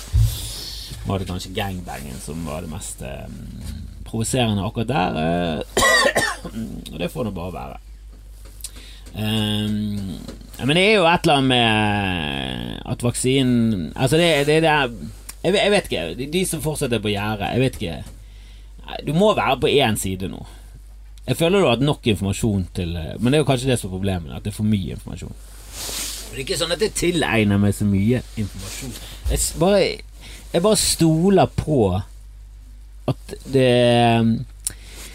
Var 1.07 1.19
det 1.19 1.29
kanskje 1.31 1.55
gangbangen 1.57 2.19
som 2.21 2.45
var 2.45 2.61
det 2.61 2.69
mest 2.69 3.01
um, 3.01 3.80
provoserende 4.11 4.65
akkurat 4.67 4.91
der. 4.91 5.21
Eh, 5.23 5.87
og 6.93 6.99
det 6.99 7.11
får 7.11 7.27
nå 7.27 7.33
bare 7.35 7.55
være. 7.55 7.79
Um, 9.11 10.19
men 10.63 10.77
det 10.77 10.83
er 10.85 10.93
jo 10.95 11.07
et 11.09 11.25
eller 11.25 11.41
annet 11.41 11.49
med 11.49 12.77
at 12.93 13.01
vaksinen 13.03 13.89
Altså, 13.91 14.15
det, 14.15 14.47
det, 14.47 14.61
det 14.63 14.69
jeg, 15.43 15.53
jeg, 15.53 15.71
vet 15.71 15.89
ikke. 15.89 16.05
De, 16.15 16.27
de 16.31 16.45
som 16.47 16.61
fortsatt 16.63 16.93
er 16.93 17.03
på 17.03 17.11
gjerdet, 17.11 17.49
jeg 17.51 17.63
vet 17.65 17.79
ikke. 17.81 17.97
Du 19.07 19.13
må 19.17 19.33
være 19.35 19.59
på 19.59 19.71
én 19.71 19.97
side 19.99 20.29
nå. 20.31 20.45
Jeg 21.27 21.37
føler 21.37 21.59
du 21.59 21.65
har 21.65 21.75
hatt 21.75 21.85
nok 21.85 22.07
informasjon 22.07 22.63
til 22.75 22.95
Men 23.19 23.31
det 23.31 23.39
er 23.39 23.43
jo 23.43 23.49
kanskje 23.49 23.69
det 23.69 23.79
som 23.79 23.89
er 23.89 23.97
problemet, 23.97 24.35
at 24.35 24.45
det 24.45 24.51
er 24.51 24.57
for 24.57 24.67
mye 24.67 24.95
informasjon. 24.95 25.35
Det 26.31 26.37
er 26.37 26.43
ikke 26.45 26.59
sånn 26.61 26.71
at 26.71 26.83
jeg 26.85 26.95
tilegner 26.95 27.59
meg 27.59 27.75
så 27.75 27.85
mye 27.87 28.21
informasjon. 28.39 28.95
Jeg 29.31 29.43
bare, 29.59 29.81
jeg 30.53 30.63
bare 30.63 30.79
stoler 30.79 31.51
på 31.59 31.81
at 33.09 33.33
det 33.49 33.71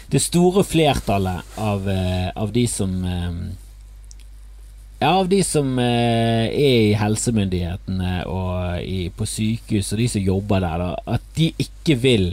det 0.07 0.19
store 0.23 0.63
flertallet 0.63 1.59
av, 1.59 1.89
eh, 1.89 2.29
av 2.35 2.51
de 2.51 2.67
som 2.67 3.05
eh, 3.05 3.33
ja, 4.99 5.09
av 5.09 5.29
de 5.29 5.43
som 5.43 5.79
eh, 5.79 6.47
er 6.47 6.79
i 6.87 6.93
helsemyndighetene 6.97 8.23
og 8.25 8.81
i, 8.81 9.09
på 9.13 9.27
sykehus, 9.27 9.91
og 9.93 10.01
de 10.01 10.07
som 10.09 10.23
jobber 10.23 10.63
der, 10.63 10.81
da, 10.81 11.17
at 11.17 11.27
de 11.35 11.51
ikke 11.61 11.99
vil 12.01 12.31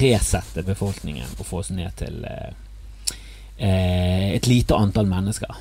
resette 0.00 0.64
befolkningen 0.66 1.36
og 1.36 1.46
få 1.46 1.60
oss 1.60 1.70
ned 1.70 1.94
til 2.00 2.24
eh, 2.26 4.32
et 4.32 4.48
lite 4.50 4.74
antall 4.74 5.06
mennesker. 5.06 5.60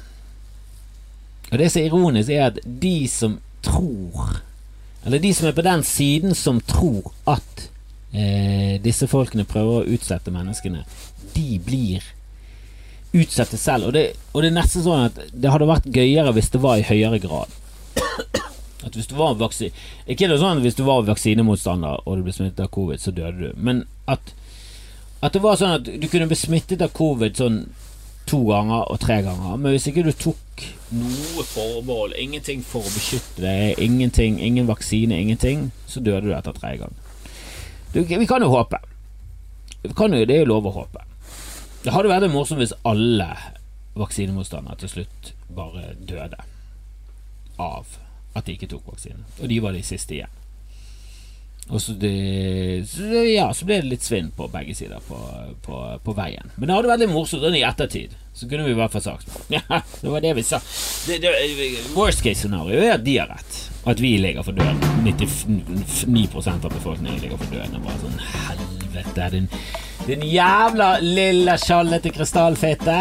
Og 1.51 1.61
det 1.61 1.69
som 1.69 1.83
er 1.83 1.91
ironisk, 1.91 2.31
er 2.31 2.49
at 2.49 2.57
de 2.65 2.97
som 3.11 3.37
tror 3.65 4.41
Eller 5.05 5.21
de 5.21 5.29
som 5.37 5.45
er 5.45 5.53
på 5.53 5.61
den 5.61 5.83
siden 5.85 6.33
som 6.33 6.57
tror 6.65 7.11
at 7.29 7.67
eh, 8.17 8.75
disse 8.83 9.07
folkene 9.11 9.47
prøver 9.47 9.81
å 9.81 9.95
utsette 9.95 10.33
menneskene, 10.33 10.83
de 11.35 11.59
blir 11.63 12.03
utsatte 13.15 13.57
selv. 13.57 13.89
Og 13.89 13.93
det, 13.95 14.05
og 14.33 14.43
det, 14.43 14.51
er 14.51 14.57
nesten 14.57 14.85
sånn 14.85 15.07
at 15.09 15.19
det 15.33 15.51
hadde 15.51 15.69
vært 15.69 15.87
gøyere 15.91 16.33
hvis 16.35 16.51
det 16.53 16.61
var 16.63 16.79
i 16.79 16.87
høyere 16.87 17.21
grad. 17.23 17.61
At 18.85 18.93
hvis 18.93 19.07
du 19.09 19.15
var 19.17 19.33
vaksine 19.39 19.73
Ikke 20.05 20.27
det 20.29 20.35
sånn 20.37 20.59
at 20.59 20.61
hvis 20.61 20.75
du 20.77 20.83
var 20.85 21.07
vaksinemotstander 21.07 22.03
og 22.03 22.19
du 22.19 22.25
ble 22.27 22.33
smittet 22.35 22.67
av 22.67 22.69
covid, 22.75 23.01
så 23.01 23.13
døde 23.15 23.47
du. 23.47 23.55
Men 23.57 23.85
at, 24.11 24.35
at 25.25 25.33
det 25.33 25.41
var 25.41 25.57
sånn 25.57 25.79
at 25.79 25.89
du 25.89 26.05
kunne 26.11 26.27
bli 26.29 26.37
smittet 26.37 26.83
av 26.85 26.93
covid 26.93 27.39
sånn 27.39 27.63
to 28.29 28.41
ganger 28.45 28.85
og 28.89 28.99
tre 29.01 29.19
ganger. 29.25 29.57
Men 29.57 29.73
hvis 29.73 29.87
ikke 29.89 30.05
du 30.05 30.11
tok 30.17 30.65
noe 30.93 31.45
formål, 31.49 32.13
ingenting 32.19 32.61
for 32.65 32.85
å 32.85 32.93
beskytte 32.93 33.41
deg, 33.43 33.81
ingenting, 33.81 34.39
ingen 34.41 34.69
vaksine, 34.69 35.17
ingenting, 35.17 35.69
så 35.89 36.01
døde 36.01 36.29
du 36.29 36.35
etter 36.37 36.55
tre 36.57 36.75
ganger. 36.81 37.04
Vi 37.95 38.27
kan 38.27 38.43
jo 38.43 38.51
håpe. 38.51 38.79
Kan 39.95 40.13
jo, 40.13 40.25
det 40.25 40.35
er 40.35 40.43
jo 40.43 40.51
lov 40.55 40.67
å 40.67 40.73
håpe. 40.81 41.03
Det 41.85 41.93
hadde 41.93 42.11
vært 42.11 42.33
morsomt 42.33 42.59
hvis 42.59 42.73
alle 42.83 43.29
vaksinemotstandere 43.95 44.81
til 44.81 44.91
slutt 44.91 45.31
bare 45.55 45.93
døde 45.99 46.41
av 47.61 47.99
at 48.35 48.47
de 48.47 48.55
ikke 48.57 48.67
tok 48.67 48.89
vaksinen, 48.89 49.23
Og 49.39 49.47
de 49.47 49.61
var 49.63 49.71
de 49.71 49.83
siste 49.85 50.17
igjen. 50.17 50.41
Og 51.69 51.81
så, 51.81 51.95
det, 51.97 52.85
så, 52.89 53.05
ja, 53.25 53.47
så 53.55 53.65
ble 53.65 53.79
det 53.81 53.89
litt 53.89 54.05
svinn 54.05 54.27
på 54.35 54.45
begge 54.53 54.75
sider 54.77 55.01
på, 55.07 55.17
på, 55.65 55.79
på 56.03 56.13
veien. 56.17 56.51
Men 56.57 56.67
det 56.67 56.75
hadde 56.75 56.91
vært 56.91 57.01
litt 57.05 57.13
morsomt 57.13 57.41
sånn 57.41 57.57
i 57.57 57.63
ettertid. 57.65 58.13
Så 58.35 58.49
kunne 58.51 58.67
vi 58.67 58.75
i 58.75 58.77
hvert 58.77 58.91
fall 58.91 59.05
sagt 59.05 59.31
Ja, 59.55 59.63
det 60.01 60.11
var 60.11 60.21
det 60.21 60.35
vi 60.37 60.43
sa. 60.45 60.59
Det, 61.07 61.21
det, 61.23 61.31
worst 61.95 62.21
case 62.25 62.43
scenario 62.43 62.77
er 62.83 62.97
at 62.99 63.05
de 63.05 63.15
har 63.17 63.31
rett. 63.31 63.61
At 63.85 64.01
vi 64.01 64.17
ligger 64.17 64.41
for 64.41 64.51
døden. 64.51 64.77
99 65.03 66.47
av 66.47 66.69
befolkningen 66.69 67.19
ligger 67.21 67.37
for 67.37 67.53
døden. 67.53 67.75
Og 67.75 67.81
bare 67.85 67.99
sånn 68.01 68.17
Helvete, 68.33 69.29
din, 69.35 69.49
din 70.07 70.25
jævla 70.25 70.95
lille 71.05 71.57
skjallete 71.61 72.13
krystallfitte! 72.15 72.97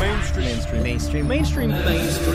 Mainstream. 0.00 0.82
Mainstream. 0.82 1.28
Mainstream. 1.28 1.70
Mainstream. 1.70 2.29